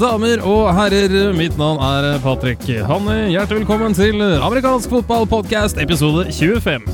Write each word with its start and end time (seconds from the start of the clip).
damer 0.00 0.40
og 0.48 0.70
herrer, 0.72 1.12
mitt 1.36 1.58
navn 1.60 1.80
er 1.84 2.14
Patrick 2.24 2.62
Hanne. 2.88 3.26
Hjertelig 3.28 3.60
velkommen 3.60 3.92
til 3.96 4.22
amerikansk 4.22 4.88
fotballpodkast 4.94 5.80
episode 5.82 6.24
25. 6.32 6.86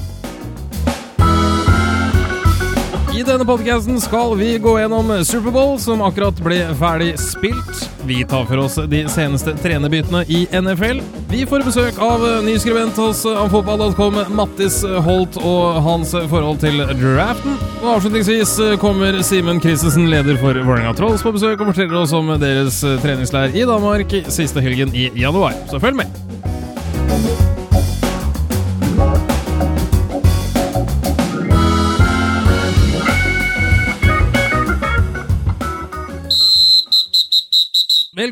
I 3.14 3.22
denne 3.27 3.46
podkasten 3.46 4.00
skal 4.03 4.34
vi 4.40 4.56
gå 4.58 4.74
gjennom 4.80 5.12
Superbowl, 5.22 5.77
som 5.83 6.03
akkurat 6.03 6.42
ble 6.42 6.65
ferdig 6.81 7.13
spilt. 7.22 7.87
Vi 8.07 8.25
tar 8.25 8.45
for 8.47 8.63
oss 8.63 8.77
de 8.88 9.01
seneste 9.11 9.53
trenerbyttene 9.59 10.23
i 10.31 10.45
NFL. 10.55 11.01
Vi 11.31 11.43
får 11.51 11.65
besøk 11.67 11.99
av 12.03 12.23
ny 12.47 12.55
skribent 12.63 12.99
hos 13.03 13.25
amfotball.com, 13.27 14.21
Mattis 14.38 14.79
Holt, 15.06 15.38
og 15.43 15.81
hans 15.83 16.15
forhold 16.30 16.62
til 16.62 16.84
draften. 17.01 17.56
Og 17.83 17.97
avslutningsvis 17.97 18.55
kommer 18.83 19.19
Simen 19.27 19.59
Christensen, 19.62 20.06
leder 20.12 20.38
for 20.38 20.55
Vålerenga 20.55 20.95
Trolls, 20.95 21.27
på 21.27 21.34
besøk 21.34 21.59
og 21.59 21.73
forteller 21.73 21.98
oss 22.05 22.14
om 22.14 22.30
deres 22.38 22.78
treningsleir 23.02 23.59
i 23.59 23.66
Danmark 23.66 24.14
siste 24.30 24.62
helgen 24.62 24.95
i 24.95 25.11
januar. 25.19 25.59
Så 25.70 25.83
følg 25.83 25.98
med! 26.05 26.55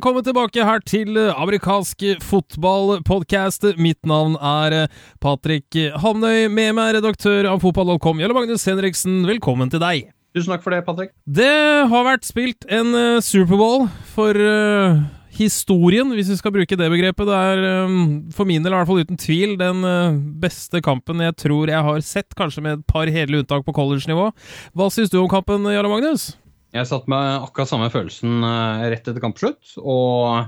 Velkommen 0.04 0.24
tilbake 0.26 0.64
her 0.68 0.82
til 0.84 1.16
amerikansk 1.16 2.02
fotballpodkast. 2.20 3.62
Mitt 3.80 4.02
navn 4.04 4.34
er 4.36 4.90
Patrick 5.16 5.78
Hamnøy. 6.02 6.50
Med 6.52 6.74
meg 6.76 6.90
redaktør 6.98 7.48
av 7.48 7.62
fotball.com, 7.62 8.20
Jarle 8.20 8.36
Magnus 8.36 8.66
Henriksen. 8.68 9.22
Velkommen 9.24 9.72
til 9.72 9.80
deg. 9.80 10.10
Tusen 10.36 10.52
takk 10.52 10.66
for 10.66 10.76
det, 10.76 10.82
Patrick. 10.84 11.14
Det 11.24 11.48
har 11.88 12.04
vært 12.04 12.28
spilt 12.28 12.68
en 12.68 12.92
uh, 12.92 13.24
Superbowl 13.24 13.86
for 14.12 14.36
uh, 14.36 15.00
historien, 15.40 16.12
hvis 16.12 16.34
vi 16.34 16.36
skal 16.42 16.52
bruke 16.52 16.82
det 16.82 16.92
begrepet. 16.98 17.24
Det 17.24 17.40
er 17.40 17.88
um, 17.88 17.98
for 18.36 18.44
min 18.44 18.60
del, 18.60 18.76
i 18.76 18.82
hvert 18.82 18.92
fall 18.92 19.04
uten 19.08 19.24
tvil, 19.24 19.56
den 19.56 19.88
uh, 19.88 20.20
beste 20.44 20.84
kampen 20.84 21.24
jeg 21.24 21.40
tror 21.46 21.72
jeg 21.72 21.88
har 21.88 22.04
sett, 22.04 22.36
kanskje 22.36 22.68
med 22.68 22.82
et 22.82 22.88
par 22.92 23.08
hederlige 23.08 23.48
unntak 23.48 23.64
på 23.64 23.80
college-nivå. 23.80 24.34
Hva 24.76 24.92
syns 24.92 25.08
du 25.08 25.22
om 25.24 25.32
kampen, 25.32 25.64
Jarle 25.72 25.96
Magnus? 25.96 26.34
Jeg 26.74 26.88
satt 26.90 27.04
med 27.10 27.36
akkurat 27.38 27.70
samme 27.70 27.90
følelsen 27.92 28.42
rett 28.90 29.06
etter 29.06 29.22
kampslutt. 29.22 29.76
Og 29.78 30.40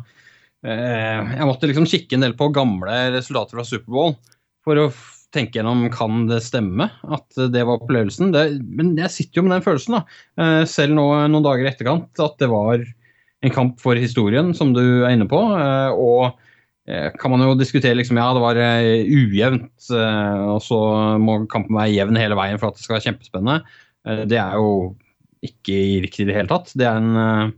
eh, 0.66 1.20
jeg 1.22 1.46
måtte 1.46 1.68
liksom 1.70 1.86
kikke 1.86 2.18
en 2.18 2.26
del 2.26 2.34
på 2.38 2.50
gamle 2.54 2.96
resultater 3.14 3.54
fra 3.54 3.66
Superbowl 3.66 4.16
for 4.66 4.80
å 4.82 4.88
tenke 5.34 5.60
gjennom 5.60 5.84
kan 5.92 6.24
det 6.30 6.40
stemme 6.42 6.88
at 7.14 7.38
det 7.52 7.62
var 7.62 7.78
opplevelsen. 7.78 8.32
Det, 8.34 8.46
men 8.66 8.96
jeg 8.98 9.14
sitter 9.14 9.38
jo 9.38 9.46
med 9.46 9.54
den 9.54 9.66
følelsen, 9.68 10.00
da. 10.00 10.18
Eh, 10.42 10.64
selv 10.70 10.98
nå 10.98 11.06
noen 11.30 11.46
dager 11.46 11.62
i 11.62 11.70
etterkant, 11.70 12.10
at 12.18 12.36
det 12.42 12.50
var 12.50 12.82
en 12.82 13.54
kamp 13.54 13.78
for 13.78 13.98
historien, 14.00 14.50
som 14.56 14.74
du 14.74 14.82
er 14.82 15.14
inne 15.14 15.30
på. 15.30 15.44
Eh, 15.54 15.94
og 15.94 16.42
kan 16.86 17.32
man 17.32 17.42
jo 17.42 17.56
diskutere 17.58 17.98
liksom, 17.98 18.14
ja, 18.14 18.28
det 18.30 18.42
var 18.44 18.58
ujevnt, 19.10 19.88
og 19.90 20.60
så 20.62 20.76
må 21.18 21.40
kampen 21.50 21.74
være 21.74 21.90
jevn 21.90 22.18
hele 22.20 22.36
veien 22.38 22.60
for 22.62 22.70
at 22.70 22.78
det 22.78 22.84
skal 22.84 22.94
være 22.94 23.06
kjempespennende. 23.08 23.56
Det 24.30 24.38
er 24.38 24.54
jo 24.54 24.68
ikke 25.44 25.78
riktig 26.04 26.24
i 26.24 26.28
det 26.30 26.36
hele 26.36 26.50
tatt. 26.50 26.72
Det 26.76 26.86
er 26.86 27.00
en 27.00 27.20
eh, 27.20 27.54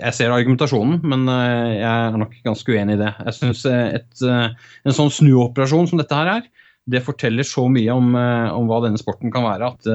Jeg 0.00 0.16
ser 0.16 0.34
argumentasjonen, 0.34 1.00
men 1.06 1.26
eh, 1.30 1.80
jeg 1.80 1.90
er 1.90 2.20
nok 2.20 2.36
ganske 2.46 2.74
uenig 2.74 2.96
i 2.96 3.02
det. 3.02 3.12
Jeg 3.26 3.38
syns 3.38 3.64
en 3.70 4.96
sånn 4.96 5.12
snuoperasjon 5.14 5.90
som 5.90 6.00
dette 6.00 6.16
her 6.16 6.38
er, 6.38 6.48
det 6.90 7.04
forteller 7.06 7.46
så 7.46 7.66
mye 7.70 7.92
om, 7.92 8.14
om 8.16 8.66
hva 8.66 8.80
denne 8.82 8.98
sporten 8.98 9.30
kan 9.30 9.44
være, 9.44 9.68
at 9.68 9.90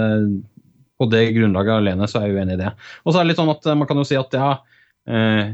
på 0.96 1.08
det 1.12 1.26
grunnlaget 1.36 1.82
alene 1.82 2.08
så 2.08 2.22
er 2.22 2.30
jeg 2.30 2.38
uenig 2.38 2.56
i 2.56 2.62
det. 2.62 2.70
Og 3.04 3.12
så 3.12 3.20
er 3.20 3.26
det 3.26 3.34
litt 3.34 3.42
sånn 3.42 3.52
at 3.52 3.68
man 3.76 3.90
kan 3.90 4.00
jo 4.00 4.06
si 4.08 4.16
at 4.16 4.38
ja, 4.38 4.54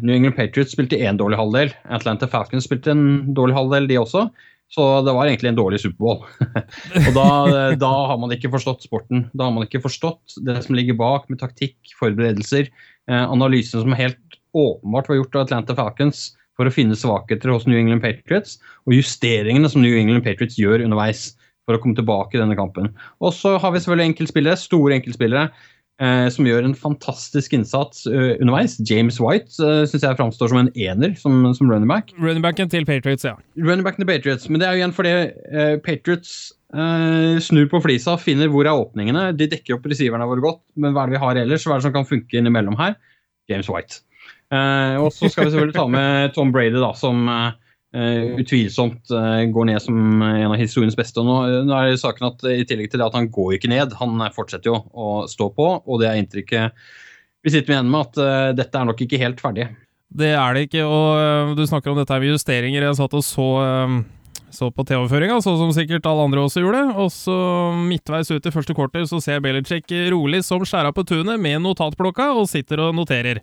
New 0.04 0.14
England 0.14 0.36
Patriots 0.38 0.76
spilte 0.76 1.00
én 1.02 1.18
dårlig 1.18 1.40
halvdel. 1.40 1.74
Atlanta 1.90 2.30
Falcons 2.30 2.68
spilte 2.68 2.94
en 2.94 3.34
dårlig 3.34 3.58
halvdel, 3.58 3.90
de 3.90 3.98
også. 4.04 4.28
Så 4.72 4.86
det 5.04 5.12
var 5.12 5.28
egentlig 5.28 5.50
en 5.52 5.58
dårlig 5.60 5.82
Superbowl. 5.84 6.22
og 7.08 7.12
da, 7.18 7.28
da, 7.76 7.92
har 8.12 8.20
man 8.22 8.32
ikke 8.32 8.54
forstått 8.54 8.86
sporten. 8.88 9.26
Da 9.36 9.50
har 9.50 9.56
man 9.56 9.68
ikke 9.68 9.84
forstått 9.84 10.38
det 10.48 10.56
som 10.64 10.78
ligger 10.78 10.96
bak 11.00 11.28
med 11.32 11.42
taktikk, 11.42 11.76
forberedelser, 12.00 12.70
eh, 13.12 13.26
analysen 13.26 13.84
som 13.84 13.98
helt 14.00 14.40
åpenbart 14.56 15.12
var 15.12 15.20
gjort 15.20 15.36
av 15.36 15.46
Atlanta 15.46 15.76
Falcons 15.76 16.30
for 16.60 16.68
å 16.68 16.74
finne 16.74 16.96
svakheter 16.96 17.52
hos 17.52 17.68
New 17.68 17.80
England 17.80 18.04
Patriots, 18.04 18.60
og 18.88 18.96
justeringene 18.96 19.70
som 19.72 19.84
New 19.84 19.96
England 19.98 20.24
Patriots 20.28 20.60
gjør 20.60 20.84
underveis 20.86 21.32
for 21.68 21.76
å 21.76 21.82
komme 21.82 21.98
tilbake 21.98 22.38
i 22.38 22.42
denne 22.42 22.58
kampen. 22.60 22.90
Og 23.24 23.36
så 23.36 23.58
har 23.62 23.74
vi 23.74 23.82
selvfølgelig 23.82 24.12
enkeltspillere, 24.12 24.60
store 24.60 24.98
enkeltspillere 25.00 25.50
som 26.34 26.48
gjør 26.48 26.66
en 26.66 26.74
fantastisk 26.78 27.54
innsats 27.54 28.08
uh, 28.10 28.34
underveis. 28.42 28.74
James 28.90 29.20
White 29.22 29.54
uh, 29.62 29.84
syns 29.86 30.02
jeg 30.02 30.18
framstår 30.18 30.50
som 30.50 30.62
en 30.64 30.72
ener 30.74 31.14
som, 31.20 31.44
som 31.54 31.70
running 31.70 31.92
back. 31.92 32.10
Running 32.18 32.42
backen 32.42 32.72
til 32.72 32.88
Patriots, 32.90 33.28
ja. 33.28 33.36
Running 33.62 33.86
backen 33.86 34.02
til 34.02 34.10
Patriots, 34.10 34.50
Men 34.50 34.64
det 34.64 34.68
er 34.68 34.74
jo 34.74 34.82
igjen 34.82 34.96
fordi 34.98 35.14
Patriots 35.86 36.34
snur 37.46 37.68
på 37.70 37.82
flisa, 37.84 38.16
finner 38.18 38.50
hvor 38.50 38.66
er 38.66 38.80
åpningene. 38.80 39.28
De 39.38 39.50
dekker 39.52 39.76
opp 39.76 39.86
receiverne 39.92 40.26
våre 40.30 40.42
godt, 40.42 40.62
men 40.80 40.96
hva 40.96 41.04
er 41.04 41.12
det 41.12 41.18
vi 41.18 41.24
har 41.26 41.40
ellers? 41.44 41.66
Hva 41.68 41.76
er 41.76 41.82
det 41.82 41.88
som 41.90 41.96
kan 41.98 42.08
funke 42.08 42.40
innimellom 42.40 42.80
her? 42.80 42.96
James 43.52 43.70
White. 43.70 44.00
Og 44.52 45.10
så 45.12 45.28
skal 45.28 45.50
vi 45.50 45.54
selvfølgelig 45.54 45.76
ta 45.76 45.86
med 45.92 46.34
Tom 46.38 46.54
Brady, 46.56 46.80
da, 46.80 46.94
som 46.98 47.28
Uh, 47.92 48.40
utvilsomt 48.40 49.12
uh, 49.12 49.42
går 49.52 49.66
ned 49.68 49.82
som 49.84 49.96
en 50.24 50.54
av 50.54 50.56
historiens 50.56 50.96
beste. 50.96 51.20
og 51.20 51.28
nå, 51.28 51.64
nå, 51.68 51.76
er 51.76 51.92
det 51.92 52.00
saken 52.00 52.30
at 52.30 52.46
I 52.48 52.64
tillegg 52.64 52.88
til 52.94 53.02
det 53.02 53.10
at 53.10 53.18
han 53.18 53.28
går 53.36 53.58
ikke 53.58 53.72
ned, 53.72 53.98
han 54.00 54.22
fortsetter 54.32 54.72
jo 54.72 54.78
å 54.96 55.10
stå 55.28 55.50
på. 55.58 55.68
Og 55.84 56.00
det 56.00 56.08
er 56.08 56.22
inntrykket 56.22 56.86
vi 57.42 57.52
sitter 57.52 57.74
igjen 57.74 57.90
med, 57.90 58.06
at 58.06 58.22
uh, 58.22 58.54
dette 58.56 58.78
er 58.78 58.88
nok 58.88 59.04
ikke 59.04 59.20
helt 59.20 59.44
ferdig. 59.44 59.68
Det 60.12 60.32
er 60.38 60.56
det 60.56 60.66
ikke, 60.68 60.86
og 60.86 61.54
du 61.56 61.64
snakker 61.68 61.92
om 61.92 62.00
dette 62.00 62.18
med 62.20 62.34
justeringer. 62.34 62.84
Jeg 62.84 62.98
satt 63.00 63.14
og 63.16 63.24
så 63.24 63.48
så 64.56 64.70
på 64.74 64.86
TV-føringa, 64.88 65.40
sånn 65.44 65.58
som 65.60 65.72
sikkert 65.76 66.06
alle 66.10 66.26
andre 66.28 66.44
også 66.46 66.64
gjorde. 66.64 66.84
Og 67.02 67.10
så 67.14 67.36
midtveis 67.78 68.32
ut 68.32 68.46
i 68.48 68.54
første 68.54 68.76
quarter 68.78 69.08
så 69.10 69.22
ser 69.24 69.42
Belichick 69.44 69.92
rolig 70.14 70.44
som 70.48 70.64
skjæra 70.68 70.94
på 70.96 71.06
tunet 71.08 71.42
med 71.42 71.62
notatblokka 71.64 72.32
og 72.38 72.50
sitter 72.52 72.84
og 72.86 72.96
noterer. 72.98 73.42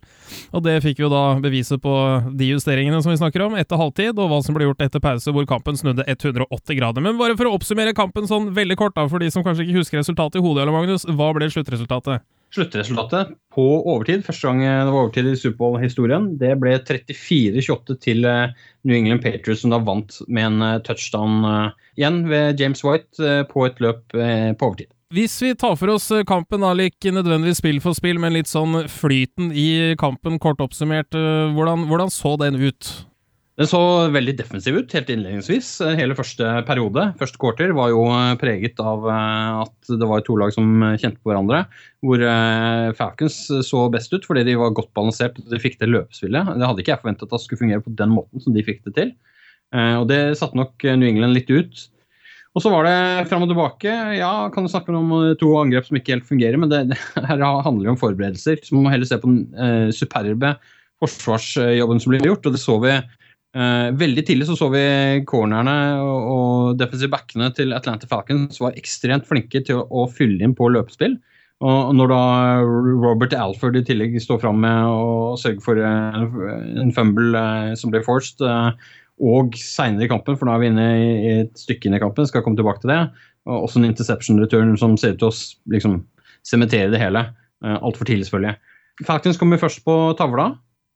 Og 0.52 0.64
det 0.64 0.78
fikk 0.84 1.00
vi 1.00 1.06
jo 1.06 1.12
da 1.12 1.24
beviset 1.42 1.82
på 1.82 1.94
de 2.38 2.52
justeringene 2.52 3.02
som 3.04 3.12
vi 3.14 3.20
snakker 3.20 3.48
om, 3.48 3.58
etter 3.58 3.80
halvtid, 3.80 4.14
og 4.16 4.32
hva 4.32 4.40
som 4.44 4.56
ble 4.56 4.68
gjort 4.68 4.86
etter 4.88 5.02
pause 5.02 5.34
hvor 5.34 5.48
kampen 5.48 5.78
snudde 5.78 6.06
180 6.06 6.78
grader. 6.78 7.04
Men 7.04 7.20
bare 7.20 7.36
for 7.38 7.50
å 7.50 7.56
oppsummere 7.58 7.96
kampen 7.96 8.28
sånn 8.30 8.52
veldig 8.56 8.78
kort, 8.80 8.96
da, 8.98 9.08
for 9.10 9.22
de 9.22 9.30
som 9.34 9.46
kanskje 9.46 9.66
ikke 9.66 9.82
husker 9.82 10.02
resultatet 10.02 10.40
i 10.40 10.44
hodet, 10.44 10.68
Magnus, 10.72 11.08
hva 11.08 11.32
ble 11.36 11.50
sluttresultatet? 11.52 12.24
Sluttresultatet 12.54 13.34
på 13.52 13.64
overtid, 13.92 14.22
første 14.24 14.48
gang 14.48 14.62
det 14.64 14.92
var 14.92 15.02
overtid 15.02 15.26
i 15.28 15.36
Superbowl-historien, 15.36 16.30
det 16.40 16.54
ble 16.62 16.76
34-28 16.80 17.96
til 18.00 18.24
New 18.24 18.96
England 18.96 19.20
Patriots, 19.24 19.64
som 19.64 19.74
da 19.74 19.80
vant 19.84 20.16
med 20.28 20.46
en 20.46 20.82
touchdown 20.86 21.42
igjen 21.98 22.22
ved 22.30 22.62
James 22.62 22.80
White 22.86 23.42
på 23.50 23.66
et 23.66 23.82
løp 23.84 24.00
på 24.14 24.70
overtid. 24.70 24.88
Hvis 25.12 25.36
vi 25.44 25.54
tar 25.56 25.76
for 25.80 25.92
oss 25.92 26.08
kampen, 26.28 26.64
da, 26.64 26.72
ikke 26.84 27.12
nødvendigvis 27.16 27.60
spill 27.62 27.82
for 27.84 27.96
spill, 27.96 28.18
men 28.20 28.34
litt 28.36 28.48
sånn 28.48 28.82
flyten 28.92 29.52
i 29.52 29.94
kampen, 30.00 30.40
kort 30.40 30.60
oppsummert, 30.64 31.12
hvordan, 31.12 31.84
hvordan 31.88 32.12
så 32.12 32.34
den 32.40 32.60
ut? 32.60 32.90
Den 33.58 33.66
så 33.66 33.80
veldig 34.14 34.36
defensiv 34.38 34.76
ut 34.78 34.92
helt 34.94 35.08
innledningsvis. 35.10 35.72
Hele 35.98 36.14
første 36.14 36.46
periode, 36.68 37.08
første 37.18 37.40
quarter, 37.42 37.72
var 37.74 37.90
jo 37.90 38.04
preget 38.38 38.78
av 38.78 39.02
at 39.10 39.90
det 39.90 40.06
var 40.06 40.22
to 40.22 40.36
lag 40.38 40.54
som 40.54 40.84
kjente 40.94 41.18
på 41.18 41.32
hverandre. 41.32 41.64
Hvor 42.06 42.22
Falcons 42.94 43.40
så 43.66 43.82
best 43.90 44.14
ut 44.14 44.28
fordi 44.28 44.46
de 44.46 44.54
var 44.60 44.76
godt 44.78 44.92
balansert 44.94 45.40
og 45.42 45.50
de 45.50 45.58
fikk 45.58 45.80
det 45.82 45.90
løpespillet. 45.90 46.54
Det 46.54 46.70
hadde 46.70 46.84
ikke 46.84 46.94
jeg 46.94 47.02
forventet 47.02 47.26
at 47.26 47.34
det 47.34 47.42
skulle 47.48 47.64
fungere 47.64 47.82
på 47.82 47.96
den 47.98 48.14
måten 48.14 48.46
som 48.46 48.54
de 48.54 48.62
fikk 48.62 48.84
det 48.86 48.94
til. 49.00 49.12
Og 49.74 50.06
det 50.06 50.22
satte 50.38 50.62
nok 50.62 50.86
New 50.94 51.10
England 51.10 51.34
litt 51.34 51.50
ut. 51.50 51.88
Og 52.56 52.64
så 52.64 52.72
var 52.72 52.88
det 52.88 53.28
fram 53.30 53.44
og 53.44 53.52
tilbake. 53.52 53.92
Ja, 54.18 54.48
kan 54.50 54.64
du 54.64 54.72
snakke 54.72 54.94
om 54.96 55.12
to 55.38 55.52
angrep 55.60 55.86
som 55.86 55.98
ikke 55.98 56.16
helt 56.16 56.26
fungerer, 56.26 56.56
men 56.58 56.70
det, 56.72 56.80
det 56.90 56.98
her 57.28 57.42
handler 57.62 57.90
jo 57.90 57.94
om 57.94 58.00
forberedelser. 58.00 58.58
Så 58.64 58.74
man 58.74 58.86
må 58.86 58.94
heller 58.94 59.08
se 59.08 59.18
på 59.20 59.30
den 59.30 59.44
eh, 59.54 59.90
superbe 59.94 60.56
forsvarsjobben 60.98 62.02
som 62.02 62.14
blir 62.14 62.26
gjort. 62.26 62.48
Og 62.48 62.56
det 62.56 62.62
så 62.62 62.78
vi 62.82 62.96
Uh, 63.56 63.88
veldig 63.96 64.26
tidlig 64.28 64.44
så, 64.44 64.54
så 64.58 64.66
vi 64.68 64.82
cornerne 65.26 65.74
og, 66.04 66.26
og 66.28 66.80
defensive 66.80 67.14
backene 67.14 67.48
til 67.56 67.72
Atlanta 67.72 68.04
Falcons 68.10 68.60
var 68.60 68.76
ekstremt 68.76 69.24
flinke 69.26 69.62
til 69.64 69.80
å, 69.80 69.86
å 69.88 70.04
fylle 70.12 70.44
inn 70.44 70.56
på 70.56 70.68
løpespill. 70.74 71.16
Og 71.64 71.90
når 71.98 72.12
da 72.12 72.20
Robert 72.62 73.32
Alford 73.34 73.80
i 73.80 73.82
tillegg 73.86 74.14
står 74.22 74.38
fram 74.44 74.60
med 74.62 74.92
å 74.92 75.34
sørge 75.40 75.64
for 75.64 75.80
en, 75.82 76.28
en 76.78 76.94
fumble 76.94 77.34
uh, 77.34 77.72
som 77.78 77.90
blir 77.94 78.04
forced, 78.06 78.44
uh, 78.44 78.70
og 79.18 79.56
seinere 79.58 80.06
i 80.06 80.12
kampen, 80.12 80.36
for 80.38 80.46
nå 80.46 80.54
er 80.54 80.62
vi 80.62 80.70
inne 80.70 80.86
i, 80.94 81.08
i 81.18 81.32
et 81.40 81.58
stykke 81.58 81.88
inn 81.88 81.96
i 81.98 82.02
kampen, 82.02 82.28
skal 82.28 82.44
komme 82.46 82.60
tilbake 82.60 82.84
til 82.84 82.92
det, 82.92 83.00
og 83.48 83.64
også 83.66 83.80
en 83.80 83.88
interception 83.88 84.38
return 84.38 84.76
som 84.78 84.94
ser 85.00 85.16
ut 85.16 85.22
til 85.24 85.32
å 85.32 85.36
liksom 85.74 85.98
sementere 86.46 86.92
det 86.94 87.02
hele. 87.02 87.24
Uh, 87.64 87.74
Altfor 87.80 88.06
tidlig, 88.06 88.28
selvfølgelig. 88.28 88.54
Falcons 89.08 89.40
kommer 89.40 89.58
først 89.58 89.82
på 89.86 89.96
tavla. 90.18 90.52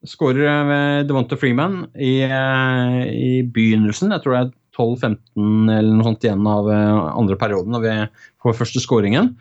Skårer 0.09 0.65
ved 0.67 1.07
Devonta 1.11 1.39
Freeman 1.39 1.85
i, 1.95 2.17
i, 2.27 3.43
begynnelsen. 3.47 4.11
Jeg 4.15 4.25
tror 4.25 4.35
det 4.35 4.41
er 4.43 4.53
12-15 4.75 5.71
eller 5.77 5.93
noe 5.93 6.09
sånt 6.09 6.27
igjen 6.27 6.49
av 6.49 6.71
andre 6.73 7.37
perioden 7.39 7.77
når 7.77 7.85
vi 7.85 7.95
får 8.43 8.57
første 8.59 8.83
skåringen. 8.83 9.35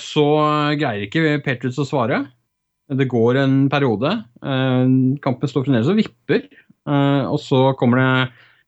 Så 0.00 0.24
greier 0.80 1.04
ikke 1.04 1.38
Patriots 1.44 1.78
å 1.80 1.86
svare. 1.88 2.24
Det 2.90 3.06
går 3.06 3.38
en 3.44 3.56
periode. 3.70 4.10
Eh, 4.42 4.92
kampen 5.22 5.50
står 5.50 5.66
fremdeles 5.66 5.90
og 5.92 6.00
vipper. 6.00 6.46
Eh, 6.90 7.24
og 7.28 7.38
så 7.42 7.70
kommer 7.78 8.00
det 8.00 8.10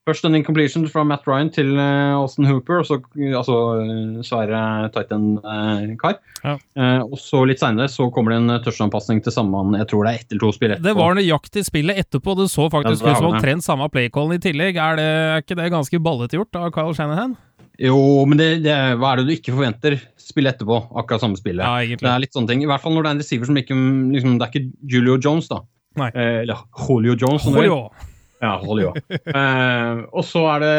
først 0.08 0.26
en 0.26 0.34
incompletion 0.34 0.84
fra 0.90 1.04
Matt 1.06 1.26
Ryan 1.28 1.50
til 1.54 1.70
eh, 1.78 2.14
Austin 2.16 2.48
Hooper, 2.48 2.80
og 2.80 2.88
så, 2.88 2.98
altså 3.38 3.58
eh, 3.82 4.16
svære 4.26 4.62
Titan-kar. 4.94 6.18
Ja. 6.42 6.56
Eh, 6.58 7.04
og 7.06 7.14
så 7.22 7.44
litt 7.48 7.62
seinere 7.62 7.90
så 7.92 8.08
kommer 8.14 8.34
det 8.34 8.40
en 8.42 8.56
touchdown-pasning 8.64 9.22
til 9.22 9.34
samme 9.34 9.54
mann, 9.54 9.78
jeg 9.78 9.90
tror 9.92 10.06
det 10.08 10.12
er 10.14 10.24
ett 10.24 10.34
eller 10.34 10.44
to 10.46 10.52
spill 10.56 10.74
etterpå. 10.74 10.88
Det 10.88 10.98
var 10.98 11.16
nøyaktig 11.18 11.64
spillet 11.68 12.02
etterpå. 12.04 12.36
Det 12.40 12.48
så 12.50 12.68
faktisk 12.72 13.06
Ja, 13.06 13.14
ut 13.14 13.22
som 13.22 13.30
omtrent 13.30 13.66
samme 13.66 13.88
playcallen 13.92 14.38
i 14.38 14.42
tillegg. 14.42 14.76
Er, 14.82 14.98
det, 14.98 15.08
er 15.08 15.46
ikke 15.46 15.58
det 15.62 15.72
ganske 15.76 16.02
ballete 16.02 16.40
gjort 16.40 16.58
av 16.58 16.70
Kyle 16.74 16.94
Shanahan? 16.98 17.36
Jo, 17.80 17.98
men 18.28 18.38
det, 18.38 18.48
det, 18.66 18.74
hva 19.00 19.14
er 19.14 19.22
det 19.22 19.30
du 19.30 19.34
ikke 19.36 19.54
forventer? 19.54 19.96
Spille 20.20 20.52
etterpå, 20.52 20.76
akkurat 20.98 21.22
samme 21.24 21.38
spillet. 21.40 21.64
Ja, 21.64 21.96
Det 21.98 22.10
er 22.10 22.22
litt 22.22 22.34
sånne 22.34 22.50
ting. 22.50 22.62
I 22.64 22.70
hvert 22.70 22.82
fall 22.82 22.94
når 22.94 23.06
det 23.06 23.10
er 23.10 23.16
en 23.16 23.22
receiver 23.24 23.48
som 23.48 23.58
ikke 23.58 23.76
liksom, 24.12 24.38
Det 24.38 24.46
er 24.46 24.52
ikke 24.52 24.92
Julio 24.92 25.16
Jones, 25.18 25.48
da. 25.50 25.62
Nei. 26.00 26.08
Eh, 26.14 26.38
eller 26.44 26.66
Julio 26.86 27.16
Jones. 27.18 27.46
Julio. 27.46 27.84
Sånn. 27.88 28.08
Ja, 28.42 28.56
Julio. 28.58 28.90
eh, 29.12 30.04
og 30.10 30.24
så 30.26 30.44
er 30.56 30.62
det 30.64 30.76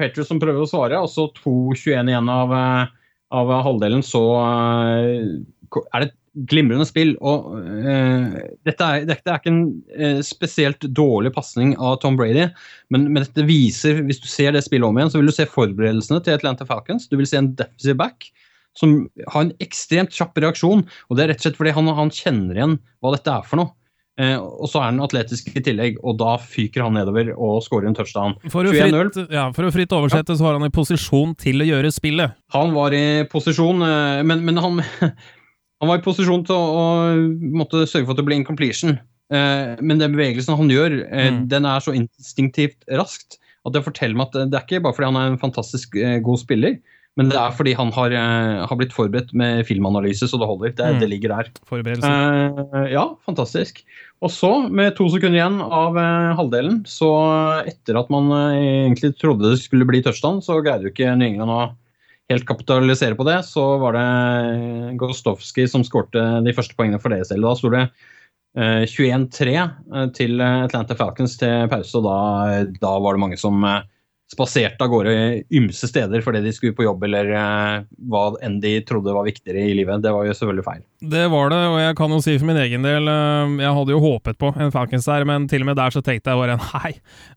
Patriots 0.00 0.30
som 0.32 0.40
prøver 0.42 0.64
å 0.64 0.68
svare, 0.68 1.00
og 1.04 1.10
så 1.12 1.28
2-21 1.36 2.12
igjen 2.14 2.30
av, 2.32 2.54
eh, 2.56 2.92
av 3.36 3.56
halvdelen, 3.66 4.04
så 4.06 4.22
eh, 4.40 5.82
er 5.84 6.04
det 6.04 6.08
et 6.08 6.16
glimrende 6.50 6.86
spill. 6.88 7.12
Og 7.20 7.58
eh, 7.60 8.38
dette, 8.64 8.88
er, 8.88 9.04
dette 9.10 9.28
er 9.28 9.42
ikke 9.42 9.52
en 9.52 10.24
spesielt 10.24 10.88
dårlig 10.96 11.34
pasning 11.36 11.76
av 11.76 11.98
Tom 12.02 12.16
Brady, 12.20 12.48
men, 12.94 13.06
men 13.10 13.20
dette 13.20 13.44
viser, 13.50 14.00
hvis 14.08 14.22
du 14.24 14.30
ser 14.30 14.56
det 14.56 14.64
spillet 14.64 14.88
om 14.88 14.96
igjen, 14.96 15.12
så 15.12 15.20
vil 15.20 15.28
du 15.28 15.36
se 15.36 15.48
forberedelsene 15.50 16.24
til 16.24 16.38
Atlanta 16.38 16.66
Falcons. 16.68 17.10
Du 17.12 17.18
vil 17.20 17.28
se 17.28 17.42
en 17.42 17.52
defensive 17.58 18.00
back 18.00 18.30
som 18.74 19.04
har 19.30 19.44
en 19.44 19.54
ekstremt 19.62 20.14
kjapp 20.16 20.40
reaksjon, 20.40 20.82
og 20.82 21.16
det 21.16 21.24
er 21.24 21.34
rett 21.34 21.42
og 21.42 21.46
slett 21.46 21.58
fordi 21.60 21.74
han, 21.76 21.92
han 22.00 22.10
kjenner 22.10 22.58
igjen 22.58 22.78
hva 23.04 23.12
dette 23.14 23.30
er 23.30 23.44
for 23.46 23.60
noe. 23.60 23.76
Eh, 24.16 24.36
og 24.38 24.68
så 24.70 24.78
er 24.78 24.84
han 24.92 25.00
atletisk 25.02 25.48
i 25.58 25.62
tillegg, 25.66 25.96
og 26.06 26.18
da 26.20 26.36
fyker 26.38 26.84
han 26.86 26.94
nedover 26.94 27.32
og 27.34 27.56
skårer 27.66 27.88
en 27.90 27.96
touchdown. 27.98 28.36
For 28.52 28.62
å 28.62 28.70
21-0. 28.70 29.08
fritt, 29.10 29.32
ja, 29.34 29.48
for 29.56 29.66
å 29.66 29.72
fritt 29.74 29.94
oversette, 29.96 30.36
så 30.38 30.46
var 30.46 30.58
han 30.60 30.68
i 30.68 30.74
posisjon 30.74 31.32
til 31.40 31.64
å 31.64 31.66
gjøre 31.66 31.90
spillet. 31.90 32.36
Han 32.54 32.70
var 32.76 32.94
i 32.94 33.24
posisjon, 33.32 33.82
eh, 33.82 34.20
men, 34.22 34.44
men 34.46 34.60
han, 34.62 34.78
han 35.80 35.90
var 35.90 35.98
i 35.98 36.04
posisjon 36.06 36.44
til 36.46 36.54
å, 36.54 36.68
å 36.78 37.58
måtte 37.58 37.82
sørge 37.90 38.06
for 38.06 38.14
at 38.14 38.22
det 38.22 38.28
ble 38.28 38.38
incompletion. 38.38 39.00
Eh, 39.34 39.74
Men 39.82 39.98
den 39.98 40.12
bevegelsen 40.14 40.54
han 40.60 40.70
gjør, 40.70 41.00
Mm. 41.10 41.48
den 41.50 41.64
er 41.66 41.80
så 41.82 41.94
instinktivt 41.96 42.84
raskt 42.92 43.38
at 43.66 43.72
det 43.72 43.80
forteller 43.86 44.14
meg 44.20 44.28
at 44.28 44.50
det 44.52 44.58
er 44.60 44.66
ikke 44.66 44.82
bare 44.84 44.94
fordi 44.94 45.08
han 45.08 45.16
er 45.16 45.30
en 45.32 45.40
fantastisk 45.40 45.94
god 46.22 46.38
spiller, 46.42 46.74
men 47.16 47.28
det 47.30 47.36
er 47.38 47.52
fordi 47.54 47.72
han 47.78 47.92
har, 47.94 48.10
eh, 48.10 48.64
har 48.66 48.76
blitt 48.80 48.94
forberedt 48.94 49.30
med 49.38 49.62
filmanalyse, 49.68 50.26
så 50.26 50.38
det 50.40 50.48
holder. 50.50 50.72
Det, 50.74 50.88
Mm. 50.94 51.00
det 51.00 51.08
ligger 51.12 51.28
der. 51.36 51.50
Forberedelse. 51.70 52.10
Eh, 52.74 52.88
ja, 52.92 53.04
fantastisk. 53.26 53.84
Og 54.22 54.30
så, 54.30 54.50
med 54.70 54.96
to 54.96 55.06
sekunder 55.12 55.38
igjen 55.38 55.60
av 55.62 55.96
eh, 55.96 56.34
halvdelen, 56.34 56.82
så 56.88 57.10
etter 57.68 58.00
at 58.00 58.10
man 58.10 58.32
eh, 58.32 58.88
egentlig 58.90 59.14
trodde 59.20 59.50
det 59.52 59.60
skulle 59.62 59.86
bli 59.86 60.02
touchdown, 60.02 60.40
så 60.42 60.58
greide 60.64 60.88
jo 60.88 60.90
ikke 60.94 61.14
New 61.16 61.28
England 61.28 61.50
å 61.54 61.62
helt 62.32 62.46
kapitalisere 62.48 63.14
på 63.14 63.26
det. 63.28 63.44
Så 63.44 63.62
var 63.78 63.92
det 63.98 64.96
Gostowski 64.98 65.68
som 65.70 65.84
skårte 65.84 66.42
de 66.44 66.52
første 66.56 66.74
poengene 66.74 67.00
for 67.02 67.10
deres 67.14 67.28
del. 67.30 67.44
Da 67.44 67.54
sto 67.54 67.70
det 67.70 67.84
eh, 68.56 68.84
21-3 68.90 69.54
eh, 69.54 70.06
til 70.16 70.40
Atlanta 70.40 70.96
Falcons 70.98 71.36
til 71.38 71.68
pause, 71.70 71.94
og 72.00 72.06
da, 72.08 72.64
da 72.80 72.94
var 72.98 73.14
det 73.14 73.22
mange 73.26 73.38
som 73.38 73.62
eh, 73.68 73.82
spaserte 74.32 74.84
av 74.84 74.90
gårde 74.92 75.14
ymse 75.54 75.88
steder 75.88 76.24
fordi 76.24 76.40
de 76.44 76.52
skulle 76.56 76.76
på 76.76 76.86
jobb 76.86 77.04
eller 77.06 77.30
eh, 77.36 77.84
hva 78.10 78.24
enn 78.44 78.60
de 78.62 78.78
trodde 78.88 79.14
var 79.14 79.26
viktigere 79.28 79.66
i 79.68 79.76
livet. 79.76 80.02
Det 80.04 80.12
var 80.14 80.26
jo 80.26 80.36
selvfølgelig 80.36 80.66
feil. 80.66 80.84
Det 81.10 81.24
var 81.32 81.50
det, 81.52 81.60
og 81.68 81.76
jeg 81.80 81.96
kan 81.98 82.12
jo 82.14 82.20
si 82.22 82.34
for 82.38 82.48
min 82.48 82.58
egen 82.60 82.84
del 82.86 83.08
eh, 83.10 83.54
Jeg 83.62 83.72
hadde 83.76 83.94
jo 83.94 84.00
håpet 84.02 84.38
på 84.40 84.50
en 84.52 84.72
Falcons 84.74 85.06
der, 85.08 85.26
men 85.28 85.46
til 85.50 85.64
og 85.64 85.68
med 85.70 85.78
der 85.78 85.94
så 85.94 86.02
tenkte 86.04 86.32
jeg 86.32 86.40
bare 86.40 86.56
nei, 86.74 86.92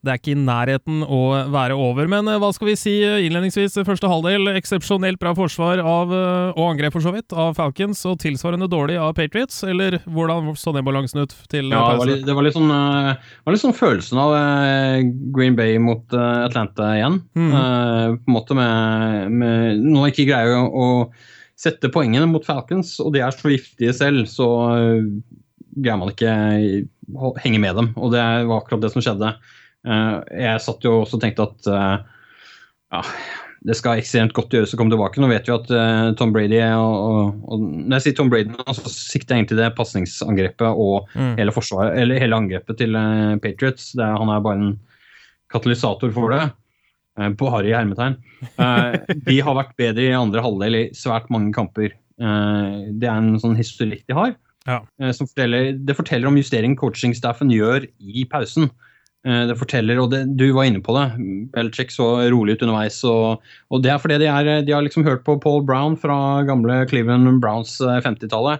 det 0.05 0.13
er 0.13 0.21
ikke 0.21 0.33
i 0.33 0.39
nærheten 0.39 1.03
å 1.03 1.21
være 1.53 1.77
over. 1.77 2.09
Men 2.11 2.29
eh, 2.31 2.39
hva 2.41 2.51
skal 2.55 2.71
vi 2.71 2.77
si 2.79 2.95
eh, 3.05 3.25
innledningsvis? 3.27 3.79
Første 3.87 4.11
halvdel 4.11 4.53
eksepsjonelt 4.55 5.19
bra 5.21 5.33
forsvar 5.37 5.81
av, 5.83 6.11
og 6.11 6.63
angrep 6.63 6.95
for 6.95 7.03
så 7.03 7.13
vidt, 7.15 7.33
av 7.35 7.55
Falcons, 7.57 8.03
og 8.09 8.19
tilsvarende 8.23 8.69
dårlig 8.71 8.97
av 9.01 9.13
Patriots, 9.17 9.61
eller 9.67 9.99
hvordan 10.05 10.53
så 10.57 10.73
den 10.75 10.87
balansen 10.87 11.23
ut 11.23 11.35
til 11.51 11.71
Ja, 11.71 11.83
det 11.91 12.01
var 12.01 12.11
litt, 12.11 12.25
det 12.27 12.37
var 12.37 12.47
litt 12.47 12.57
sånn, 12.57 12.71
var 12.71 13.55
litt 13.55 13.63
sånn 13.63 13.77
følelsen 13.77 14.21
av 14.21 14.35
Green 15.35 15.57
Bay 15.57 15.77
mot 15.81 16.13
Atlanta 16.17 16.93
igjen. 16.97 17.21
Mm. 17.37 17.49
Uh, 17.53 18.17
på 18.17 18.31
en 18.31 18.37
måte 18.37 18.57
med, 18.57 19.33
med 19.33 19.87
man 19.87 20.11
ikke 20.11 20.27
greier 20.29 20.57
å, 20.57 20.67
å 20.67 20.87
sette 21.57 21.89
poengene 21.94 22.27
mot 22.30 22.45
Falcons, 22.45 22.95
og 23.01 23.15
de 23.15 23.24
er 23.25 23.33
så 23.33 23.50
giftige 23.50 23.95
selv, 23.98 24.27
så 24.30 24.48
eh, 24.75 25.07
greier 25.77 25.98
man 26.01 26.13
ikke 26.13 26.36
å 27.18 27.31
henge 27.42 27.62
med 27.63 27.77
dem. 27.80 27.92
Og 27.98 28.13
det 28.13 28.21
var 28.21 28.59
akkurat 28.62 28.83
det 28.86 28.92
som 28.94 29.01
skjedde. 29.01 29.33
Eh, 29.88 30.13
jeg 30.44 30.63
satt 30.68 30.86
jo 30.86 31.00
også 31.01 31.18
og 31.18 31.24
tenkte 31.24 31.48
at 31.50 31.69
eh, 31.74 31.98
ja, 32.94 33.01
det 33.68 33.75
skal 33.80 34.00
ekstremt 34.00 34.36
godt 34.38 34.54
gjøres 34.54 34.75
å 34.75 34.80
komme 34.80 34.94
tilbake. 34.94 35.19
Nå 35.19 35.30
vet 35.31 35.50
vi 35.50 35.56
at 35.56 35.71
eh, 35.74 36.12
Tom 36.19 36.31
Brady 36.36 36.59
og, 36.77 36.94
og, 36.94 37.39
og 37.50 37.63
Når 37.65 37.98
jeg 37.98 38.06
sier 38.06 38.18
Tom 38.19 38.30
Brady, 38.31 38.54
så 38.77 38.94
sikter 38.94 39.33
jeg 39.36 39.42
egentlig 39.48 39.59
det 39.63 39.71
pasningsangrepet 39.80 40.69
og 40.69 41.09
Mm. 41.18 41.33
hele, 41.39 41.54
forsvaret, 41.56 41.98
eller 41.98 42.21
hele 42.21 42.38
angrepet 42.38 42.77
til 42.83 42.94
eh, 42.95 43.33
Patriots. 43.42 43.95
Er, 43.98 44.13
han 44.21 44.30
er 44.30 44.45
bare 44.45 44.62
en 44.62 44.75
katalysator 45.54 46.13
for 46.13 46.36
det. 46.36 46.44
Eh, 47.17 47.49
harry 47.51 47.71
i 47.71 47.75
hermetegn. 47.75 48.17
Eh, 48.61 48.97
de 49.25 49.39
har 49.41 49.57
vært 49.57 49.77
bedre 49.79 50.05
i 50.05 50.17
andre 50.17 50.43
halvdel 50.45 50.77
i 50.77 50.83
svært 50.97 51.31
mange 51.33 51.53
kamper. 51.55 51.95
Eh, 52.21 52.75
det 52.93 53.09
er 53.09 53.15
en 53.17 53.39
sånn 53.41 53.57
historikk 53.57 54.05
de 54.07 54.17
har. 54.17 54.35
Ja. 54.67 54.81
som 55.15 55.23
forteller, 55.23 55.77
det 55.79 55.93
forteller 55.95 56.27
om 56.27 56.35
justering 56.35 56.73
coachingstaffen 56.75 57.47
gjør 57.47 57.85
i 58.03 58.25
pausen. 58.27 58.65
Det 59.23 59.55
forteller, 59.55 59.95
og 60.01 60.09
det, 60.11 60.35
Du 60.35 60.51
var 60.51 60.67
inne 60.67 60.81
på 60.83 60.91
det. 60.91 61.05
Belchek 61.53 61.87
så 61.87 62.27
rolig 62.27 62.57
ut 62.57 62.65
underveis. 62.65 62.97
Og, 63.07 63.39
og 63.71 63.81
Det 63.81 63.93
er 63.93 64.01
fordi 64.03 64.17
de, 64.19 64.27
er, 64.27 64.65
de 64.67 64.73
har 64.75 64.83
liksom 64.83 65.05
hørt 65.07 65.23
på 65.23 65.37
Paul 65.39 65.63
Brown 65.63 65.95
fra 65.95 66.43
gamle 66.43 66.81
Cleveland 66.91 67.39
Browns 67.39 67.79
eh, 67.79 68.01
50-tallet. 68.03 68.59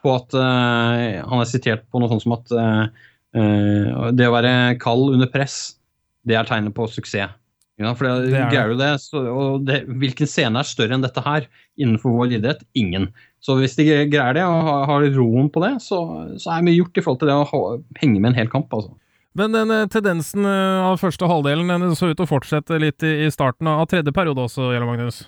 På 0.00 0.16
at 0.16 0.32
uh, 0.32 1.20
Han 1.28 1.44
er 1.44 1.52
sitert 1.52 1.84
på 1.92 2.00
noe 2.00 2.08
sånt 2.08 2.24
som 2.24 2.32
at 2.38 2.56
uh, 2.56 4.08
det 4.16 4.24
å 4.24 4.32
være 4.32 4.78
kald 4.80 5.12
under 5.12 5.28
press, 5.28 5.76
det 6.24 6.40
er 6.40 6.48
tegnet 6.48 6.72
på 6.72 6.88
suksess. 6.88 7.36
Ja, 7.82 7.92
for 7.98 8.08
det, 8.08 8.32
Det 8.32 8.58
er 8.58 8.72
jo 8.72 8.78
det, 8.78 8.92
så, 9.02 9.22
og 9.28 9.66
det, 9.68 9.82
Hvilken 10.00 10.30
scene 10.30 10.62
er 10.62 10.68
større 10.68 10.96
enn 10.96 11.04
dette 11.04 11.24
her 11.24 11.48
innenfor 11.80 12.14
vår 12.16 12.36
idrett? 12.38 12.64
Ingen. 12.78 13.10
Så 13.42 13.58
hvis 13.58 13.74
de 13.78 13.86
greier 13.88 14.38
det 14.38 14.46
og 14.46 14.58
har, 14.68 14.84
har 14.90 15.06
roen 15.16 15.50
på 15.52 15.62
det, 15.64 15.74
så, 15.82 16.00
så 16.38 16.54
er 16.54 16.66
mye 16.66 16.78
gjort 16.78 16.98
i 16.98 17.04
forhold 17.04 17.22
til 17.22 17.32
det 17.32 17.38
å 17.38 17.46
ha, 17.50 17.62
henge 18.02 18.20
med 18.20 18.32
en 18.32 18.40
hel 18.42 18.52
kamp. 18.52 18.72
altså. 18.72 18.94
Men 19.38 19.54
den 19.56 19.72
eh, 19.72 19.86
tendensen 19.90 20.46
eh, 20.46 20.86
av 20.86 21.00
første 21.00 21.28
halvdelen 21.28 21.70
den 21.72 21.96
så 21.96 22.10
ut 22.10 22.18
til 22.18 22.26
å 22.26 22.30
fortsette 22.30 22.80
litt 22.82 23.04
i, 23.06 23.30
starten 23.32 23.70
av 23.70 23.86
tredje 23.90 24.12
periode 24.14 24.44
også, 24.44 24.72
Gjelle 24.74 24.88
Magnus. 24.88 25.24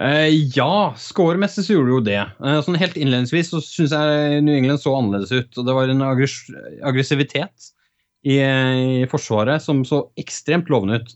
Eh, 0.00 0.30
ja, 0.56 0.94
scoremessig 0.98 1.66
så 1.66 1.76
gjorde 1.76 1.90
det 1.90 1.94
jo 1.94 2.04
det. 2.08 2.22
Eh, 2.46 2.60
sånn 2.66 2.78
helt 2.78 2.96
innledningsvis 2.98 3.52
så 3.52 3.62
syns 3.62 3.94
jeg 3.94 4.42
New 4.46 4.56
England 4.56 4.82
så 4.82 4.94
annerledes 4.98 5.34
ut. 5.34 5.50
og 5.58 5.66
Det 5.66 5.76
var 5.76 5.90
en 5.90 6.06
aggress 6.06 6.38
aggressivitet 6.82 7.70
i, 8.26 8.38
i 8.40 9.04
forsvaret 9.10 9.62
som 9.62 9.84
så 9.86 10.06
ekstremt 10.20 10.70
lovende 10.72 11.02
ut. 11.02 11.14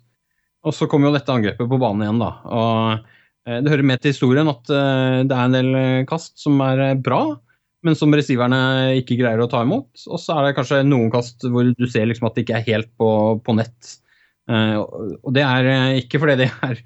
Og 0.69 0.75
så 0.77 0.89
kom 0.91 1.07
jo 1.07 1.15
dette 1.15 1.33
angrepet 1.33 1.69
på 1.71 1.81
banen 1.81 2.05
igjen, 2.05 2.21
da. 2.21 2.31
Og 2.53 3.49
eh, 3.49 3.61
det 3.65 3.73
hører 3.73 3.91
med 3.91 4.03
til 4.03 4.13
historien 4.13 4.51
at 4.53 4.73
eh, 4.73 5.21
det 5.29 5.37
er 5.37 5.45
en 5.47 5.57
del 5.57 5.71
eh, 5.79 6.07
kast 6.09 6.37
som 6.43 6.61
er 6.65 6.83
bra, 7.01 7.23
men 7.87 7.97
som 7.97 8.13
receiverne 8.13 8.61
ikke 9.01 9.17
greier 9.21 9.41
å 9.41 9.49
ta 9.51 9.63
imot. 9.65 9.89
Og 10.11 10.21
så 10.21 10.37
er 10.37 10.49
det 10.49 10.57
kanskje 10.59 10.83
noen 10.87 11.13
kast 11.15 11.47
hvor 11.47 11.71
du 11.73 11.87
ser 11.89 12.09
liksom 12.11 12.29
at 12.29 12.37
det 12.37 12.45
ikke 12.45 12.59
er 12.61 12.69
helt 12.69 12.91
på, 13.01 13.11
på 13.47 13.55
nett. 13.57 13.95
Og 14.49 15.29
det 15.37 15.45
er 15.45 15.67
ikke 16.01 16.19
fordi 16.23 16.39
de 16.41 16.47
er 16.65 16.79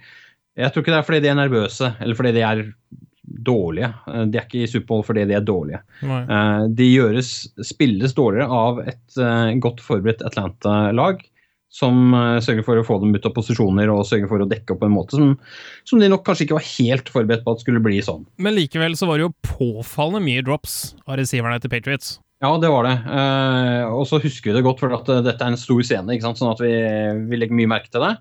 Jeg 0.59 0.75
tror 0.75 0.83
ikke 0.83 0.93
det 0.93 0.99
er 0.99 1.07
fordi 1.07 1.21
de 1.23 1.31
er 1.31 1.39
nervøse, 1.39 1.93
eller 2.03 2.19
fordi 2.19 2.33
de 2.37 2.43
er 2.45 2.63
dårlige. 3.49 3.89
De 4.29 4.37
er 4.37 4.45
ikke 4.45 4.65
i 4.67 4.69
Superbowl 4.69 5.05
fordi 5.07 5.25
de 5.31 5.39
er 5.39 5.47
dårlige. 5.49 5.81
Nei. 6.05 6.21
De 6.77 6.91
gjøres, 6.91 7.31
spilles 7.65 8.13
dårligere 8.19 8.53
av 8.53 8.83
et 8.85 9.23
godt 9.65 9.81
forberedt 9.81 10.27
Atlanta-lag. 10.29 11.25
Som 11.73 12.13
eh, 12.13 12.39
sørger 12.45 12.67
for 12.67 12.77
å 12.77 12.85
få 12.85 12.99
dem 13.01 13.15
ut 13.17 13.29
av 13.29 13.33
posisjoner 13.37 13.89
og 13.89 14.05
sørger 14.05 14.29
for 14.29 14.45
å 14.45 14.49
dekke 14.49 14.75
opp 14.75 14.83
på 14.83 14.91
en 14.91 14.93
måte 14.93 15.17
som, 15.17 15.31
som 15.89 16.03
de 16.03 16.11
nok 16.13 16.27
kanskje 16.27 16.45
ikke 16.47 16.59
var 16.59 16.69
helt 16.69 17.09
forberedt 17.15 17.47
på 17.47 17.55
at 17.55 17.63
skulle 17.65 17.81
bli 17.85 18.03
sånn. 18.05 18.27
Men 18.45 18.59
likevel 18.59 18.99
så 18.99 19.09
var 19.09 19.19
det 19.19 19.31
jo 19.31 19.33
påfallende 19.55 20.21
mye 20.27 20.45
drops 20.45 20.77
av 21.07 21.17
receiverne 21.23 21.63
til 21.63 21.73
Patriots. 21.73 22.19
Ja, 22.43 22.51
det 22.59 22.73
var 22.75 22.89
det. 22.89 22.97
Eh, 23.07 23.85
og 23.95 24.03
så 24.11 24.19
husker 24.21 24.51
vi 24.51 24.57
det 24.57 24.65
godt, 24.67 24.81
for 24.83 24.93
at 24.97 25.09
eh, 25.15 25.23
dette 25.23 25.47
er 25.47 25.55
en 25.55 25.61
stor 25.61 25.83
scene, 25.87 26.11
ikke 26.11 26.27
sant? 26.27 26.41
sånn 26.41 26.51
at 26.51 26.63
vi, 26.63 26.73
vi 27.31 27.39
legger 27.39 27.55
mye 27.55 27.71
merke 27.71 27.93
til 27.93 28.03
det. 28.03 28.17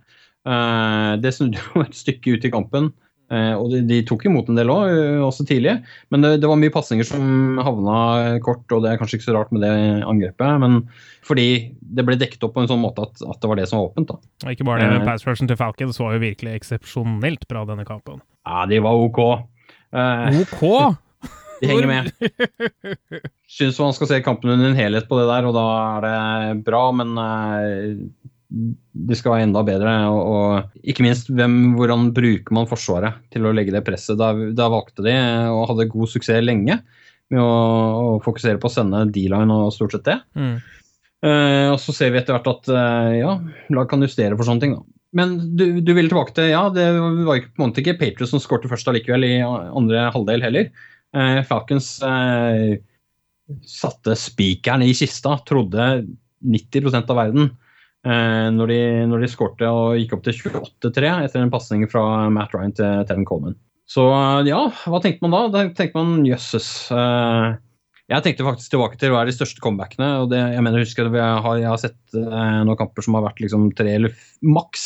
Eh, 0.45 1.13
det 1.23 1.31
snudde 1.33 1.63
jo 1.63 1.81
et 1.81 1.97
stykke 1.97 2.35
ut 2.37 2.45
i 2.45 2.51
kampen, 2.53 2.91
og 3.31 3.69
de, 3.71 3.79
de 3.87 4.01
tok 4.03 4.25
imot 4.27 4.49
en 4.51 4.57
del 4.59 4.69
òg, 4.73 4.89
også 5.23 5.45
tidlig. 5.47 5.77
Men 6.11 6.25
det, 6.25 6.33
det 6.43 6.49
var 6.51 6.59
mye 6.59 6.73
pasninger 6.73 7.07
som 7.07 7.59
havna 7.63 8.39
kort, 8.43 8.65
og 8.75 8.83
det 8.83 8.91
er 8.91 8.99
kanskje 8.99 9.19
ikke 9.19 9.29
så 9.29 9.35
rart 9.37 9.53
med 9.55 9.63
det 9.63 9.71
angrepet. 10.03 10.57
Men 10.59 10.81
fordi 11.27 11.45
det 11.79 12.03
ble 12.07 12.17
dekket 12.19 12.43
opp 12.43 12.55
på 12.57 12.63
en 12.65 12.67
sånn 12.71 12.81
måte 12.83 13.05
at, 13.07 13.21
at 13.23 13.39
det 13.39 13.51
var 13.51 13.61
det 13.61 13.67
som 13.71 13.79
var 13.79 13.91
åpent. 13.91 14.11
da. 14.11 14.19
Og 14.45 14.51
ikke 14.55 14.67
bare 14.67 14.83
det, 14.83 14.89
men 14.91 15.01
Eh. 15.01 15.07
pass 15.07 15.23
rushen 15.27 15.47
til 15.47 15.59
Falcons 15.59 15.99
var 16.01 16.17
jo 16.17 16.23
virkelig 16.25 16.57
eksepsjonelt 16.59 17.47
bra 17.47 17.63
denne 17.69 17.85
kampen. 17.87 18.19
Ja, 18.47 18.65
de 18.67 18.81
var 18.83 18.99
OK. 19.05 19.21
Eh, 19.95 20.41
OK! 20.41 20.65
de 21.61 21.69
henger 21.69 21.87
med. 21.87 22.11
syns 23.51 23.79
man 23.79 23.93
skal 23.93 24.07
se 24.09 24.21
kampen 24.25 24.49
under 24.49 24.71
en 24.71 24.77
helhet 24.79 25.07
på 25.09 25.17
det 25.19 25.27
der, 25.29 25.45
og 25.49 25.53
da 25.55 25.65
er 25.99 26.05
det 26.07 26.63
bra, 26.65 26.83
men 26.95 27.11
det 28.51 29.15
skal 29.15 29.35
være 29.35 29.47
enda 29.47 29.63
bedre. 29.65 29.93
Og, 30.11 30.21
og 30.35 30.87
ikke 30.91 31.05
minst 31.05 31.31
hvem, 31.31 31.73
hvordan 31.77 32.09
bruker 32.15 32.55
man 32.55 32.69
Forsvaret 32.69 33.21
til 33.33 33.47
å 33.47 33.53
legge 33.55 33.73
det 33.73 33.83
presset. 33.87 34.19
Da, 34.19 34.33
da 34.57 34.69
valgte 34.71 35.05
de, 35.05 35.15
og 35.53 35.69
hadde 35.71 35.89
god 35.91 36.11
suksess 36.11 36.43
lenge, 36.43 36.81
med 37.31 37.41
å, 37.41 37.47
å 37.47 38.07
fokusere 38.25 38.59
på 38.61 38.67
å 38.67 38.73
sende 38.73 39.05
D-line 39.15 39.55
og 39.55 39.71
stort 39.75 39.95
sett 39.95 40.07
det. 40.09 40.19
Mm. 40.35 40.55
Uh, 41.21 41.67
og 41.71 41.77
så 41.79 41.93
ser 41.93 42.11
vi 42.11 42.19
etter 42.19 42.33
hvert 42.33 42.49
at 42.49 42.71
uh, 42.73 43.11
ja, 43.13 43.35
lag 43.71 43.89
kan 43.89 44.03
justere 44.03 44.35
for 44.35 44.47
sånne 44.47 44.65
ting. 44.65 44.75
da. 44.75 44.99
Men 45.15 45.35
du, 45.59 45.65
du 45.83 45.91
vil 45.95 46.07
tilbake 46.09 46.33
til 46.35 46.49
ja, 46.53 46.63
det 46.71 46.85
var 46.97 47.39
ikke, 47.39 47.51
på 47.53 47.61
en 47.61 47.69
måte 47.69 47.83
ikke 47.83 47.97
Patriots 47.99 48.31
som 48.33 48.41
skårte 48.41 48.71
først 48.71 48.87
allikevel 48.87 49.27
i 49.27 49.33
andre 49.43 50.07
halvdel 50.15 50.43
heller. 50.47 50.71
Uh, 51.15 51.39
Falcons 51.47 51.93
satte 53.67 54.15
spikeren 54.15 54.83
i 54.85 54.93
kista, 54.95 55.35
trodde 55.47 55.87
90% 56.47 57.11
av 57.11 57.19
verden 57.19 57.49
når 58.01 58.71
de, 58.71 58.77
når 59.05 59.21
de 59.21 59.27
skårte 59.29 59.67
og 59.69 59.97
gikk 59.99 60.15
opp 60.15 60.23
til 60.25 60.33
28-3 60.33 61.09
etter 61.27 61.43
en 61.43 61.51
pasning 61.53 61.83
fra 61.91 62.01
Matt 62.33 62.55
Ryan 62.55 62.73
til 62.73 63.03
Tevin 63.05 63.27
Coleman. 63.29 63.59
Så 63.91 64.05
eh, 64.07 64.47
ja, 64.47 64.61
hva 64.87 65.01
tenkte 65.03 65.25
man 65.25 65.35
da? 65.35 65.41
Da 65.51 65.65
tenkte 65.75 65.99
man 65.99 66.23
jøsses. 66.27 66.69
Uh, 66.93 67.57
jeg 68.11 68.25
tenkte 68.25 68.45
faktisk 68.47 68.73
tilbake 68.73 68.99
til 68.99 69.11
hva 69.13 69.23
er 69.23 69.31
de 69.31 69.35
største 69.35 69.63
comebackene. 69.63 70.11
og 70.23 70.31
det, 70.31 70.39
Jeg 70.55 70.63
mener, 70.63 70.83
husker 70.83 71.11
jeg 71.11 71.41
har, 71.45 71.57
jeg 71.59 71.71
har 71.71 71.81
sett 71.81 71.99
uh, 72.15 72.61
noen 72.67 72.79
kamper 72.79 73.05
som 73.05 73.17
har 73.19 73.25
vært 73.27 73.41
liksom 73.43 73.71
tre 73.75 73.97
eller 73.99 74.15
maks. 74.43 74.85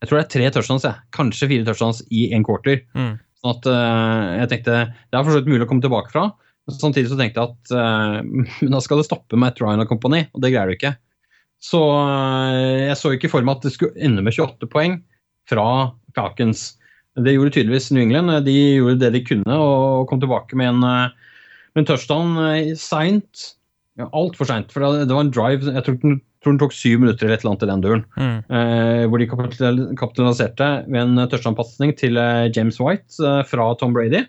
Jeg 0.00 0.08
tror 0.08 0.20
det 0.20 0.24
er 0.24 0.32
tre 0.36 0.52
touchdowns, 0.54 0.86
jeg. 0.86 1.08
kanskje 1.16 1.50
fire 1.50 1.66
touchdowns 1.66 2.04
i 2.14 2.30
en 2.36 2.46
quarter. 2.46 2.84
Mm. 2.94 3.18
Sånn 3.40 3.56
at 3.56 3.66
uh, 3.72 4.30
jeg 4.42 4.52
tenkte 4.52 4.78
Det 4.92 5.18
er 5.18 5.26
for 5.26 5.34
så 5.34 5.40
vidt 5.40 5.50
mulig 5.50 5.66
å 5.66 5.70
komme 5.72 5.84
tilbake 5.84 6.14
fra. 6.14 6.30
Samtidig 6.70 7.10
så 7.10 7.18
tenkte 7.18 7.42
jeg 7.42 7.50
at 7.50 8.20
men 8.62 8.74
da 8.76 8.78
skal 8.84 9.00
det 9.00 9.08
stoppe 9.08 9.38
Matt 9.40 9.58
Ryan 9.58 9.82
og 9.82 9.90
company, 9.90 10.28
og 10.30 10.44
det 10.44 10.52
greier 10.52 10.70
du 10.70 10.76
ikke. 10.76 10.92
Så 11.60 11.80
eh, 11.92 12.88
jeg 12.88 12.98
så 12.98 13.14
ikke 13.14 13.30
for 13.32 13.44
meg 13.46 13.58
at 13.58 13.68
det 13.68 13.74
skulle 13.74 13.98
ende 14.00 14.24
med 14.24 14.36
28 14.36 14.70
poeng 14.72 15.00
fra 15.50 15.66
Kakens. 16.16 16.74
Det 17.20 17.34
gjorde 17.34 17.52
tydeligvis 17.56 17.90
New 17.92 18.02
England. 18.02 18.32
De 18.46 18.56
gjorde 18.78 19.00
det 19.02 19.12
de 19.16 19.24
kunne 19.26 19.60
og 19.60 20.08
kom 20.10 20.22
tilbake 20.22 20.56
med 20.56 20.72
en, 20.72 20.82
eh, 20.86 21.36
med 21.74 21.84
en 21.84 21.90
touchdown 21.90 22.34
eh, 22.46 22.72
seint. 22.80 23.46
Ja, 24.00 24.08
Altfor 24.16 24.48
seint. 24.48 24.72
For 24.72 24.84
det 25.04 25.12
var 25.12 25.26
en 25.26 25.34
drive 25.34 25.68
Jeg 25.68 25.84
tror 25.84 25.98
den, 26.00 26.20
tror 26.40 26.54
den 26.54 26.62
tok 26.62 26.72
syv 26.72 27.02
minutter 27.02 27.26
eller 27.26 27.36
et 27.36 27.44
eller 27.44 27.52
annet 27.52 27.66
i 27.66 27.72
den 27.72 27.84
duren. 27.84 28.04
Mm. 28.16 28.36
Eh, 28.56 29.04
hvor 29.10 29.20
de 29.20 29.30
kapitaliserte 30.00 30.70
med 30.88 31.02
en 31.02 31.26
touchdown-pasning 31.28 31.92
til 32.00 32.16
James 32.56 32.80
White 32.80 33.34
fra 33.50 33.72
Tom 33.76 33.92
Brady. 33.96 34.24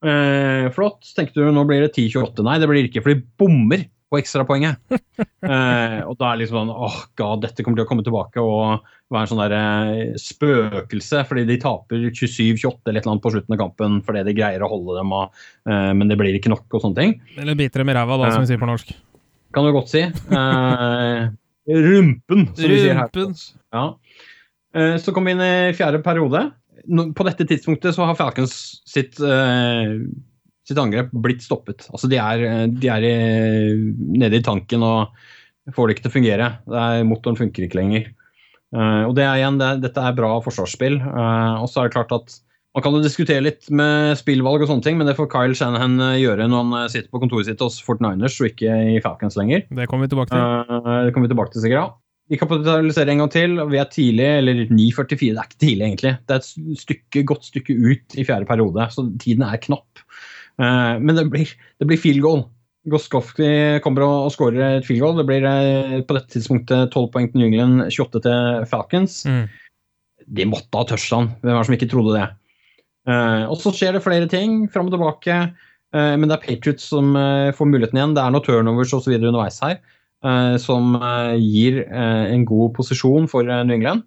Eh, 0.00 0.70
flott. 0.72 1.04
Tenkte 1.16 1.42
du 1.42 1.50
nå 1.52 1.64
blir 1.68 1.84
det 1.84 1.92
10-28. 1.92 2.44
Nei, 2.46 2.56
det 2.60 2.68
blir 2.70 2.80
det 2.80 2.88
ikke, 2.88 3.04
for 3.04 3.12
de 3.12 3.24
bommer 3.40 3.84
på 4.10 4.18
ekstrapoenget. 4.18 4.80
eh, 4.90 5.98
og 6.02 6.16
da 6.18 6.30
er 6.30 6.34
det 6.34 6.42
liksom 6.42 6.58
sånn 6.58 6.72
åh, 6.72 6.86
oh 6.88 7.02
god, 7.18 7.44
dette 7.44 7.64
kommer 7.64 7.80
til 7.80 7.86
å 7.86 7.90
komme 7.90 8.06
tilbake 8.06 8.42
og 8.42 8.88
være 9.10 9.26
en 9.26 9.30
sånn 9.30 9.42
der 9.42 9.54
eh, 9.56 10.16
spøkelse, 10.20 11.22
fordi 11.28 11.46
de 11.48 11.58
taper 11.62 12.08
27-28 12.08 12.90
eller 12.90 13.00
et 13.00 13.04
eller 13.04 13.14
annet 13.14 13.24
på 13.26 13.34
slutten 13.34 13.56
av 13.56 13.62
kampen 13.62 14.00
fordi 14.06 14.24
de 14.28 14.36
greier 14.38 14.64
å 14.66 14.70
holde 14.70 14.98
dem, 14.98 15.14
av, 15.16 15.44
eh, 15.70 15.92
men 15.96 16.10
det 16.10 16.18
blir 16.20 16.38
ikke 16.38 16.52
nok 16.52 16.66
og 16.78 16.84
sånne 16.84 16.98
ting. 16.98 17.14
Eller 17.40 17.58
biter 17.58 17.84
dem 17.84 17.92
i 17.92 17.96
ræva, 17.98 18.18
da, 18.20 18.32
som 18.34 18.46
vi 18.46 18.50
sier 18.52 18.62
på 18.62 18.70
norsk. 18.70 18.94
Kan 19.54 19.66
du 19.66 19.72
godt 19.74 19.90
si. 19.90 20.04
Eh, 20.06 21.30
rumpen, 21.70 22.46
som 22.54 22.66
rumpen. 22.66 22.70
vi 22.70 22.82
sier 22.82 22.98
her. 22.98 23.10
Ja. 23.74 23.84
Eh, 24.74 24.96
så 25.02 25.14
kom 25.14 25.26
vi 25.26 25.34
inn 25.34 25.42
i 25.42 25.54
fjerde 25.78 26.02
periode. 26.04 26.48
På 27.16 27.26
dette 27.26 27.44
tidspunktet 27.46 27.94
så 27.94 28.06
har 28.08 28.18
Falcons 28.18 28.54
sitt 28.88 29.18
eh, 29.20 29.98
sitt 30.70 30.80
angrep 30.80 31.12
blitt 31.12 31.44
stoppet. 31.44 31.88
Altså 31.90 32.08
de 32.10 32.18
er, 32.22 32.70
de 32.70 32.90
er 32.90 33.06
i, 33.06 33.14
nede 34.16 34.40
i 34.40 34.46
tanken 34.46 34.86
og 34.86 35.10
får 35.74 35.88
det 35.88 35.96
ikke 35.96 36.06
til 36.06 36.12
å 36.12 36.16
fungere. 36.16 36.50
Er, 36.70 37.04
motoren 37.08 37.38
funker 37.38 37.66
ikke 37.66 37.80
lenger. 37.80 38.08
Uh, 38.70 39.08
og 39.08 39.16
det 39.18 39.24
er 39.26 39.40
igjen, 39.40 39.58
det, 39.58 39.72
Dette 39.82 40.04
er 40.04 40.16
bra 40.16 40.36
forsvarsspill. 40.44 41.00
Uh, 41.02 41.58
og 41.62 41.66
så 41.70 41.82
er 41.82 41.90
det 41.90 41.96
klart 41.98 42.14
at 42.14 42.38
Man 42.70 42.84
kan 42.84 42.94
jo 42.94 43.00
diskutere 43.02 43.42
litt 43.42 43.66
med 43.74 44.14
spillvalg, 44.14 44.62
og 44.62 44.68
sånne 44.70 44.84
ting, 44.84 44.94
men 44.94 45.08
det 45.08 45.16
får 45.18 45.26
Kyle 45.32 45.56
Shanahan 45.58 45.96
eh, 46.06 46.20
gjøre 46.22 46.44
når 46.46 46.60
han 46.68 46.92
sitter 46.92 47.08
på 47.10 47.18
kontoret 47.18 47.48
sitt 47.48 47.64
hos 47.64 47.80
Fort 47.82 47.98
Niners 47.98 48.36
og 48.38 48.46
ikke 48.46 48.76
i 48.92 49.00
Falcons 49.02 49.34
lenger. 49.34 49.64
Det 49.74 49.88
kommer 49.90 50.06
vi 50.06 50.12
tilbake 50.12 50.30
til. 50.30 50.38
Uh, 50.70 51.00
det 51.02 51.10
kommer 51.10 51.26
vi 51.26 51.32
tilbake 51.32 51.50
til 51.50 51.64
sikkert, 51.64 51.80
ja. 51.80 51.88
Vi 52.30 52.38
kapitaliserer 52.38 53.10
en 53.10 53.24
gang 53.24 53.32
til. 53.34 53.58
Vi 53.72 53.80
er 53.82 53.90
tidlig, 53.90 54.28
eller 54.38 54.62
9.44. 54.70 55.18
Det 55.18 55.32
er 55.32 55.48
ikke 55.48 55.62
tidlig, 55.64 55.88
egentlig. 55.88 56.14
Det 56.30 56.36
er 56.36 56.44
et 56.44 56.78
stykke, 56.84 57.24
godt 57.26 57.48
stykke 57.48 57.74
ut 57.74 58.14
i 58.14 58.26
fjerde 58.28 58.46
periode, 58.46 58.86
så 58.94 59.08
tiden 59.18 59.42
er 59.42 59.58
knapp. 59.66 60.04
Eh, 60.60 60.96
men 61.00 61.16
det 61.16 61.28
blir, 61.32 61.52
det 61.80 61.88
blir 61.88 62.00
field 62.00 62.22
goal. 62.24 62.44
Goskowski 62.90 63.80
kommer 63.84 64.06
og, 64.06 64.28
og 64.28 64.34
skårer 64.34 64.78
et 64.78 64.86
field 64.88 65.04
goal. 65.04 65.16
Det 65.20 65.26
blir 65.28 65.46
eh, 65.48 65.96
på 66.04 66.16
dette 66.16 66.32
tidspunktet 66.36 66.92
12 66.94 67.08
poeng 67.14 67.30
til 67.30 67.42
New 67.42 67.48
England, 67.48 67.86
28 67.88 68.22
til 68.26 68.68
Falcons. 68.70 69.22
Mm. 69.28 69.42
De 70.40 70.48
måtte 70.48 70.76
ha 70.76 70.86
touchdown. 70.88 71.32
Hvem 71.40 71.54
er 71.54 71.58
det 71.60 71.70
som 71.70 71.78
ikke 71.78 71.90
trodde 71.90 72.14
det? 72.18 72.28
Uh, 73.08 73.48
og 73.48 73.56
så 73.58 73.72
skjer 73.74 73.96
det 73.96 74.02
flere 74.04 74.28
ting 74.30 74.66
fram 74.70 74.90
og 74.90 74.94
tilbake. 74.94 75.40
Men 75.90 76.28
det 76.30 76.36
er 76.36 76.42
Patriots 76.44 76.84
som 76.86 77.16
får 77.56 77.66
muligheten 77.66 77.98
igjen. 77.98 78.12
Det 78.14 78.22
er 78.22 78.30
noen 78.30 78.44
turnovers 78.46 78.92
osv. 78.94 79.10
underveis 79.16 79.56
her 79.58 79.80
som 80.62 80.92
gir 81.34 81.80
en 81.90 82.44
god 82.46 82.76
posisjon 82.76 83.26
for 83.26 83.48
New 83.48 83.74
England. 83.74 84.04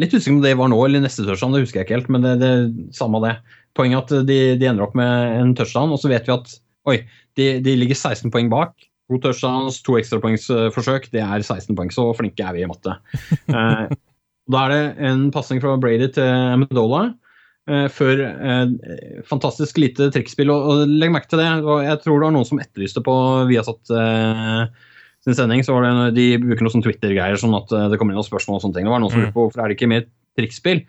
litt 0.00 0.14
usikker 0.14 0.38
om 0.38 0.40
det 0.40 0.54
var 0.56 0.72
nå 0.72 0.78
eller 0.86 1.04
neste 1.04 1.26
touchdown, 1.26 1.52
det 1.52 1.66
husker 1.66 1.82
jeg 1.82 1.88
ikke 1.90 1.98
helt, 1.98 2.08
men 2.14 2.24
det, 2.24 2.32
det 2.40 2.96
samme 2.96 3.20
det 3.26 3.34
poenget 3.78 4.10
at 4.10 4.26
de, 4.28 4.40
de, 4.58 4.68
ender 4.68 4.84
opp 4.84 4.96
med 4.98 5.38
en 5.38 5.54
touchdown, 5.58 5.94
og 5.94 6.02
så 6.02 6.10
vet 6.10 6.26
vi 6.28 6.34
at 6.34 6.52
oi, 6.88 6.98
de, 7.38 7.48
de 7.64 7.76
ligger 7.78 7.98
16 7.98 8.32
poeng 8.34 8.50
bak. 8.52 8.74
To 9.08 9.16
touchdowns, 9.24 9.78
to 9.86 9.96
ekstrapoengsforsøk, 9.96 11.08
det 11.14 11.22
er 11.24 11.40
16 11.40 11.72
poeng. 11.78 11.88
Så 11.94 12.04
flinke 12.18 12.44
er 12.44 12.52
vi 12.56 12.64
i 12.64 12.68
matte. 12.68 12.98
eh, 13.48 13.86
da 14.52 14.64
er 14.66 14.74
det 14.74 14.82
en 15.08 15.30
pasning 15.32 15.62
fra 15.64 15.78
Brady 15.80 16.10
til 16.12 16.28
Amendola. 16.28 17.06
Eh, 17.68 17.86
før 17.92 18.20
eh, 18.24 18.74
fantastisk 19.28 19.80
lite 19.80 20.10
trekkspill. 20.12 20.52
Og, 20.52 20.68
og, 20.68 20.92
legg 21.00 21.14
merke 21.14 21.30
til 21.32 21.40
det. 21.40 21.48
og 21.64 21.82
Jeg 21.84 22.02
tror 22.04 22.20
det 22.20 22.28
var 22.28 22.36
noen 22.36 22.48
som 22.48 22.60
etterlyste 22.60 23.04
på 23.04 23.16
Viasat 23.48 23.96
eh, 23.96 24.62
sin 25.24 25.36
sending. 25.36 25.64
så 25.64 25.76
var 25.76 25.88
det, 25.88 26.12
De 26.16 26.28
bruker 26.44 26.64
noen 26.64 26.78
sånn 26.78 26.84
Twitter-greier, 26.84 27.40
sånn 27.40 27.56
at 27.56 27.72
eh, 27.72 27.88
det 27.92 28.00
kommer 28.00 28.12
inn 28.12 28.20
noen 28.20 28.28
spørsmål. 28.28 28.60
og 28.60 28.66
sånne 28.66 28.78
ting. 28.78 28.88
Det 28.88 28.94
var 28.94 29.04
noen 29.04 29.14
som 29.14 29.22
mm. 29.22 29.26
lurte 29.26 29.36
på 29.36 29.46
hvorfor 29.46 29.64
er 29.64 29.68
det 29.68 29.78
ikke 29.78 29.92
mer 29.92 30.08
trekkspill. 30.38 30.84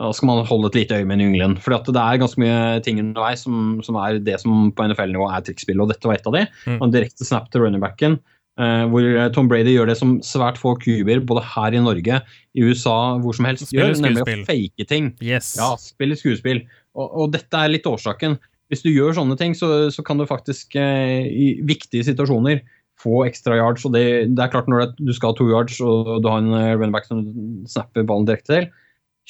Da 0.00 0.08
skal 0.16 0.30
man 0.30 0.46
holde 0.48 0.70
et 0.70 0.76
lite 0.80 0.96
øye 0.96 1.06
med 1.08 1.18
en 1.18 1.26
ynglen. 1.28 1.54
For 1.60 1.74
det 1.76 2.00
er 2.00 2.20
ganske 2.20 2.40
mye 2.40 2.80
ting 2.84 3.00
underveis 3.02 3.42
som, 3.44 3.80
som 3.84 3.98
er 4.00 4.22
det 4.24 4.38
som 4.40 4.70
på 4.72 4.86
NFL-nivå 4.88 5.26
er 5.28 5.44
trikkspill, 5.44 5.82
og 5.84 5.90
dette 5.92 6.08
var 6.08 6.16
et 6.16 6.28
av 6.30 6.36
de. 6.38 6.46
Mm. 6.64 6.78
En 6.78 6.94
direkte 6.94 7.28
snap 7.28 7.50
til 7.52 7.66
runningbacken, 7.66 8.16
uh, 8.60 8.84
hvor 8.88 9.04
Tom 9.36 9.50
Brady 9.52 9.76
gjør 9.76 9.92
det 9.92 9.98
som 10.00 10.16
svært 10.24 10.60
få 10.60 10.74
kuber, 10.80 11.20
både 11.28 11.44
her 11.52 11.76
i 11.76 11.84
Norge, 11.84 12.22
i 12.56 12.64
USA, 12.64 12.96
hvor 13.20 13.36
som 13.36 13.50
helst, 13.50 13.68
gjør, 13.74 13.92
nemlig 14.00 14.24
å 14.24 14.30
fake 14.48 14.88
ting. 14.88 15.12
Yes. 15.20 15.52
Ja, 15.60 15.74
spille 15.80 16.16
skuespill. 16.16 16.64
Og, 16.96 17.06
og, 17.10 17.26
dette 17.36 17.60
er 17.60 17.74
litt 17.74 17.88
årsaken. 17.88 18.40
Hvis 18.72 18.86
du 18.86 18.88
gjør 18.94 19.12
sånne 19.20 19.36
ting, 19.36 19.52
så, 19.52 19.90
så 19.92 20.00
kan 20.06 20.16
du 20.16 20.24
faktisk 20.28 20.72
uh, 20.80 21.20
i 21.20 21.58
viktige 21.68 22.08
situasjoner 22.08 22.64
få 23.02 23.26
ekstra 23.26 23.58
yards. 23.60 23.84
og 23.84 23.92
det, 23.92 24.06
det 24.32 24.40
er 24.40 24.52
klart 24.52 24.68
Når 24.70 24.94
du 24.96 25.10
skal 25.12 25.32
ha 25.32 25.36
to 25.36 25.50
yards 25.50 25.80
og 25.84 26.22
du 26.22 26.28
har 26.30 26.40
en 26.40 26.54
running 26.78 26.94
back 26.94 27.08
som 27.08 27.26
snapper 27.68 28.06
ballen 28.08 28.28
direkte 28.28 28.54
til, 28.54 28.72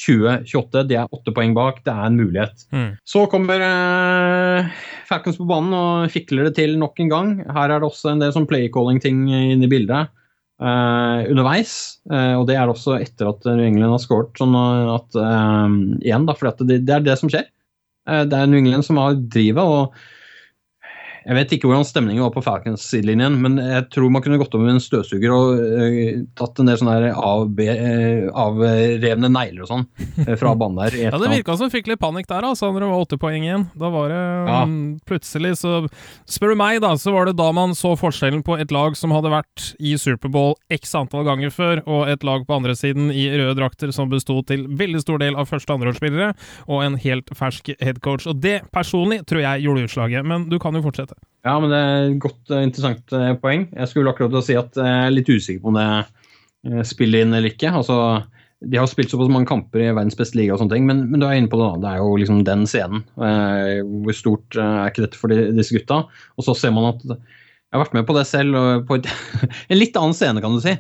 20-28. 0.01 0.87
De 0.89 0.97
er 1.01 1.13
åtte 1.13 1.35
poeng 1.37 1.53
bak. 1.57 1.83
Det 1.85 1.93
er 1.93 2.09
en 2.09 2.19
mulighet. 2.19 2.65
Mm. 2.73 2.89
Så 3.09 3.27
kommer 3.33 3.63
eh, 3.67 4.73
Falcons 5.09 5.39
på 5.41 5.47
banen 5.49 5.77
og 5.77 6.11
fikler 6.15 6.49
det 6.49 6.57
til 6.61 6.79
nok 6.81 7.01
en 7.05 7.13
gang. 7.13 7.37
Her 7.53 7.69
er 7.69 7.83
det 7.83 7.91
også 7.91 8.15
en 8.15 8.25
del 8.25 8.35
sånn 8.35 8.49
play-calling-ting 8.51 9.27
inne 9.29 9.69
i 9.69 9.71
bildet 9.71 10.13
eh, 10.63 11.31
underveis. 11.31 11.75
Eh, 12.11 12.35
og 12.39 12.47
det 12.49 12.57
er 12.57 12.67
det 12.67 12.77
også 12.77 12.97
etter 13.01 13.33
at 13.33 13.47
New 13.51 13.67
England 13.67 13.97
har 13.97 14.03
skåret. 14.03 14.33
Sånn 14.39 14.57
at, 14.57 15.19
eh, 15.19 15.77
igjen, 16.07 16.27
da, 16.29 16.37
for 16.39 16.53
det, 16.63 16.83
det, 16.87 16.97
er 16.97 17.07
det 17.07 17.19
som 17.21 17.33
skjer. 17.33 17.47
Eh, 18.09 18.25
det 18.29 18.39
er 18.39 18.51
New 18.51 18.61
England 18.63 18.87
som 18.89 19.01
har 19.03 19.19
drivet. 19.19 19.63
og 19.63 19.95
jeg 21.23 21.37
vet 21.39 21.53
ikke 21.55 21.69
hvordan 21.71 21.87
stemningen 21.87 22.25
var 22.25 22.33
på 22.35 22.43
Falcons-sidelinjen, 22.45 23.37
men 23.43 23.59
jeg 23.61 23.87
tror 23.95 24.11
man 24.13 24.25
kunne 24.25 24.39
gått 24.41 24.55
over 24.57 24.67
med 24.67 24.77
en 24.77 24.83
støvsuger 24.83 25.35
og 25.35 25.61
uh, 25.61 26.23
tatt 26.39 26.59
en 26.59 26.71
del 26.71 26.81
sånne 26.81 27.13
avbe, 27.15 27.67
uh, 27.79 28.27
avrevne 28.43 29.31
negler 29.33 29.65
og 29.65 29.71
sånn 29.71 29.85
uh, 29.87 30.35
fra 30.41 30.55
banen 30.59 30.81
der. 30.83 30.99
ja, 31.07 31.13
det 31.21 31.31
virka 31.31 31.57
som 31.61 31.71
fikk 31.73 31.93
litt 31.93 32.03
panikk 32.03 32.29
der, 32.31 32.47
altså, 32.49 32.73
når 32.73 32.85
det 32.85 32.91
var 32.91 33.07
åtte 33.07 33.21
poeng 33.23 33.47
igjen. 33.47 33.69
Da 33.79 33.91
var 33.95 34.11
det 34.13 34.21
ja. 34.21 34.59
um, 34.67 34.77
plutselig 35.09 35.55
så 35.63 35.83
Spør 36.29 36.53
du 36.53 36.59
meg, 36.59 36.81
da, 36.83 36.93
så 36.99 37.13
var 37.15 37.29
det 37.29 37.37
da 37.39 37.49
man 37.55 37.75
så 37.77 37.93
forskjellen 37.99 38.43
på 38.47 38.57
et 38.61 38.73
lag 38.75 38.97
som 38.99 39.13
hadde 39.15 39.31
vært 39.33 39.73
i 39.83 39.95
Superbowl 40.01 40.55
x 40.73 40.95
antall 40.99 41.27
ganger 41.27 41.53
før, 41.55 41.83
og 41.87 42.11
et 42.11 42.25
lag 42.27 42.47
på 42.49 42.57
andre 42.57 42.75
siden 42.79 43.11
i 43.15 43.29
røde 43.31 43.57
drakter 43.59 43.93
som 43.95 44.11
besto 44.13 44.41
til 44.49 44.65
veldig 44.81 45.03
stor 45.05 45.23
del 45.23 45.39
av 45.39 45.51
første- 45.51 45.73
og 45.73 45.81
andreårsspillere, 45.81 46.33
og 46.69 46.85
en 46.85 46.99
helt 47.03 47.33
fersk 47.37 47.73
headcoach. 47.81 48.29
Og 48.31 48.41
det 48.43 48.63
personlig 48.75 49.23
tror 49.29 49.45
jeg 49.45 49.67
gjorde 49.67 49.87
utslaget, 49.89 50.27
men 50.29 50.49
du 50.51 50.59
kan 50.63 50.77
jo 50.77 50.85
fortsette. 50.85 51.12
Ja, 51.43 51.57
men 51.59 51.73
det 51.73 51.79
er 51.79 52.05
et 52.07 52.19
godt, 52.23 52.43
uh, 52.53 52.61
interessant 52.63 53.15
uh, 53.17 53.33
poeng. 53.43 53.67
Jeg 53.75 53.91
skulle 53.91 54.13
akkurat 54.13 54.47
si 54.47 54.55
at 54.59 54.77
jeg 54.79 55.07
er 55.07 55.15
litt 55.15 55.31
usikker 55.33 55.65
på 55.65 55.73
om 55.73 55.79
det 55.81 55.89
uh, 55.89 56.83
spiller 56.87 57.25
inn 57.25 57.35
eller 57.35 57.51
ikke. 57.51 57.73
Altså, 57.81 57.97
de 58.71 58.79
har 58.79 58.87
spilt 58.91 59.11
såpass 59.11 59.31
mange 59.33 59.49
kamper 59.51 59.83
i 59.83 59.91
verdens 59.91 60.17
beste 60.19 60.39
liga, 60.39 60.55
og 60.55 60.63
sånne 60.63 60.77
ting, 60.77 60.87
men, 60.89 61.05
men 61.11 61.23
du 61.23 61.27
er 61.27 61.39
inne 61.39 61.51
på 61.51 61.59
det. 61.61 61.71
Det 61.83 61.91
er 61.91 62.03
jo 62.03 62.17
liksom 62.21 62.43
den 62.47 62.65
scenen. 62.71 63.05
Eh, 63.19 63.81
hvor 64.05 64.17
stort 64.17 64.59
eh, 64.59 64.77
er 64.83 64.93
ikke 64.93 65.07
dette 65.07 65.19
for 65.19 65.33
disse 65.33 65.75
gutta? 65.75 66.03
Og 66.39 66.47
så 66.47 66.55
ser 66.59 66.75
man 66.77 66.93
at 66.93 67.03
jeg 67.73 67.79
har 67.79 67.87
vært 67.87 67.95
med 67.97 68.05
på 68.05 68.15
det 68.19 68.23
selv, 68.29 68.57
og 68.59 68.83
på 68.85 68.99
et, 68.99 69.07
en 69.73 69.79
litt 69.79 69.95
annen 69.97 70.13
scene, 70.13 70.43
kan 70.45 70.53
du 70.53 70.61
si. 70.61 70.75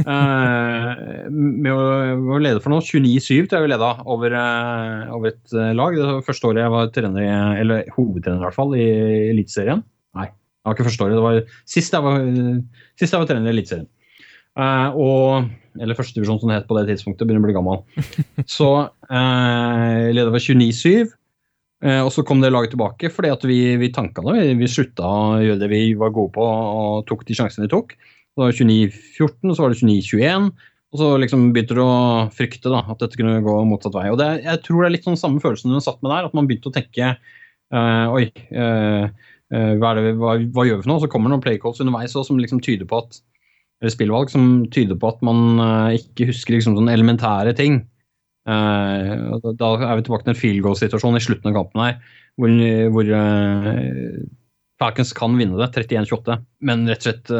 Uh, 0.00 1.26
med, 1.28 1.68
å, 1.68 1.82
med, 2.16 2.30
å, 2.32 2.38
lede 2.40 2.62
for 2.64 2.72
noe. 2.72 2.80
29-7 2.80 3.50
tror 3.50 3.58
jeg 3.58 3.66
vi 3.66 3.72
leda 3.74 3.90
over, 4.08 4.32
uh, 4.32 5.12
over, 5.12 5.34
et 5.34 5.52
eh, 5.52 5.74
lag. 5.76 5.92
Det 5.92 6.06
var 6.06 6.24
første 6.24 6.48
året 6.48 6.62
jeg 6.64 6.72
var 6.72 6.88
trener, 6.94 7.28
eller 7.60 7.92
hovedtrener 7.92 8.40
i 8.40 8.46
hvert 8.46 8.56
fall, 8.56 8.72
i 8.80 8.88
Eliteserien. 9.34 9.84
Nei, 10.16 10.30
det 10.32 10.70
var 10.70 10.78
ikke 10.78 10.88
første 10.88 11.04
året. 11.04 11.18
Det 11.18 11.26
var 11.26 11.60
sist 11.76 11.98
jeg 11.98 12.06
var, 12.08 12.24
sist 12.96 13.12
jeg 13.12 13.20
var 13.26 13.28
trener 13.28 13.52
i 13.52 13.56
Eliteserien. 13.58 13.90
Uh, 14.56 14.96
og, 14.96 15.52
eller 15.76 16.00
førstedivisjon 16.00 16.40
som 16.40 16.48
det 16.48 16.62
het 16.62 16.72
på 16.72 16.80
det 16.80 16.88
tidspunktet, 16.88 17.28
begynner 17.28 17.44
å 17.44 17.50
bli 17.50 17.58
gammel. 17.60 17.84
Så 18.56 18.72
uh, 18.88 20.08
leda 20.16 20.32
vi 20.32 20.46
29-7. 20.48 21.12
Uh, 21.84 22.02
og 22.02 22.10
så 22.10 22.24
kom 22.26 22.40
det 22.42 22.50
laget 22.50 22.72
tilbake 22.74 23.06
fordi 23.14 23.30
at 23.30 23.44
vi, 23.46 23.58
vi 23.78 23.92
tanka 23.94 24.24
det. 24.26 24.34
Vi, 24.38 24.56
vi 24.62 24.70
slutta 24.70 25.06
å 25.06 25.36
gjøre 25.42 25.60
det 25.62 25.68
vi 25.70 25.82
var 25.98 26.14
gode 26.14 26.34
på 26.34 26.46
og 26.46 27.04
tok 27.10 27.22
de 27.28 27.36
sjansene 27.38 27.68
vi 27.68 27.74
tok. 27.74 27.94
Så 28.34 28.42
var 28.42 28.50
det 28.50 28.58
29-14, 28.58 29.54
så 29.54 29.64
var 29.64 29.72
det 29.74 29.80
29-21. 29.82 30.50
Og 30.88 31.00
så 31.02 31.08
liksom 31.20 31.48
begynte 31.52 31.76
du 31.76 31.82
å 31.84 31.94
frykte 32.32 32.72
da, 32.72 32.82
at 32.88 33.02
dette 33.02 33.18
kunne 33.20 33.42
gå 33.44 33.56
motsatt 33.68 33.96
vei. 33.96 34.08
Og 34.12 34.18
det, 34.20 34.28
jeg 34.46 34.62
tror 34.64 34.82
det 34.82 34.88
er 34.88 34.94
litt 34.96 35.08
sånn 35.08 35.20
samme 35.20 35.42
følelsen 35.42 35.74
hun 35.74 35.84
satt 35.84 36.00
med 36.00 36.14
der, 36.14 36.28
at 36.30 36.36
man 36.36 36.48
begynte 36.48 36.72
å 36.72 36.76
tenke 36.76 37.16
Oi, 37.68 38.22
hva, 38.48 39.90
det, 39.98 40.12
hva, 40.16 40.30
hva, 40.40 40.62
gjør 40.64 40.78
vi 40.78 40.84
for 40.86 40.88
noe? 40.88 41.02
Så 41.02 41.10
kommer 41.12 41.28
det 41.28 41.34
noen 41.34 41.42
playcalls 41.44 41.82
underveis 41.84 42.14
også, 42.14 42.30
som 42.30 42.38
liksom 42.40 42.62
tyder 42.64 42.88
på 42.88 43.02
at 43.02 43.18
eller 43.78 43.94
spillvalg 43.94 44.32
som 44.32 44.48
tyder 44.74 44.98
på 44.98 45.12
at 45.12 45.20
man 45.26 45.62
uh, 45.62 45.94
ikke 45.94 46.28
husker 46.32 46.56
liksom, 46.56 46.76
sånne 46.78 46.94
elementære 46.96 47.54
ting. 47.58 47.82
Uh, 48.48 49.38
da 49.60 49.74
er 49.76 49.98
vi 49.98 50.06
tilbake 50.06 50.24
til 50.24 50.32
en 50.32 50.40
field 50.40 50.64
goal-situasjon 50.64 51.18
i 51.18 51.22
slutten 51.22 51.50
av 51.50 51.58
kampen 51.58 51.82
her, 51.84 51.96
hvor, 52.40 52.54
hvor 52.94 53.10
uh, 53.12 54.20
Falcons 54.78 55.10
kan 55.16 55.34
vinne 55.36 55.58
det, 55.58 55.68
31-28. 55.74 56.36
Men 56.68 56.86
rett 56.88 57.02
og 57.02 57.08
slett 57.08 57.32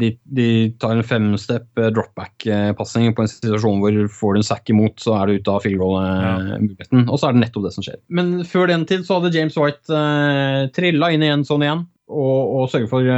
de, 0.00 0.10
de 0.38 0.48
tar 0.80 0.96
en 0.96 1.04
femstep 1.04 1.82
dropback-pasning 1.92 3.12
på 3.12 3.24
en 3.24 3.28
situasjon 3.28 3.82
hvor 3.82 3.98
får 4.16 4.32
du 4.32 4.40
en 4.40 4.46
sack 4.48 4.72
imot, 4.72 4.96
så 5.04 5.18
er 5.18 5.28
du 5.28 5.36
ute 5.36 5.52
av 5.52 5.60
field 5.66 5.76
goal-muligheten. 5.82 7.04
Og 7.04 7.20
så 7.20 7.28
er 7.28 7.36
det 7.36 7.44
nettopp 7.44 7.68
det 7.68 7.74
som 7.76 7.84
skjer. 7.84 8.00
Men 8.08 8.38
før 8.48 8.72
den 8.72 8.88
tid 8.88 9.04
så 9.04 9.20
hadde 9.20 9.34
James 9.36 9.60
White 9.60 9.92
uh, 9.92 10.72
trilla 10.76 11.12
inn 11.12 11.26
i 11.26 11.30
en 11.34 11.44
sånn 11.44 11.66
igjen 11.66 11.84
og, 12.08 12.40
og 12.62 12.68
sørger 12.72 12.90
for 12.90 13.12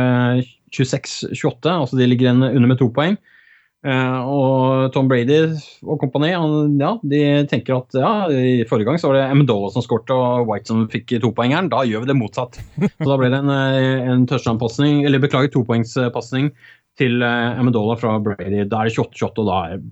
26-28, 0.74 1.70
altså 1.70 1.98
de 1.98 2.08
ligger 2.08 2.32
under 2.34 2.66
med 2.66 2.80
to 2.80 2.90
poeng. 2.94 3.18
Uh, 3.86 4.26
og 4.26 4.88
Tom 4.90 5.06
Brady 5.06 5.52
og 5.86 6.00
kompani 6.02 6.32
ja, 6.32 6.88
de 7.06 7.20
tenker 7.46 7.76
at 7.76 7.94
ja, 7.94 8.10
i 8.26 8.64
forrige 8.66 8.88
gang 8.88 8.98
så 8.98 9.12
var 9.12 9.20
det 9.20 9.28
Amendola 9.30 9.68
som 9.70 9.84
skåret 9.84 10.10
og 10.10 10.48
White 10.50 10.72
som 10.72 10.88
fikk 10.90 11.14
topoengeren. 11.22 11.70
Da 11.70 11.84
gjør 11.86 12.02
vi 12.02 12.10
det 12.10 12.18
motsatt. 12.18 12.58
Så 12.82 13.06
da 13.06 13.18
ble 13.20 13.30
det 13.30 13.38
en, 13.38 13.52
eh, 13.54 14.10
en 14.10 14.26
touchdown-pasning, 14.26 15.04
eller 15.06 15.22
beklager, 15.22 15.52
topoengspasning 15.54 16.50
til 16.98 17.22
uh, 17.22 17.54
Amendola 17.60 17.94
fra 18.00 18.16
Brady. 18.22 18.64
Da 18.66 18.82
er 18.82 18.90
det 18.90 18.98
28-28, 18.98 19.44
og 19.44 19.50
da 19.52 19.62
er 19.68 19.88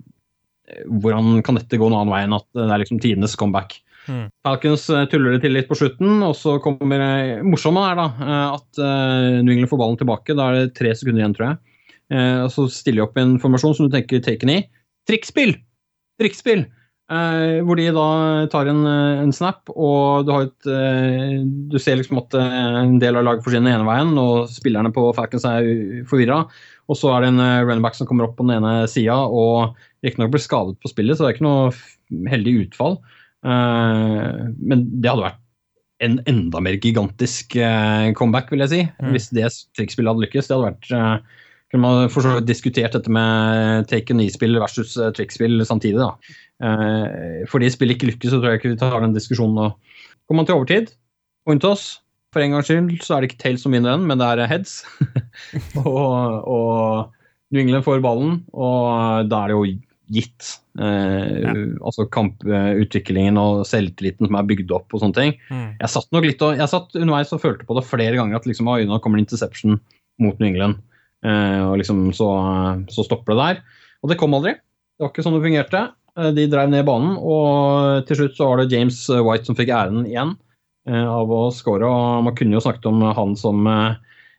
Hvordan 0.67 1.37
kan 1.47 1.55
dette 1.55 1.77
gå 1.79 1.87
en 1.87 1.93
annen 1.95 2.11
vei 2.11 2.25
enn 2.25 2.33
at 2.35 2.43
det 2.51 2.65
er 2.65 2.81
liksom 2.81 2.97
tidenes 2.99 3.37
comeback? 3.39 3.77
Mm. 4.11 4.25
Falcons 4.43 4.89
eh, 4.91 5.05
tuller 5.07 5.37
det 5.37 5.45
til 5.45 5.53
litt 5.55 5.69
på 5.69 5.77
slutten, 5.79 6.17
og 6.27 6.33
så 6.35 6.57
kommer 6.59 6.99
det 6.99 7.45
morsomme 7.47 7.85
er 7.87 7.95
da 7.95 8.07
eh, 8.11 8.57
at 8.57 8.81
New 9.45 9.53
England 9.53 9.71
får 9.71 9.79
ballen 9.79 9.95
tilbake. 10.01 10.35
Da 10.35 10.49
er 10.49 10.57
det 10.57 10.75
tre 10.75 10.91
sekunder 10.91 11.23
igjen, 11.23 11.37
tror 11.39 11.47
jeg. 11.47 11.66
Uh, 12.13 12.45
og 12.45 12.51
så 12.53 12.67
stiller 12.71 13.01
de 13.01 13.07
opp 13.07 13.19
en 13.19 13.37
formasjon 13.41 13.75
som 13.77 13.87
du 13.87 13.93
tenker 13.93 14.23
taken 14.23 14.53
i. 14.53 14.61
Trikkspill! 15.09 15.55
Trikkspill! 16.21 16.65
Eh, 17.07 17.61
hvor 17.63 17.79
de 17.79 17.85
da 17.95 18.07
tar 18.51 18.67
en, 18.67 18.81
en 18.83 19.29
snap, 19.31 19.69
og 19.71 20.25
du 20.27 20.31
har 20.33 20.49
et 20.49 20.65
Du 21.71 21.77
ser 21.79 21.95
liksom 21.95 22.19
at 22.19 22.35
en 22.35 22.97
del 22.99 23.15
av 23.15 23.23
laget 23.23 23.45
forsvinner 23.45 23.77
ene 23.77 23.87
veien, 23.87 24.11
og 24.19 24.49
spillerne 24.51 24.91
på 24.91 25.05
Falcons 25.15 25.45
er 25.47 26.03
forvirra. 26.09 26.41
Og 26.91 26.99
så 26.99 27.13
er 27.13 27.23
det 27.23 27.29
en 27.31 27.39
runnerback 27.69 27.95
som 27.95 28.09
kommer 28.09 28.27
opp 28.27 28.35
på 28.35 28.43
den 28.43 28.57
ene 28.57 28.89
sida, 28.91 29.15
og 29.23 29.79
riktignok 30.03 30.33
blir 30.35 30.43
skadet 30.43 30.75
på 30.83 30.91
spillet, 30.91 31.15
så 31.15 31.23
det 31.23 31.29
er 31.29 31.37
ikke 31.37 31.47
noe 31.47 32.27
heldig 32.33 32.57
utfall. 32.65 32.99
Eh, 33.45 34.39
men 34.57 34.87
det 35.01 35.11
hadde 35.11 35.27
vært 35.29 35.43
en 36.05 36.19
enda 36.29 36.61
mer 36.61 36.77
gigantisk 36.81 37.57
eh, 37.57 38.11
comeback, 38.17 38.51
vil 38.53 38.63
jeg 38.65 38.73
si. 38.73 38.81
Mm. 39.01 39.11
Hvis 39.15 39.29
det 39.33 39.49
trikkspillet 39.77 40.13
hadde 40.13 40.25
lykkes. 40.27 40.49
Det 40.49 40.57
hadde 40.57 40.71
vært 40.71 40.91
eh, 40.93 41.43
kunne 41.71 41.83
man 41.83 42.11
for 42.13 42.23
så 42.23 42.37
vidt 42.37 42.47
diskutert 42.47 42.95
dette 42.95 43.11
med 43.11 43.87
take 43.91 44.13
and 44.13 44.23
e-spill 44.23 44.59
versus 44.61 44.95
trikkspill 45.17 45.59
samtidig. 45.67 45.99
da. 45.99 46.13
Fordi 47.51 47.71
spillet 47.73 47.97
ikke 47.97 48.11
lykkes, 48.13 48.31
så 48.31 48.39
tror 48.39 48.53
jeg 48.53 48.61
ikke 48.61 48.71
vi 48.71 48.79
tar 48.79 48.95
den 49.03 49.15
diskusjonen 49.17 49.57
nå. 49.59 49.65
Kommer 50.27 50.43
man 50.43 50.47
til 50.47 50.55
overtid, 50.55 50.93
toss. 51.63 51.97
For 52.35 52.43
en 52.43 52.55
gangs 52.55 52.67
skyld 52.67 53.03
så 53.03 53.15
er 53.15 53.23
det 53.23 53.31
ikke 53.31 53.43
Tails 53.43 53.63
som 53.63 53.75
vinner 53.75 53.95
den, 53.95 54.07
men 54.07 54.19
det 54.19 54.27
er 54.27 54.49
heads. 54.51 54.81
og, 55.83 56.47
og 56.47 57.51
New 57.51 57.63
England 57.63 57.85
får 57.85 58.03
ballen, 58.03 58.41
og 58.51 59.29
da 59.31 59.43
er 59.43 59.51
det 59.51 59.55
jo 59.55 59.67
gitt. 60.13 60.49
Eh, 60.79 61.37
ja. 61.43 61.53
Altså 61.81 62.05
kamputviklingen 62.11 63.39
og 63.41 63.63
selvtilliten 63.67 64.27
som 64.27 64.37
er 64.39 64.49
bygd 64.49 64.73
opp 64.75 64.93
og 64.93 65.03
sånne 65.03 65.17
ting. 65.17 65.33
Mm. 65.51 65.69
Jeg 65.81 65.93
satt 65.93 66.11
nok 66.15 66.27
litt 66.27 66.43
og, 66.45 66.59
jeg 66.59 66.71
satt 66.71 66.95
underveis 66.95 67.33
og 67.35 67.43
følte 67.43 67.67
på 67.67 67.77
det 67.79 67.87
flere 67.87 68.19
ganger 68.19 68.39
at 68.39 68.47
liksom, 68.49 68.69
nå 68.87 68.99
kommer 69.03 69.19
det 69.19 69.27
interception 69.27 69.79
mot 70.21 70.39
New 70.39 70.49
England. 70.49 70.79
Eh, 71.27 71.61
og 71.65 71.77
liksom 71.81 72.09
så, 72.15 72.29
så, 72.91 73.05
stopper 73.05 73.35
det 73.35 73.39
der. 73.43 73.63
Og 74.03 74.11
det 74.11 74.19
kom 74.19 74.35
aldri. 74.37 74.55
Det 74.97 75.05
var 75.05 75.13
ikke 75.13 75.25
sånn 75.25 75.37
det 75.37 75.45
fungerte. 75.45 75.83
Eh, 76.17 76.29
de 76.37 76.47
drev 76.51 76.71
ned 76.71 76.85
banen, 76.87 77.17
og 77.17 78.05
til 78.09 78.21
slutt 78.21 78.37
så 78.37 78.51
var 78.51 78.61
det 78.61 78.71
James 78.73 78.99
White 79.11 79.49
som 79.49 79.57
fikk 79.57 79.73
æren 79.73 80.05
igjen 80.07 80.35
eh, 80.89 81.03
av 81.03 81.33
å 81.33 81.47
score. 81.55 81.89
Og 81.89 82.23
man 82.27 82.37
kunne 82.37 82.57
jo 82.57 82.63
snakket 82.63 82.87
om 82.91 83.03
han 83.17 83.35
som 83.39 83.67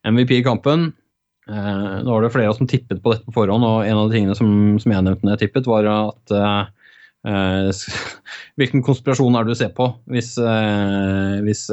MVP 0.07 0.39
i 0.39 0.47
kampen. 0.47 0.93
Nå 1.49 2.05
var 2.13 2.21
det 2.21 2.29
flere 2.35 2.53
som 2.53 2.69
tippet 2.69 2.99
på 3.01 3.15
dette 3.15 3.25
på 3.25 3.33
forhånd, 3.33 3.65
og 3.65 3.87
en 3.89 3.97
av 3.97 4.11
de 4.11 4.19
tingene 4.19 4.35
som, 4.37 4.51
som 4.77 4.93
jeg 4.93 5.01
nevnte 5.01 5.25
når 5.25 5.39
jeg 5.39 5.47
tippet, 5.47 5.69
var 5.71 5.87
at 5.89 6.35
Hvilken 8.59 8.83
konspirasjon 8.87 9.35
er 9.35 9.45
det 9.45 9.55
du 9.55 9.59
ser 9.59 9.73
på 9.75 9.89
hvis, 10.07 10.29
hvis 11.45 11.65